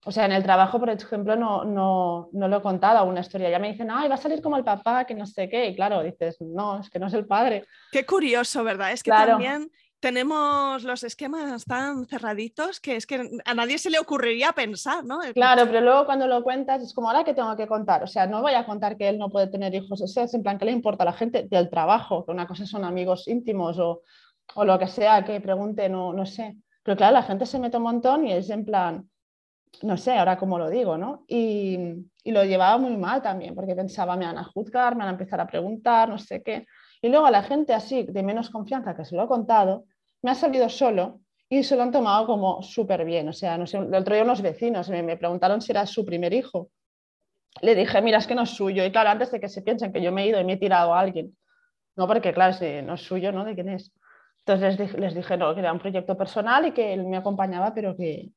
O 0.04 0.12
sea, 0.12 0.24
en 0.24 0.32
el 0.32 0.42
trabajo, 0.42 0.78
por 0.78 0.88
ejemplo, 0.88 1.36
no, 1.36 1.64
no, 1.64 2.30
no 2.32 2.48
lo 2.48 2.58
he 2.58 2.62
contado 2.62 3.04
una 3.04 3.20
historia. 3.20 3.50
Ya 3.50 3.58
me 3.58 3.72
dicen, 3.72 3.90
ay, 3.90 4.08
va 4.08 4.14
a 4.14 4.18
salir 4.18 4.40
como 4.40 4.56
el 4.56 4.64
papá, 4.64 5.04
que 5.04 5.14
no 5.14 5.26
sé 5.26 5.48
qué. 5.48 5.66
Y 5.66 5.74
claro, 5.74 6.02
dices, 6.02 6.36
no, 6.40 6.80
es 6.80 6.88
que 6.88 6.98
no 6.98 7.08
es 7.08 7.14
el 7.14 7.26
padre. 7.26 7.66
Qué 7.92 8.06
curioso, 8.06 8.64
¿verdad? 8.64 8.92
Es 8.92 9.02
que 9.02 9.10
también 9.10 9.70
tenemos 10.00 10.84
los 10.84 11.02
esquemas 11.02 11.64
tan 11.64 12.06
cerraditos 12.06 12.78
que 12.78 12.94
es 12.94 13.06
que 13.06 13.28
a 13.44 13.54
nadie 13.54 13.78
se 13.78 13.90
le 13.90 13.98
ocurriría 13.98 14.52
pensar, 14.52 15.04
¿no? 15.04 15.18
Claro, 15.34 15.66
pero 15.66 15.80
luego 15.80 16.06
cuando 16.06 16.28
lo 16.28 16.44
cuentas 16.44 16.82
es 16.82 16.94
como 16.94 17.08
ahora 17.08 17.24
que 17.24 17.34
tengo 17.34 17.56
que 17.56 17.66
contar. 17.66 18.04
O 18.04 18.06
sea, 18.06 18.26
no 18.26 18.40
voy 18.40 18.54
a 18.54 18.64
contar 18.64 18.96
que 18.96 19.08
él 19.08 19.18
no 19.18 19.28
puede 19.28 19.48
tener 19.48 19.74
hijos. 19.74 20.00
Ese 20.00 20.22
es 20.22 20.32
en 20.32 20.42
plan 20.42 20.58
que 20.58 20.64
le 20.64 20.72
importa 20.72 21.02
a 21.02 21.06
la 21.06 21.12
gente 21.12 21.48
del 21.50 21.68
trabajo, 21.68 22.24
que 22.24 22.30
una 22.30 22.46
cosa 22.46 22.64
son 22.64 22.84
amigos 22.84 23.26
íntimos 23.26 23.78
o, 23.80 24.02
o 24.54 24.64
lo 24.64 24.78
que 24.78 24.86
sea, 24.86 25.24
que 25.24 25.40
pregunten 25.40 25.94
o 25.94 26.12
no 26.12 26.26
sé. 26.26 26.56
Pero 26.82 26.96
claro, 26.96 27.14
la 27.14 27.22
gente 27.22 27.46
se 27.46 27.58
mete 27.58 27.76
un 27.76 27.82
montón 27.84 28.26
y 28.26 28.32
es 28.32 28.50
en 28.50 28.64
plan, 28.64 29.08
no 29.82 29.96
sé 29.96 30.16
ahora 30.16 30.38
cómo 30.38 30.58
lo 30.58 30.70
digo, 30.70 30.96
¿no? 30.96 31.24
Y, 31.26 31.78
y 32.24 32.32
lo 32.32 32.44
llevaba 32.44 32.78
muy 32.78 32.96
mal 32.96 33.22
también, 33.22 33.54
porque 33.54 33.74
pensaba, 33.74 34.16
me 34.16 34.26
van 34.26 34.38
a 34.38 34.44
juzgar, 34.44 34.94
me 34.94 35.00
van 35.00 35.08
a 35.08 35.12
empezar 35.12 35.40
a 35.40 35.46
preguntar, 35.46 36.08
no 36.08 36.18
sé 36.18 36.42
qué. 36.42 36.66
Y 37.00 37.08
luego 37.08 37.26
a 37.26 37.30
la 37.30 37.42
gente 37.42 37.74
así, 37.74 38.04
de 38.04 38.22
menos 38.22 38.50
confianza, 38.50 38.96
que 38.96 39.04
se 39.04 39.16
lo 39.16 39.24
he 39.24 39.28
contado, 39.28 39.84
me 40.22 40.30
ha 40.30 40.34
salido 40.34 40.68
solo 40.68 41.20
y 41.48 41.62
se 41.62 41.76
lo 41.76 41.82
han 41.82 41.92
tomado 41.92 42.26
como 42.26 42.62
súper 42.62 43.04
bien. 43.04 43.28
O 43.28 43.32
sea, 43.32 43.56
no 43.56 43.66
sé, 43.66 43.78
el 43.78 43.94
otro 43.94 44.14
día 44.14 44.24
unos 44.24 44.42
vecinos 44.42 44.88
me, 44.90 45.16
preguntaron 45.16 45.60
si 45.62 45.72
era 45.72 45.86
su 45.86 46.04
primer 46.04 46.32
hijo. 46.32 46.70
Le 47.62 47.74
dije, 47.74 48.02
mira, 48.02 48.18
es 48.18 48.26
que 48.26 48.34
no 48.34 48.42
es 48.42 48.50
suyo. 48.50 48.84
Y 48.84 48.92
claro, 48.92 49.10
antes 49.10 49.30
de 49.30 49.40
que 49.40 49.48
se 49.48 49.62
piensen 49.62 49.92
que 49.92 50.02
yo 50.02 50.12
me 50.12 50.24
he 50.24 50.28
ido 50.28 50.40
y 50.40 50.44
me 50.44 50.54
he 50.54 50.56
tirado 50.56 50.94
a 50.94 51.00
alguien. 51.00 51.36
No, 51.96 52.06
porque 52.06 52.32
claro, 52.32 52.52
si 52.52 52.82
no 52.82 52.94
es 52.94 53.02
suyo, 53.02 53.32
¿no? 53.32 53.44
¿De 53.44 53.54
quién 53.54 53.70
es? 53.70 53.92
Entonces 54.48 54.78
les 54.78 54.88
dije, 54.88 54.98
les 54.98 55.14
dije 55.14 55.36
no, 55.36 55.52
que 55.52 55.60
era 55.60 55.72
un 55.74 55.78
proyecto 55.78 56.16
personal 56.16 56.66
y 56.66 56.72
que 56.72 56.94
él 56.94 57.04
me 57.04 57.18
acompañaba, 57.18 57.74
pero 57.74 57.94
que, 57.94 58.30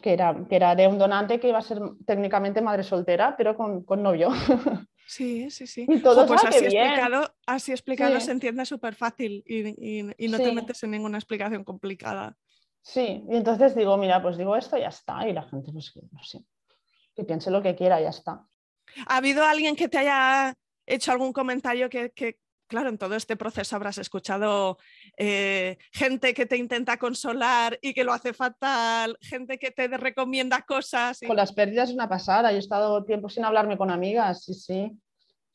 que, 0.00 0.12
era, 0.12 0.46
que 0.48 0.54
era 0.54 0.76
de 0.76 0.86
un 0.86 0.96
donante 0.96 1.40
que 1.40 1.48
iba 1.48 1.58
a 1.58 1.62
ser 1.62 1.80
técnicamente 2.06 2.62
madre 2.62 2.84
soltera, 2.84 3.34
pero 3.36 3.56
con, 3.56 3.84
con 3.84 4.02
novio. 4.02 4.30
Sí, 5.06 5.50
sí, 5.50 5.66
sí. 5.66 5.86
Y 5.88 5.98
todo 5.98 6.24
pues 6.24 6.44
así 6.44 6.66
explicado, 6.66 7.34
así 7.44 7.72
explicado 7.72 8.20
se 8.20 8.30
entiende 8.30 8.64
súper 8.64 8.94
fácil 8.94 9.42
y, 9.44 10.04
y, 10.16 10.28
no 10.28 10.36
te 10.36 10.52
metes 10.52 10.84
en 10.84 10.92
ninguna 10.92 11.18
explicación 11.18 11.64
complicada. 11.64 12.36
Sí, 12.80 13.24
y 13.28 13.34
entonces 13.34 13.74
digo, 13.74 13.96
mira, 13.96 14.22
pues 14.22 14.38
digo 14.38 14.54
esto 14.54 14.76
y 14.76 14.82
ya 14.82 14.90
está. 14.90 15.28
Y 15.28 15.32
la 15.32 15.42
gente, 15.42 15.72
pues 15.72 15.92
no 16.12 16.22
sé, 16.22 16.44
que 17.16 17.24
piense 17.24 17.50
lo 17.50 17.60
que 17.60 17.74
quiera, 17.74 18.00
ya 18.00 18.10
está. 18.10 18.46
¿Ha 19.08 19.16
habido 19.16 19.42
alguien 19.42 19.74
que 19.74 19.88
te 19.88 19.98
haya 19.98 20.54
hecho 20.86 21.10
algún 21.10 21.32
comentario 21.32 21.90
que, 21.90 22.12
que 22.12 22.38
claro, 22.70 22.88
en 22.88 22.98
todo 22.98 23.16
este 23.16 23.36
proceso 23.36 23.74
habrás 23.74 23.98
escuchado 23.98 24.78
eh, 25.18 25.76
gente 25.92 26.32
que 26.32 26.46
te 26.46 26.56
intenta 26.56 26.98
consolar 26.98 27.76
y 27.82 27.92
que 27.92 28.04
lo 28.04 28.12
hace 28.12 28.32
fatal, 28.32 29.18
gente 29.20 29.58
que 29.58 29.72
te 29.72 29.88
recomienda 29.88 30.62
cosas. 30.62 31.18
Con 31.26 31.36
las 31.36 31.52
pérdidas 31.52 31.88
es 31.88 31.94
una 31.96 32.08
pasada. 32.08 32.52
Yo 32.52 32.56
he 32.56 32.60
estado 32.60 33.04
tiempo 33.04 33.28
sin 33.28 33.44
hablarme 33.44 33.76
con 33.76 33.90
amigas, 33.90 34.44
sí, 34.44 34.54
sí. 34.54 34.92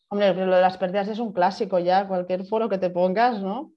Hombre, 0.10 0.34
lo 0.36 0.56
de 0.56 0.62
las 0.62 0.78
pérdidas 0.78 1.08
es 1.08 1.20
un 1.20 1.32
clásico 1.32 1.80
ya, 1.80 2.06
cualquier 2.06 2.46
foro 2.46 2.68
que 2.68 2.78
te 2.78 2.90
pongas, 2.90 3.42
¿no? 3.42 3.72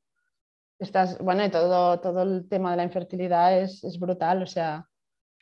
Estás, 0.80 1.16
bueno, 1.18 1.44
y 1.44 1.50
todo, 1.50 2.00
todo 2.00 2.22
el 2.22 2.48
tema 2.48 2.72
de 2.72 2.78
la 2.78 2.84
infertilidad 2.84 3.60
es, 3.60 3.82
es 3.84 3.98
brutal, 3.98 4.42
o 4.42 4.46
sea, 4.46 4.88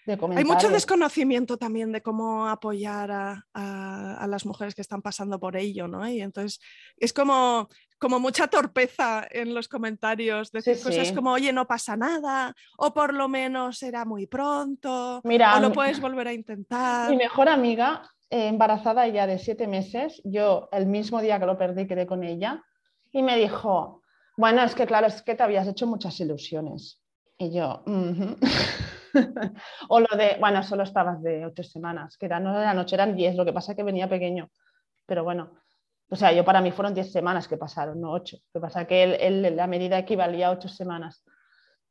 hay 0.07 0.45
mucho 0.45 0.69
desconocimiento 0.69 1.57
también 1.57 1.91
de 1.91 2.01
cómo 2.01 2.49
apoyar 2.49 3.11
a, 3.11 4.27
las 4.29 4.47
mujeres 4.47 4.75
que 4.75 4.83
están 4.83 5.03
pasando 5.03 5.41
por 5.41 5.57
ello, 5.57 5.89
¿no? 5.89 6.09
Y 6.09 6.21
entonces 6.21 6.61
es 6.97 7.13
como, 7.13 7.69
como 7.99 8.21
mucha 8.21 8.49
torpeza 8.49 9.27
en 9.31 9.55
los 9.55 9.69
comentarios, 9.69 10.53
decir 10.53 10.81
cosas 10.83 11.13
como, 11.13 11.33
oye, 11.33 11.53
no 11.53 11.67
pasa 11.67 11.97
nada, 11.97 12.55
o 12.77 12.93
por 12.93 13.15
lo 13.15 13.29
menos 13.29 13.79
será 13.79 14.05
muy 14.05 14.27
pronto, 14.27 15.19
o 15.19 15.61
lo 15.61 15.73
puedes 15.73 16.01
volver 16.01 16.29
a 16.29 16.33
intentar. 16.33 17.11
Mi 17.11 17.17
mejor 17.17 17.49
amiga, 17.49 18.03
eh, 18.31 18.49
embarazada 18.49 19.07
ya 19.09 19.27
de 19.27 19.39
siete 19.39 19.67
meses, 19.67 20.21
yo 20.25 20.69
el 20.73 20.87
mismo 20.87 21.21
día 21.21 21.39
que 21.39 21.47
lo 21.47 21.57
perdí 21.57 21.87
quedé 21.87 22.07
con 22.07 22.23
ella 22.23 22.63
y 23.13 23.23
me 23.23 23.39
dijo, 23.39 24.03
bueno, 24.37 24.63
es 24.63 24.75
que 24.75 24.87
claro, 24.87 25.07
es 25.07 25.23
que 25.23 25.35
te 25.35 25.43
habías 25.43 25.67
hecho 25.67 25.87
muchas 25.87 26.19
ilusiones. 26.21 27.03
Y 27.39 27.53
yo, 27.53 27.85
o 29.89 30.01
lo 30.01 30.17
de, 30.17 30.37
bueno, 30.41 30.63
solo 30.63 30.83
estabas 30.83 31.23
de 31.23 31.45
ocho 31.45 31.63
semanas, 31.63 32.17
que 32.17 32.27
era, 32.27 32.41
no 32.41 32.59
de 32.59 32.65
la 32.65 32.75
noche 32.75 32.97
eran 32.97 33.15
diez, 33.15 33.35
lo 33.35 33.45
que 33.45 33.53
pasa 33.53 33.73
es 33.73 33.77
que 33.77 33.83
venía 33.83 34.09
pequeño. 34.09 34.51
Pero 35.07 35.23
bueno, 35.23 35.53
o 36.09 36.17
sea, 36.17 36.33
yo 36.33 36.45
para 36.45 36.61
mí 36.61 36.71
fueron 36.71 36.95
diez 36.95 37.11
semanas 37.11 37.49
que 37.49 37.57
pasaron, 37.57 38.01
no 38.01 38.13
ocho. 38.13 38.39
Lo 38.55 38.61
que 38.61 38.67
pasa 38.67 38.83
es 38.83 38.89
que 38.89 39.03
él, 39.03 39.57
la 39.57 39.67
medida 39.67 39.99
equivalía 39.99 40.49
a 40.49 40.53
ocho 40.53 40.69
semanas. 40.69 41.25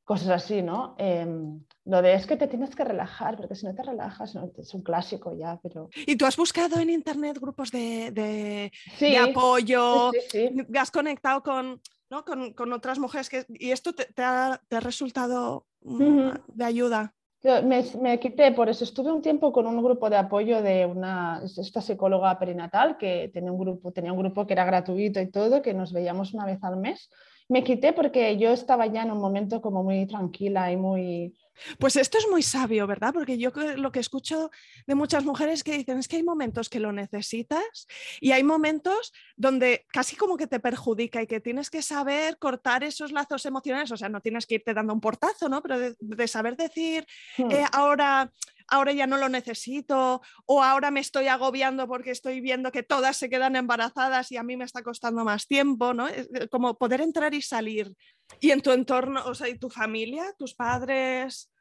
Cosas 0.06 0.30
así, 0.30 0.62
¿no? 0.62 0.96
Em, 1.00 1.64
lo 1.86 2.02
de 2.02 2.14
es 2.14 2.28
que 2.28 2.38
te 2.38 2.48
tienes 2.48 2.76
que 2.76 2.84
relajar, 2.84 3.36
porque 3.36 3.56
si 3.56 3.66
no 3.66 3.74
te 3.74 3.82
relajas, 3.82 4.36
es 4.58 4.74
un 4.76 4.84
clásico 4.84 5.36
ya, 5.36 5.60
pero... 5.64 5.90
¿Y 5.96 6.16
tú 6.16 6.28
has 6.28 6.38
buscado 6.38 6.80
en 6.80 6.92
internet 6.92 7.40
grupos 7.40 7.72
de, 7.72 8.12
de, 8.12 9.18
apoyo? 9.18 10.12
Sí, 10.30 10.52
¿Has 10.78 10.92
conectado 10.92 11.42
con, 11.42 11.82
¿no? 12.12 12.24
con, 12.24 12.54
con, 12.54 12.72
otras 12.72 13.00
mujeres? 13.00 13.30
Que, 13.30 13.46
¿Y 13.50 13.72
esto 13.72 13.94
te, 13.94 14.06
te, 14.06 14.22
ha, 14.22 14.62
te 14.68 14.76
ha, 14.76 14.80
resultado 14.80 15.66
mm, 15.82 16.30
de 16.54 16.66
ayuda? 16.66 17.16
Me, 17.46 18.20
quité, 18.20 18.52
por 18.54 18.70
eso 18.70 18.84
estuve 18.84 19.12
un 19.12 19.22
tiempo 19.22 19.52
con 19.52 19.68
un 19.68 19.78
grupo 19.84 20.10
de 20.10 20.18
apoyo 20.18 20.64
de 20.64 20.88
una, 20.88 21.44
esta 21.44 21.80
psicóloga 21.80 22.40
perinatal 22.40 22.98
que 22.98 23.30
tenía 23.32 23.52
un, 23.52 23.60
grupo, 23.60 23.92
tenía 23.92 24.12
un 24.12 24.18
grupo 24.18 24.48
que 24.48 24.54
era 24.54 24.66
gratuito 24.66 25.22
y 25.22 25.30
todo, 25.30 25.62
que 25.62 25.76
nos 25.76 25.94
veíamos 25.94 26.34
una 26.34 26.46
vez 26.48 26.64
al 26.64 26.78
mes. 26.78 27.12
Me 27.48 27.64
quité 27.64 27.94
porque 27.94 28.38
yo 28.38 28.50
estaba 28.50 28.88
ya 28.88 29.04
en 29.04 29.12
un 29.12 29.20
momento 29.20 29.62
como 29.62 29.84
muy 29.84 30.08
tranquila 30.08 30.72
y 30.72 30.78
muy, 30.78 31.36
pues 31.80 31.96
esto 31.96 32.18
es 32.18 32.28
muy 32.30 32.44
sabio, 32.44 32.88
¿verdad? 32.88 33.14
Porque 33.14 33.38
yo 33.38 33.52
lo 33.78 33.92
que 33.92 34.00
escucho 34.00 34.52
de 34.88 34.96
muchas 34.96 35.24
mujeres 35.24 35.64
que 35.64 35.78
dicen 35.78 35.98
es 36.00 36.08
que 36.08 36.18
hay 36.18 36.24
momentos 36.24 36.70
que 36.70 36.80
lo 36.80 36.92
necesitas 36.92 37.88
y 38.20 38.32
hay 38.32 38.44
momentos 38.44 39.14
donde 39.36 39.86
casi 39.92 40.16
como 40.16 40.38
que 40.38 40.48
te 40.48 40.60
perjudica 40.60 41.22
y 41.22 41.28
que 41.28 41.40
tienes 41.40 41.70
que 41.70 41.82
saber 41.82 42.38
cortar 42.38 42.84
esos 42.84 43.12
lazos 43.12 43.46
emocionales, 43.46 43.92
o 43.92 43.98
sea, 43.98 44.10
no 44.10 44.22
tienes 44.22 44.46
que 44.46 44.56
irte 44.56 44.74
dando 44.74 44.94
un 44.94 45.02
portazo, 45.02 45.50
¿no? 45.50 45.62
Pero 45.62 45.96
de, 46.00 46.28
saber 46.28 46.58
decir, 46.58 47.06
hmm. 47.38 47.52
eh, 47.52 47.66
ahora 47.72 48.32
ahora 48.68 48.92
ya 48.94 49.08
no 49.08 49.18
lo 49.18 49.30
necesito 49.30 50.22
o 50.46 50.64
ahora 50.64 50.92
me 50.92 51.00
estoy 51.00 51.28
agobiando 51.28 51.88
porque 51.88 52.12
estoy 52.12 52.42
viendo 52.42 52.72
que 52.72 52.84
todas 52.84 53.18
se 53.18 53.30
quedan 53.30 53.56
embarazadas 53.56 54.32
y 54.32 54.38
a 54.38 54.44
mí 54.44 54.58
me 54.58 54.66
está 54.66 54.82
costando 54.84 55.24
más 55.24 55.48
tiempo, 55.48 55.94
¿no? 55.94 56.08
Como 56.50 56.78
poder 56.78 57.02
entrar 57.02 57.34
y 57.34 57.42
salir. 57.42 57.94
Y 58.40 58.52
en 58.52 58.62
tu 58.62 58.72
entorno, 58.72 59.22
o 59.26 59.34
sea, 59.34 59.50
y 59.50 59.58
tu 59.58 59.70
familia, 59.70 60.34
tus 60.38 60.54
padres. 60.54 61.52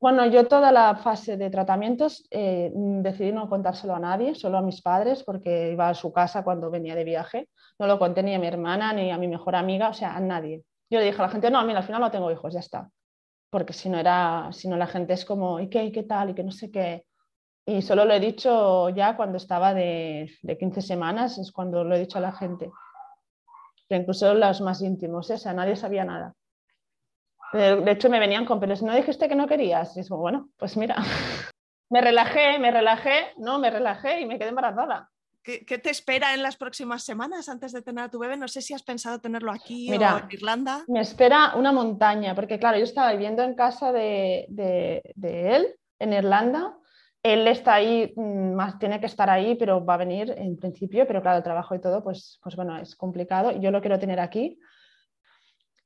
Bueno, 0.00 0.26
yo 0.26 0.46
toda 0.48 0.72
la 0.72 0.96
fase 0.96 1.36
de 1.36 1.50
tratamientos 1.50 2.26
eh, 2.30 2.70
decidí 2.74 3.32
no 3.32 3.48
contárselo 3.48 3.94
a 3.94 4.00
nadie, 4.00 4.34
solo 4.34 4.58
a 4.58 4.62
mis 4.62 4.80
padres, 4.80 5.22
porque 5.22 5.72
iba 5.72 5.88
a 5.88 5.94
su 5.94 6.12
casa 6.12 6.42
cuando 6.42 6.70
venía 6.70 6.94
de 6.94 7.04
viaje. 7.04 7.48
No 7.78 7.86
lo 7.86 7.98
conté 7.98 8.22
ni 8.22 8.34
a 8.34 8.38
mi 8.38 8.46
hermana 8.46 8.92
ni 8.92 9.10
a 9.10 9.18
mi 9.18 9.28
mejor 9.28 9.56
amiga, 9.56 9.90
o 9.90 9.94
sea, 9.94 10.16
a 10.16 10.20
nadie. 10.20 10.64
Yo 10.88 10.98
le 10.98 11.04
dije 11.06 11.18
a 11.18 11.26
la 11.26 11.30
gente, 11.30 11.50
no, 11.50 11.62
mira, 11.64 11.80
al 11.80 11.84
final 11.84 12.00
no 12.00 12.10
tengo 12.10 12.30
hijos, 12.30 12.54
ya 12.54 12.60
está 12.60 12.90
porque 13.50 13.72
si 13.72 13.88
no 13.88 13.98
era, 13.98 14.50
si 14.52 14.68
no 14.68 14.76
la 14.76 14.86
gente 14.86 15.12
es 15.12 15.24
como, 15.24 15.60
¿y 15.60 15.68
qué, 15.68 15.84
y 15.84 15.92
qué 15.92 16.04
tal? 16.04 16.30
Y 16.30 16.34
que 16.34 16.44
no 16.44 16.52
sé 16.52 16.70
qué. 16.70 17.04
Y 17.66 17.82
solo 17.82 18.04
lo 18.04 18.14
he 18.14 18.20
dicho 18.20 18.88
ya 18.90 19.16
cuando 19.16 19.36
estaba 19.36 19.74
de, 19.74 20.32
de 20.42 20.58
15 20.58 20.80
semanas, 20.80 21.36
es 21.38 21.52
cuando 21.52 21.84
lo 21.84 21.94
he 21.94 22.00
dicho 22.00 22.18
a 22.18 22.22
la 22.22 22.32
gente. 22.32 22.70
Que 23.90 23.96
incluso 23.96 24.32
los 24.34 24.60
más 24.60 24.80
íntimos, 24.82 25.28
¿eh? 25.30 25.34
o 25.34 25.38
sea, 25.38 25.52
nadie 25.52 25.74
sabía 25.74 26.04
nada. 26.04 26.32
De, 27.52 27.90
hecho, 27.90 28.08
me 28.08 28.20
venían 28.20 28.46
con, 28.46 28.60
pero 28.60 28.76
si 28.76 28.84
no 28.84 28.94
dijiste 28.94 29.28
que 29.28 29.34
no 29.34 29.48
querías. 29.48 29.96
Y 29.96 30.00
es 30.00 30.08
bueno, 30.08 30.50
pues 30.56 30.76
mira, 30.76 30.94
me 31.90 32.00
relajé, 32.00 32.60
me 32.60 32.70
relajé, 32.70 33.32
no, 33.38 33.58
me 33.58 33.68
relajé 33.68 34.20
y 34.20 34.26
me 34.26 34.38
quedé 34.38 34.50
embarazada. 34.50 35.10
¿Qué, 35.42 35.58
te 35.78 35.90
espera 35.90 36.34
en 36.34 36.42
las 36.44 36.56
próximas 36.56 37.02
semanas 37.02 37.48
antes 37.48 37.72
de 37.72 37.82
tener 37.82 38.04
a 38.04 38.08
tu 38.08 38.20
bebé? 38.20 38.36
No 38.36 38.46
sé 38.46 38.62
si 38.62 38.74
has 38.74 38.84
pensado 38.84 39.20
tenerlo 39.20 39.50
aquí 39.50 39.90
o 39.90 39.94
en 39.94 40.30
Irlanda. 40.30 40.84
Me 40.86 41.00
espera 41.00 41.54
una 41.56 41.72
montaña, 41.72 42.36
porque 42.36 42.60
claro, 42.60 42.78
yo 42.78 42.84
estaba 42.84 43.10
viviendo 43.10 43.42
en 43.42 43.56
casa 43.56 43.90
de, 43.90 44.46
él, 45.18 45.74
en 45.98 46.12
Irlanda. 46.12 46.78
Él 47.22 47.46
está 47.48 47.74
ahí, 47.74 48.12
mm, 48.16 48.54
más 48.54 48.78
tiene 48.78 48.98
que 48.98 49.06
estar 49.06 49.28
ahí, 49.28 49.54
pero 49.54 49.84
va 49.84 49.94
a 49.94 49.98
venir 49.98 50.34
en 50.36 50.56
principio, 50.56 51.06
pero 51.06 51.20
claro, 51.20 51.38
el 51.38 51.44
trabajo 51.44 51.74
y 51.74 51.80
todo, 51.80 52.02
pues, 52.02 52.38
pues 52.42 52.56
bueno, 52.56 52.78
es 52.78 52.96
complicado. 52.96 53.52
Yo 53.60 53.70
lo 53.70 53.80
quiero 53.80 53.98
tener 53.98 54.20
aquí. 54.20 54.58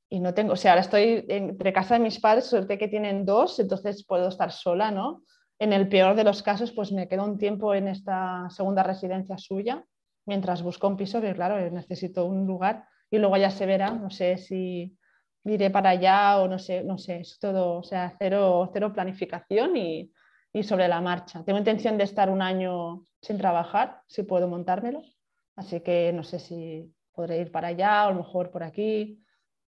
Y 0.09 0.20
no 0.20 0.32
tengo, 0.32 0.53
o 0.53 0.57
sea, 0.57 0.72
ahora 0.72 0.82
estoy 0.82 1.24
entre 1.28 1.72
casa 1.72 1.95
de 1.95 2.01
mis 2.01 2.20
padres, 2.20 2.47
suerte 2.47 2.78
que 2.78 2.89
tienen 2.89 3.24
dos, 3.24 3.59
entonces 3.59 4.05
puedo 4.07 4.28
estar 4.28 4.53
sola, 4.53 4.91
¿no? 4.93 5.22
En 5.59 5.72
el 5.72 5.89
peor 5.89 6.14
de 6.14 6.24
los 6.24 6.43
casos, 6.43 6.72
pues 6.72 6.93
me 6.93 7.09
quedo 7.09 7.24
un 7.24 7.39
tiempo 7.39 7.74
en 7.74 7.89
esta 7.89 8.49
segunda 8.51 8.82
residencia 8.82 9.39
suya 9.39 9.85
mientras 10.26 10.62
busco 10.62 10.89
un 10.89 10.97
piso, 10.97 11.20
que 11.20 11.35
claro, 11.35 11.59
necesito 11.70 12.26
un 12.26 12.47
lugar 12.47 12.87
y 13.11 13.18
luego 13.18 13.37
ya 13.37 13.51
se 13.51 13.66
verá, 13.66 13.91
no 13.91 14.11
sé 14.11 14.39
si 14.39 14.97
iré 15.45 15.70
para 15.70 15.91
allá 15.91 16.39
o 16.39 16.49
no 16.49 16.59
sé, 16.59 16.82
no 16.85 16.97
sé, 16.97 17.20
es 17.20 17.39
todo, 17.39 17.78
o 17.78 17.82
sea, 17.82 18.14
cero, 18.18 18.70
cero 18.72 18.93
planificación 18.93 19.76
y, 19.76 20.11
y 20.55 20.62
sobre 20.62 20.86
la 20.86 21.00
marcha. 21.00 21.44
Tengo 21.44 21.59
intención 21.59 21.98
de 21.98 22.05
estar 22.05 22.30
un 22.30 22.40
año 22.40 23.02
sin 23.20 23.36
trabajar, 23.36 24.00
si 24.07 24.22
puedo 24.22 24.46
montármelo, 24.46 25.02
así 25.57 25.80
que 25.80 26.12
no 26.12 26.22
sé 26.22 26.38
si 26.38 26.94
podré 27.12 27.40
ir 27.40 27.50
para 27.50 27.68
allá 27.68 28.09
o 28.09 28.14
mejor 28.14 28.52
por 28.52 28.62
aquí, 28.62 29.20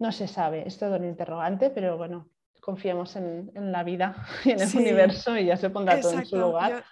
no 0.01 0.11
se 0.11 0.27
sabe, 0.27 0.67
es 0.67 0.77
todo 0.77 0.97
un 0.97 1.05
interrogante, 1.05 1.71
pero 1.71 1.97
bueno, 1.97 2.29
confiemos 2.65 3.15
en, 3.17 3.51
la 3.55 3.85
vida 3.85 4.17
y 4.45 4.53
en 4.53 4.61
el 4.63 4.77
universo 4.77 5.37
y 5.37 5.47
ya 5.47 5.57
se 5.57 5.69
pondrá 5.69 6.01
todo 6.01 6.13
en 6.13 6.25
su 6.25 6.37
lugar, 6.37 6.83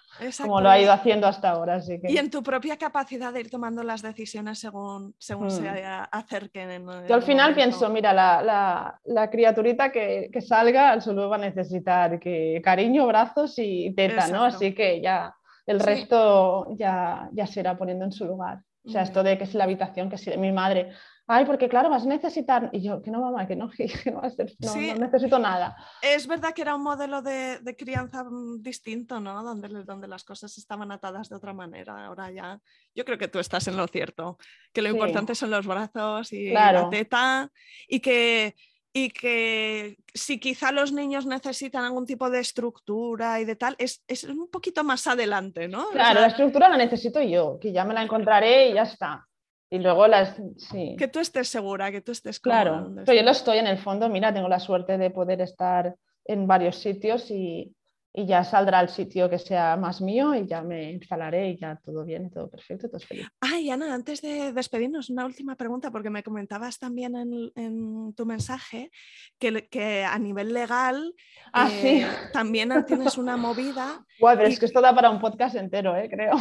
como 0.40 0.60
lo 0.60 0.68
ha 0.68 0.78
ido 0.78 0.92
haciendo 0.92 1.26
hasta 1.26 1.50
ahora. 1.50 1.76
Así 1.76 1.98
que... 1.98 2.12
Y 2.12 2.18
en 2.18 2.30
tu 2.30 2.42
propia 2.42 2.76
capacidad 2.76 3.32
de 3.32 3.40
ir 3.40 3.50
tomando 3.50 3.82
las 3.82 4.02
decisiones 4.02 4.58
según, 4.58 5.14
según 5.18 5.50
se 5.50 5.62
mm. 5.62 6.08
acerquen. 6.10 6.86
Yo 7.08 7.14
al 7.14 7.22
final 7.22 7.54
pienso, 7.54 7.88
mira, 7.88 8.12
la, 8.12 9.00
la, 9.04 9.30
criaturita 9.30 9.90
que, 9.90 10.28
que, 10.30 10.40
salga 10.42 11.00
solo 11.00 11.30
va 11.30 11.36
a 11.36 11.38
necesitar 11.40 12.20
que 12.20 12.60
cariño, 12.62 13.06
brazos 13.06 13.54
y 13.56 13.94
teta, 13.94 14.28
¿no? 14.28 14.44
Así 14.44 14.74
que 14.74 15.00
ya 15.00 15.34
el 15.66 15.80
resto 15.80 16.66
ya, 16.76 17.30
ya 17.32 17.46
se 17.46 17.60
irá 17.60 17.78
poniendo 17.78 18.04
en 18.04 18.12
su 18.12 18.26
lugar. 18.26 18.60
O 18.84 18.90
sea, 18.90 19.02
esto 19.02 19.22
de 19.22 19.38
que 19.38 19.44
es 19.44 19.54
la 19.54 19.64
habitación, 19.64 20.10
que 20.10 20.18
si 20.18 20.36
mi 20.36 20.50
madre, 20.50 20.90
ay, 21.32 21.44
porque 21.46 21.68
claro, 21.68 21.88
vas 21.88 22.04
a 22.04 22.08
necesitar, 22.08 22.68
y 22.72 22.82
yo, 22.82 23.02
que 23.02 23.10
no, 23.10 23.20
mamá, 23.20 23.46
que 23.46 23.56
no, 23.56 23.70
que 23.76 24.10
no, 24.10 24.20
no, 24.20 24.94
necesito 24.98 25.38
nada. 25.38 25.76
Es 26.02 26.26
verdad 26.26 26.52
que 26.52 26.62
era 26.62 26.74
un 26.74 26.82
modelo 26.82 27.22
de, 27.22 27.58
de, 27.60 27.76
crianza 27.76 28.24
mm, 28.24 28.62
distinto, 28.62 29.20
¿no? 29.20 29.42
Donde, 29.42 29.84
donde 29.84 30.08
las 30.08 30.24
cosas 30.24 30.56
estaban 30.58 30.92
atadas 30.92 31.28
de 31.28 31.36
otra 31.36 31.52
manera. 31.52 32.06
Ahora 32.06 32.30
ya, 32.30 32.60
yo 32.94 33.04
creo 33.04 33.18
que 33.18 33.28
tú 33.28 33.38
estás 33.38 33.66
en 33.68 33.76
lo 33.76 33.86
cierto, 33.86 34.36
que 34.72 34.82
lo 34.82 34.90
importante 34.90 35.34
son 35.34 35.50
los 35.50 35.66
brazos 35.66 36.32
y 36.32 36.50
la 36.50 36.88
teta, 36.90 37.50
y 37.88 38.00
que 38.00 38.54
y 38.94 39.08
que 39.08 39.96
si 40.12 40.38
quizá 40.38 40.70
los 40.70 40.92
niños 40.92 41.24
necesitan 41.24 41.84
algún 41.84 42.04
tipo 42.04 42.28
de 42.28 42.40
estructura 42.40 43.40
y 43.40 43.46
de 43.46 43.56
tal, 43.56 43.74
es, 43.78 44.04
es 44.06 44.24
un 44.24 44.50
poquito 44.50 44.84
más 44.84 45.06
adelante, 45.06 45.66
¿no? 45.66 45.88
Claro, 45.92 46.20
la 46.20 46.26
estructura 46.26 46.68
la 46.68 46.76
necesito 46.76 47.22
yo, 47.22 47.58
que 47.58 47.72
ya 47.72 47.86
me 47.86 47.94
la 47.94 48.02
encontraré 48.02 48.68
y 48.68 48.74
ya 48.74 48.82
está. 48.82 49.26
Y 49.72 49.78
luego 49.78 50.06
las... 50.06 50.36
Sí. 50.58 50.96
Que 50.98 51.08
tú 51.08 51.18
estés 51.18 51.48
segura, 51.48 51.90
que 51.90 52.02
tú 52.02 52.12
estés 52.12 52.38
Claro, 52.38 52.92
pero 53.06 53.14
yo 53.14 53.22
lo 53.22 53.30
estoy 53.30 53.56
en 53.56 53.66
el 53.66 53.78
fondo, 53.78 54.06
mira, 54.10 54.30
tengo 54.30 54.46
la 54.46 54.60
suerte 54.60 54.98
de 54.98 55.08
poder 55.08 55.40
estar 55.40 55.96
en 56.26 56.46
varios 56.46 56.76
sitios 56.76 57.30
y, 57.30 57.74
y 58.12 58.26
ya 58.26 58.44
saldrá 58.44 58.82
el 58.82 58.90
sitio 58.90 59.30
que 59.30 59.38
sea 59.38 59.78
más 59.78 60.02
mío 60.02 60.34
y 60.34 60.46
ya 60.46 60.60
me 60.60 60.92
instalaré 60.92 61.48
y 61.48 61.56
ya 61.56 61.80
todo 61.82 62.04
bien, 62.04 62.30
todo 62.30 62.50
perfecto, 62.50 62.90
todo 62.90 63.00
feliz. 63.00 63.26
Ay, 63.40 63.70
Ana, 63.70 63.94
antes 63.94 64.20
de 64.20 64.52
despedirnos, 64.52 65.08
una 65.08 65.24
última 65.24 65.56
pregunta, 65.56 65.90
porque 65.90 66.10
me 66.10 66.22
comentabas 66.22 66.78
también 66.78 67.16
en, 67.16 67.50
en 67.56 68.12
tu 68.12 68.26
mensaje 68.26 68.90
que, 69.38 69.68
que, 69.70 70.04
a 70.04 70.18
nivel 70.18 70.52
legal 70.52 71.14
ah, 71.54 71.70
sí. 71.70 72.02
Eh, 72.02 72.06
también 72.34 72.70
tienes 72.86 73.16
una 73.16 73.36
movida. 73.38 74.04
Guau, 74.20 74.36
pero 74.36 74.48
es 74.48 74.58
que 74.58 74.66
esto 74.66 74.82
da 74.82 74.94
para 74.94 75.08
un 75.08 75.18
podcast 75.18 75.56
entero, 75.56 75.96
¿eh? 75.96 76.10
creo. 76.10 76.34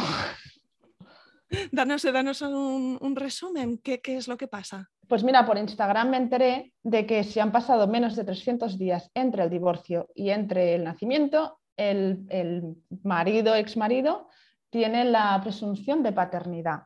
Danos, 1.70 2.02
danos 2.02 2.42
un, 2.42 2.98
un 3.00 3.16
resumen, 3.16 3.78
¿Qué, 3.78 4.00
¿qué 4.00 4.16
es 4.16 4.28
lo 4.28 4.36
que 4.36 4.48
pasa? 4.48 4.90
Pues 5.08 5.24
mira, 5.24 5.44
por 5.44 5.58
Instagram 5.58 6.10
me 6.10 6.16
enteré 6.16 6.72
de 6.82 7.06
que 7.06 7.24
si 7.24 7.40
han 7.40 7.52
pasado 7.52 7.86
menos 7.86 8.16
de 8.16 8.24
300 8.24 8.78
días 8.78 9.10
entre 9.14 9.44
el 9.44 9.50
divorcio 9.50 10.08
y 10.14 10.30
entre 10.30 10.74
el 10.74 10.84
nacimiento, 10.84 11.58
el, 11.76 12.26
el 12.30 12.76
marido, 13.02 13.54
ex 13.54 13.76
marido, 13.76 14.28
tiene 14.70 15.04
la 15.04 15.38
presunción 15.42 16.02
de 16.02 16.12
paternidad. 16.12 16.84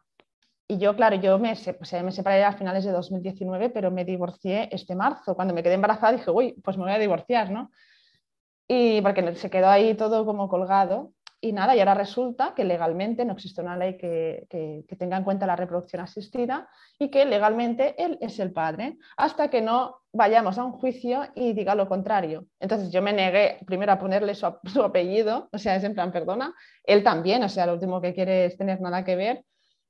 Y 0.69 0.79
yo, 0.79 0.97
claro, 0.97 1.17
yo 1.17 1.39
me, 1.39 1.55
me 2.03 2.13
separé 2.13 2.45
a 2.45 2.53
finales 2.53 2.85
de 2.85 2.91
2019, 2.91 3.71
pero 3.71 3.93
me 3.93 4.05
divorcié 4.05 4.69
este 4.73 4.97
marzo. 4.97 5.37
Cuando 5.37 5.55
me 5.55 5.63
quedé 5.63 5.75
embarazada 5.75 6.13
dije, 6.13 6.31
uy, 6.31 6.61
pues 6.65 6.77
me 6.77 6.83
voy 6.83 6.93
a 6.93 6.99
divorciar, 6.99 7.51
¿no? 7.51 7.71
Y 8.67 9.01
porque 9.01 9.37
se 9.37 9.49
quedó 9.49 9.69
ahí 9.69 9.95
todo 9.95 10.27
como 10.27 10.49
colgado. 10.49 11.13
Y 11.41 11.53
nada, 11.53 11.77
y 11.77 11.81
ahora 11.81 11.95
resulta 11.95 12.55
que 12.55 12.65
legalmente 12.65 13.25
no 13.25 13.35
existe 13.35 13.61
una 13.61 13.77
ley 13.77 13.97
que, 13.99 14.47
tenga 14.99 15.19
en 15.19 15.25
cuenta 15.25 15.47
la 15.47 15.55
reproducción 15.55 16.03
asistida 16.03 16.69
y 16.99 17.11
que 17.11 17.25
legalmente 17.27 17.95
él 18.03 18.19
es 18.21 18.39
el 18.39 18.53
padre, 18.53 18.97
hasta 19.17 19.49
que 19.49 19.61
no 19.61 20.01
vayamos 20.13 20.57
a 20.59 20.65
un 20.65 20.73
juicio 20.73 21.25
y 21.35 21.53
diga 21.53 21.75
lo 21.75 21.89
contrario. 21.89 22.47
Entonces 22.59 22.91
yo 22.91 23.03
me 23.03 23.13
negué 23.13 23.59
primero 23.67 23.93
a 23.93 23.99
ponerle 23.99 24.35
su, 24.35 24.47
su 24.65 24.83
apellido, 24.83 25.49
o 25.53 25.59
sea, 25.59 25.77
es 25.77 25.85
en 25.85 25.95
plan, 25.95 26.11
perdona, 26.11 26.55
él 26.85 27.05
también, 27.05 27.43
o 27.45 27.49
sea, 27.49 27.67
lo 27.67 27.75
último 27.75 28.01
que 28.01 28.15
quiere 28.15 28.47
es 28.47 28.57
tener 28.57 28.81
nada 28.81 29.05
que 29.05 29.17
ver, 29.17 29.45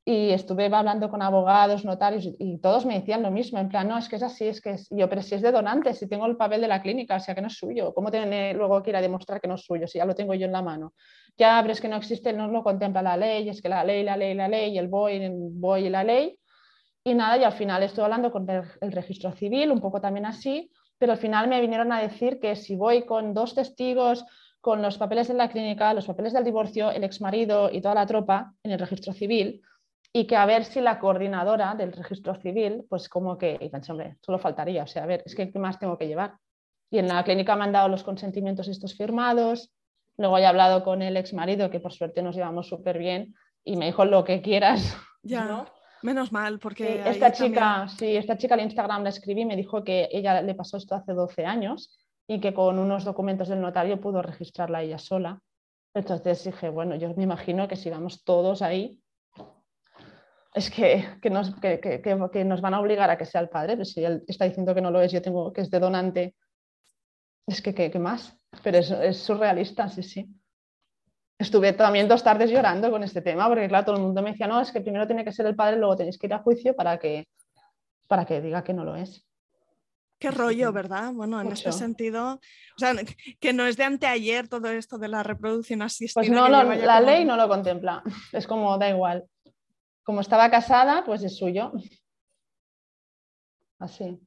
y 0.09 0.30
estuve 0.30 0.66
hablando 0.72 1.11
con 1.11 1.20
abogados, 1.20 1.84
notarios 1.84 2.28
y 2.38 2.59
todos 2.59 2.86
me 2.86 2.94
decían 2.94 3.24
lo 3.24 3.32
mismo, 3.32 3.59
en 3.59 3.68
plan, 3.68 3.88
no, 3.88 3.98
es 3.98 4.09
que 4.09 4.14
es 4.14 4.22
así, 4.22 4.46
es 4.46 4.61
que 4.61 4.70
es 4.70 4.86
yo, 4.88 5.09
pero 5.09 5.20
si 5.20 5.34
es 5.34 5.42
de 5.42 5.50
donante, 5.50 5.92
si 5.94 6.09
tengo 6.09 6.26
el 6.26 6.36
papel 6.36 6.61
de 6.61 6.68
la 6.68 6.80
clínica, 6.80 7.16
o 7.16 7.20
sea 7.20 7.34
que 7.34 7.40
no 7.40 7.48
es 7.48 7.54
suyo, 7.54 7.92
¿cómo 7.92 8.12
tiene 8.12 8.54
luego 8.54 8.80
que 8.84 8.90
ir 8.90 8.96
a 8.96 9.00
demostrar 9.00 9.40
que 9.40 9.48
no 9.48 9.57
es 9.57 9.62
suyo 9.62 9.88
si 9.88 9.98
ya 9.98 10.04
lo 10.04 10.14
tengo 10.14 10.32
yo 10.34 10.46
en 10.46 10.52
la 10.52 10.62
mano? 10.62 10.94
Ya, 11.36 11.59
pero 11.61 11.72
es 11.72 11.80
que 11.80 11.88
no 11.88 11.96
existe, 11.96 12.32
no 12.32 12.46
lo 12.46 12.62
contempla 12.62 13.02
la 13.02 13.16
ley, 13.16 13.48
es 13.48 13.61
que 13.61 13.68
la 13.68 13.82
ley, 13.82 14.04
la 14.04 14.16
ley, 14.16 14.34
la 14.34 14.46
ley, 14.46 14.74
y 14.74 14.78
el 14.78 14.86
voy, 14.86 15.28
voy 15.28 15.86
y 15.86 15.90
la 15.90 16.04
ley. 16.04 16.38
Y 17.02 17.14
nada, 17.14 17.36
y 17.36 17.42
al 17.42 17.52
final 17.52 17.82
estoy 17.82 18.04
hablando 18.04 18.30
con 18.30 18.48
el, 18.48 18.62
el 18.80 18.92
registro 18.92 19.32
civil, 19.32 19.72
un 19.72 19.80
poco 19.80 20.00
también 20.00 20.26
así, 20.26 20.70
pero 20.98 21.12
al 21.12 21.18
final 21.18 21.48
me 21.48 21.61
vinieron 21.61 21.90
a 21.90 22.00
decir 22.00 22.38
que 22.38 22.54
si 22.54 22.76
voy 22.76 23.07
con 23.07 23.34
dos 23.34 23.57
testigos, 23.57 24.24
con 24.61 24.82
los 24.82 24.98
papeles 24.98 25.26
de 25.26 25.34
la 25.34 25.48
clínica, 25.48 25.92
los 25.94 26.07
papeles 26.07 26.32
del 26.32 26.44
divorcio, 26.44 26.92
el 26.92 27.02
exmarido 27.02 27.70
y 27.72 27.80
toda 27.80 27.96
la 27.96 28.07
tropa 28.07 28.54
en 28.62 28.70
el 28.70 28.78
registro 28.78 29.12
civil, 29.12 29.62
y 30.16 30.26
que 30.26 30.34
a 30.34 30.46
ver 30.46 30.64
si 30.64 30.80
la 30.80 30.98
coordinadora 30.98 31.74
del 31.74 31.92
registro 31.92 32.34
civil, 32.36 32.86
pues 32.88 33.06
como 33.06 33.36
que, 33.36 33.58
y 33.60 33.68
pensé, 33.68 33.92
hombre, 33.92 34.16
solo 34.22 34.38
faltaría, 34.38 34.84
o 34.84 34.86
sea, 34.86 35.02
a 35.02 35.06
ver, 35.06 35.22
es 35.26 35.34
que 35.34 35.52
¿qué 35.52 35.58
más 35.58 35.78
tengo 35.78 35.98
que 35.98 36.08
llevar? 36.08 36.38
Y 36.90 36.96
en 36.96 37.08
la 37.08 37.22
clínica 37.22 37.54
me 37.54 37.64
han 37.64 37.72
dado 37.72 37.88
los 37.88 38.02
consentimientos 38.02 38.66
estos 38.68 38.96
firmados, 38.96 39.74
luego 40.16 40.38
he 40.38 40.46
hablado 40.46 40.84
con 40.84 41.02
el 41.02 41.18
ex 41.18 41.34
marido, 41.34 41.68
que 41.68 41.80
por 41.80 41.92
suerte 41.92 42.22
nos 42.22 42.34
llevamos 42.34 42.66
súper 42.66 42.96
bien, 42.96 43.34
y 43.62 43.76
me 43.76 43.84
dijo 43.84 44.06
lo 44.06 44.24
que 44.24 44.40
quieras. 44.40 44.96
Ya, 45.22 45.66
menos 46.00 46.32
mal, 46.32 46.60
porque... 46.60 47.02
esta 47.04 47.30
chica, 47.32 47.86
sí, 47.88 48.16
esta 48.16 48.38
chica 48.38 48.54
al 48.54 48.62
Instagram 48.62 49.02
la 49.02 49.10
escribí 49.10 49.44
me 49.44 49.54
dijo 49.54 49.84
que 49.84 50.08
ella 50.10 50.40
le 50.40 50.54
pasó 50.54 50.78
esto 50.78 50.94
hace 50.94 51.12
12 51.12 51.44
años 51.44 51.94
y 52.26 52.40
que 52.40 52.54
con 52.54 52.78
unos 52.78 53.04
documentos 53.04 53.48
del 53.48 53.60
notario 53.60 54.00
pudo 54.00 54.22
registrarla 54.22 54.82
ella 54.82 54.98
sola. 54.98 55.42
Entonces 55.92 56.42
dije, 56.42 56.70
bueno, 56.70 56.96
yo 56.96 57.12
me 57.14 57.24
imagino 57.24 57.68
que 57.68 57.76
si 57.76 57.90
vamos 57.90 58.24
todos 58.24 58.62
ahí, 58.62 58.98
es 60.57 60.70
que, 60.70 61.07
que, 61.20 61.28
nos, 61.28 61.54
que, 61.57 61.78
que, 61.80 62.44
nos, 62.46 62.62
van 62.62 62.72
a 62.72 62.80
obligar 62.80 63.11
a 63.11 63.18
que 63.18 63.26
sea 63.26 63.42
el 63.42 63.50
padre, 63.50 63.74
pero 63.74 63.84
si 63.84 64.02
él 64.02 64.24
está 64.26 64.46
diciendo 64.46 64.74
que 64.74 64.80
no 64.80 64.90
lo 64.90 65.02
es, 65.02 65.12
yo 65.12 65.20
tengo 65.20 65.52
que 65.52 65.61
es 65.61 65.70
de 65.70 65.78
donante, 65.78 66.34
es 67.46 67.61
que 67.61 67.74
qué 67.74 67.98
más, 67.98 68.34
pero 68.62 68.78
es, 68.78 68.90
es, 68.90 69.18
surrealista, 69.18 69.86
sí, 69.90 70.02
sí. 70.02 70.26
Estuve 71.38 71.74
también 71.74 72.09
dos 72.09 72.24
tardes 72.24 72.50
llorando 72.50 72.90
con 72.90 73.02
este 73.02 73.20
tema, 73.20 73.48
porque 73.48 73.68
claro, 73.68 73.84
todo 73.84 73.96
el 73.96 74.02
mundo 74.02 74.22
me 74.22 74.30
decía, 74.30 74.46
no, 74.46 74.59
es 74.59 74.72
que 74.72 74.80
primero 74.80 75.07
tiene 75.07 75.26
que 75.26 75.32
ser 75.32 75.44
el 75.44 75.54
padre, 75.54 75.76
luego 75.76 75.94
tenéis 75.94 76.16
que 76.16 76.26
ir 76.26 76.32
a 76.32 76.38
juicio 76.38 76.74
para 76.74 76.98
que, 76.98 77.28
para 78.09 78.24
que 78.24 78.40
diga 78.40 78.64
que 78.64 78.72
no 78.72 78.82
lo 78.82 78.96
es. 78.96 79.26
Qué 80.18 80.30
rollo, 80.30 80.72
¿verdad? 80.72 81.12
Bueno, 81.12 81.38
en 81.38 81.52
este 81.52 81.70
sentido, 81.70 82.36
o 82.36 82.78
sea, 82.78 82.94
que 83.38 83.52
no 83.52 83.66
es 83.66 83.76
de 83.76 83.84
anteayer 83.84 84.48
todo 84.48 84.68
esto 84.68 84.96
de 84.96 85.09
la 85.09 85.22
reproducción 85.22 85.82
asistida. 85.82 86.22
Pues 86.22 86.30
no, 86.30 86.48
la 86.48 87.00
ley 87.02 87.26
no 87.26 87.36
lo 87.36 87.46
contempla, 87.46 88.02
es 88.32 88.46
como 88.46 88.78
da 88.78 88.88
igual 88.88 89.26
como 90.07 90.20
estaba 90.20 90.48
casada, 90.48 91.04
pues 91.04 91.24
es 91.24 91.36
suyo. 91.36 91.72
Así. 93.80 94.20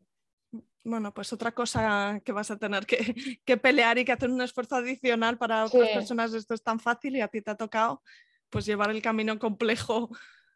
Bueno, 0.84 1.14
pues 1.14 1.32
otra 1.32 1.54
cosa 1.54 2.20
que 2.26 2.34
vas 2.34 2.52
a 2.52 2.58
tener 2.58 2.86
que, 2.86 2.98
pelear 3.64 3.98
y 3.98 4.04
que 4.04 4.12
hacer 4.12 4.30
un 4.30 4.42
esfuerzo 4.42 4.76
adicional 4.76 5.38
para 5.38 5.64
otras 5.64 5.90
personas, 5.90 6.34
esto 6.34 6.54
es 6.54 6.62
tan 6.62 6.82
fácil 6.82 7.16
y 7.16 7.22
a 7.22 7.30
ti 7.30 7.42
te 7.42 7.52
ha 7.52 7.56
tocado 7.56 8.04
pues 8.50 8.66
llevar 8.66 8.90
el 8.90 9.02
camino 9.02 9.40
complejo. 9.40 10.10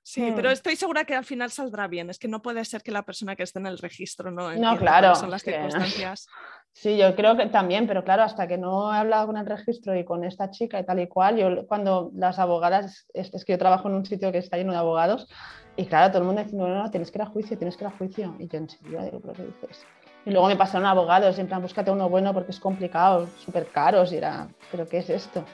Sí, 0.03 0.33
pero 0.35 0.51
estoy 0.51 0.75
segura 0.75 1.05
que 1.05 1.15
al 1.15 1.23
final 1.23 1.49
saldrá 1.49 1.87
bien. 1.87 2.09
Es 2.09 2.19
que 2.19 2.27
no 2.27 2.41
puede 2.41 2.63
ser 2.65 2.83
que 2.83 2.91
la 2.91 3.03
persona 3.03 3.37
que 3.37 3.43
esté 3.43 3.59
en 3.59 3.67
el 3.67 3.77
registro 3.77 4.31
no 4.31 4.53
No, 4.53 4.77
claro. 4.77 5.15
Son 5.15 5.31
las 5.31 5.43
circunstancias. 5.43 6.27
Sí, 6.75 6.97
yo 6.97 7.15
creo 7.15 7.37
que 7.37 7.45
también, 7.45 7.85
pero 7.85 8.03
claro, 8.03 8.23
hasta 8.23 8.47
que 8.47 8.57
no 8.57 8.93
he 8.93 8.97
hablado 8.97 9.27
con 9.27 9.37
el 9.37 9.45
registro 9.45 9.95
y 9.95 10.03
con 10.03 10.23
esta 10.23 10.49
chica 10.49 10.79
y 10.79 10.83
tal 10.83 10.99
y 10.99 11.07
cual, 11.07 11.37
yo 11.37 11.67
cuando 11.67 12.09
las 12.15 12.39
abogadas, 12.39 13.05
es, 13.13 13.29
que 13.45 13.53
yo 13.53 13.59
trabajo 13.59 13.89
en 13.89 13.93
un 13.93 14.05
sitio 14.07 14.31
que 14.31 14.39
está 14.39 14.57
lleno 14.57 14.71
de 14.71 14.79
abogados, 14.79 15.27
y 15.75 15.85
claro, 15.85 16.09
todo 16.09 16.23
el 16.23 16.27
mundo 16.27 16.43
dice, 16.43 16.55
no, 16.55 16.67
no, 16.67 16.89
tienes 16.89 17.11
que 17.11 17.19
ir 17.19 17.21
a 17.21 17.27
juicio, 17.27 17.57
tienes 17.59 17.77
que 17.77 17.83
ir 17.83 17.89
a 17.89 17.97
juicio. 17.97 18.35
Y 18.39 18.47
yo 18.47 18.57
en 18.57 18.69
serio 18.69 19.03
digo, 19.03 19.19
¿pero 19.21 19.33
qué 19.33 19.43
dices? 19.43 19.85
Y 20.25 20.31
luego 20.31 20.47
me 20.47 20.55
pasaron 20.55 20.87
abogados, 20.87 21.37
en 21.37 21.45
plan, 21.45 21.61
búscate 21.61 21.91
uno 21.91 22.09
bueno 22.09 22.33
porque 22.33 22.51
es 22.51 22.59
complicado, 22.59 23.27
súper 23.37 23.67
caros, 23.67 24.11
y 24.11 24.17
era, 24.17 24.47
¿pero 24.71 24.87
qué 24.87 24.97
es 24.97 25.11
esto? 25.11 25.45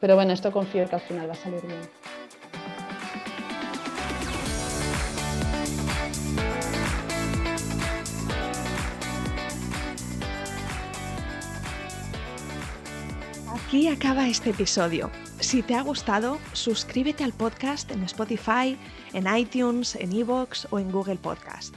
Pero 0.00 0.14
bueno, 0.14 0.32
esto 0.32 0.50
confío 0.50 0.88
que 0.88 0.94
al 0.94 1.02
final 1.02 1.28
va 1.28 1.34
a 1.34 1.36
salir 1.36 1.60
bien. 1.66 1.80
Aquí 13.72 13.88
acaba 13.88 14.28
este 14.28 14.50
episodio. 14.50 15.10
Si 15.40 15.62
te 15.62 15.74
ha 15.74 15.80
gustado, 15.80 16.38
suscríbete 16.52 17.24
al 17.24 17.32
podcast 17.32 17.90
en 17.90 18.02
Spotify, 18.02 18.76
en 19.14 19.26
iTunes, 19.34 19.96
en 19.96 20.12
Evox 20.12 20.68
o 20.70 20.78
en 20.78 20.92
Google 20.92 21.16
Podcast. 21.16 21.74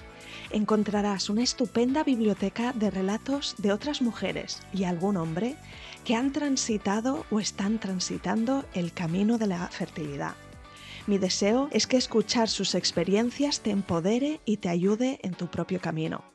Encontrarás 0.50 1.30
una 1.30 1.44
estupenda 1.44 2.04
biblioteca 2.04 2.74
de 2.74 2.92
relatos 2.92 3.56
de 3.60 3.72
otras 3.72 4.02
mujeres 4.02 4.62
y 4.74 4.84
algún 4.84 5.16
hombre 5.16 5.56
que 6.04 6.16
han 6.16 6.34
transitado 6.34 7.26
o 7.32 7.40
están 7.40 7.80
transitando 7.80 8.66
el 8.74 8.92
camino 8.92 9.38
de 9.38 9.48
la 9.48 9.66
fertilidad. 9.70 10.36
Mi 11.08 11.18
deseo 11.18 11.70
es 11.72 11.88
que 11.88 11.96
escuchar 11.96 12.50
sus 12.50 12.76
experiencias 12.76 13.62
te 13.62 13.72
empodere 13.72 14.42
y 14.44 14.58
te 14.58 14.68
ayude 14.68 15.22
en 15.24 15.34
tu 15.34 15.48
propio 15.48 15.80
camino. 15.80 16.35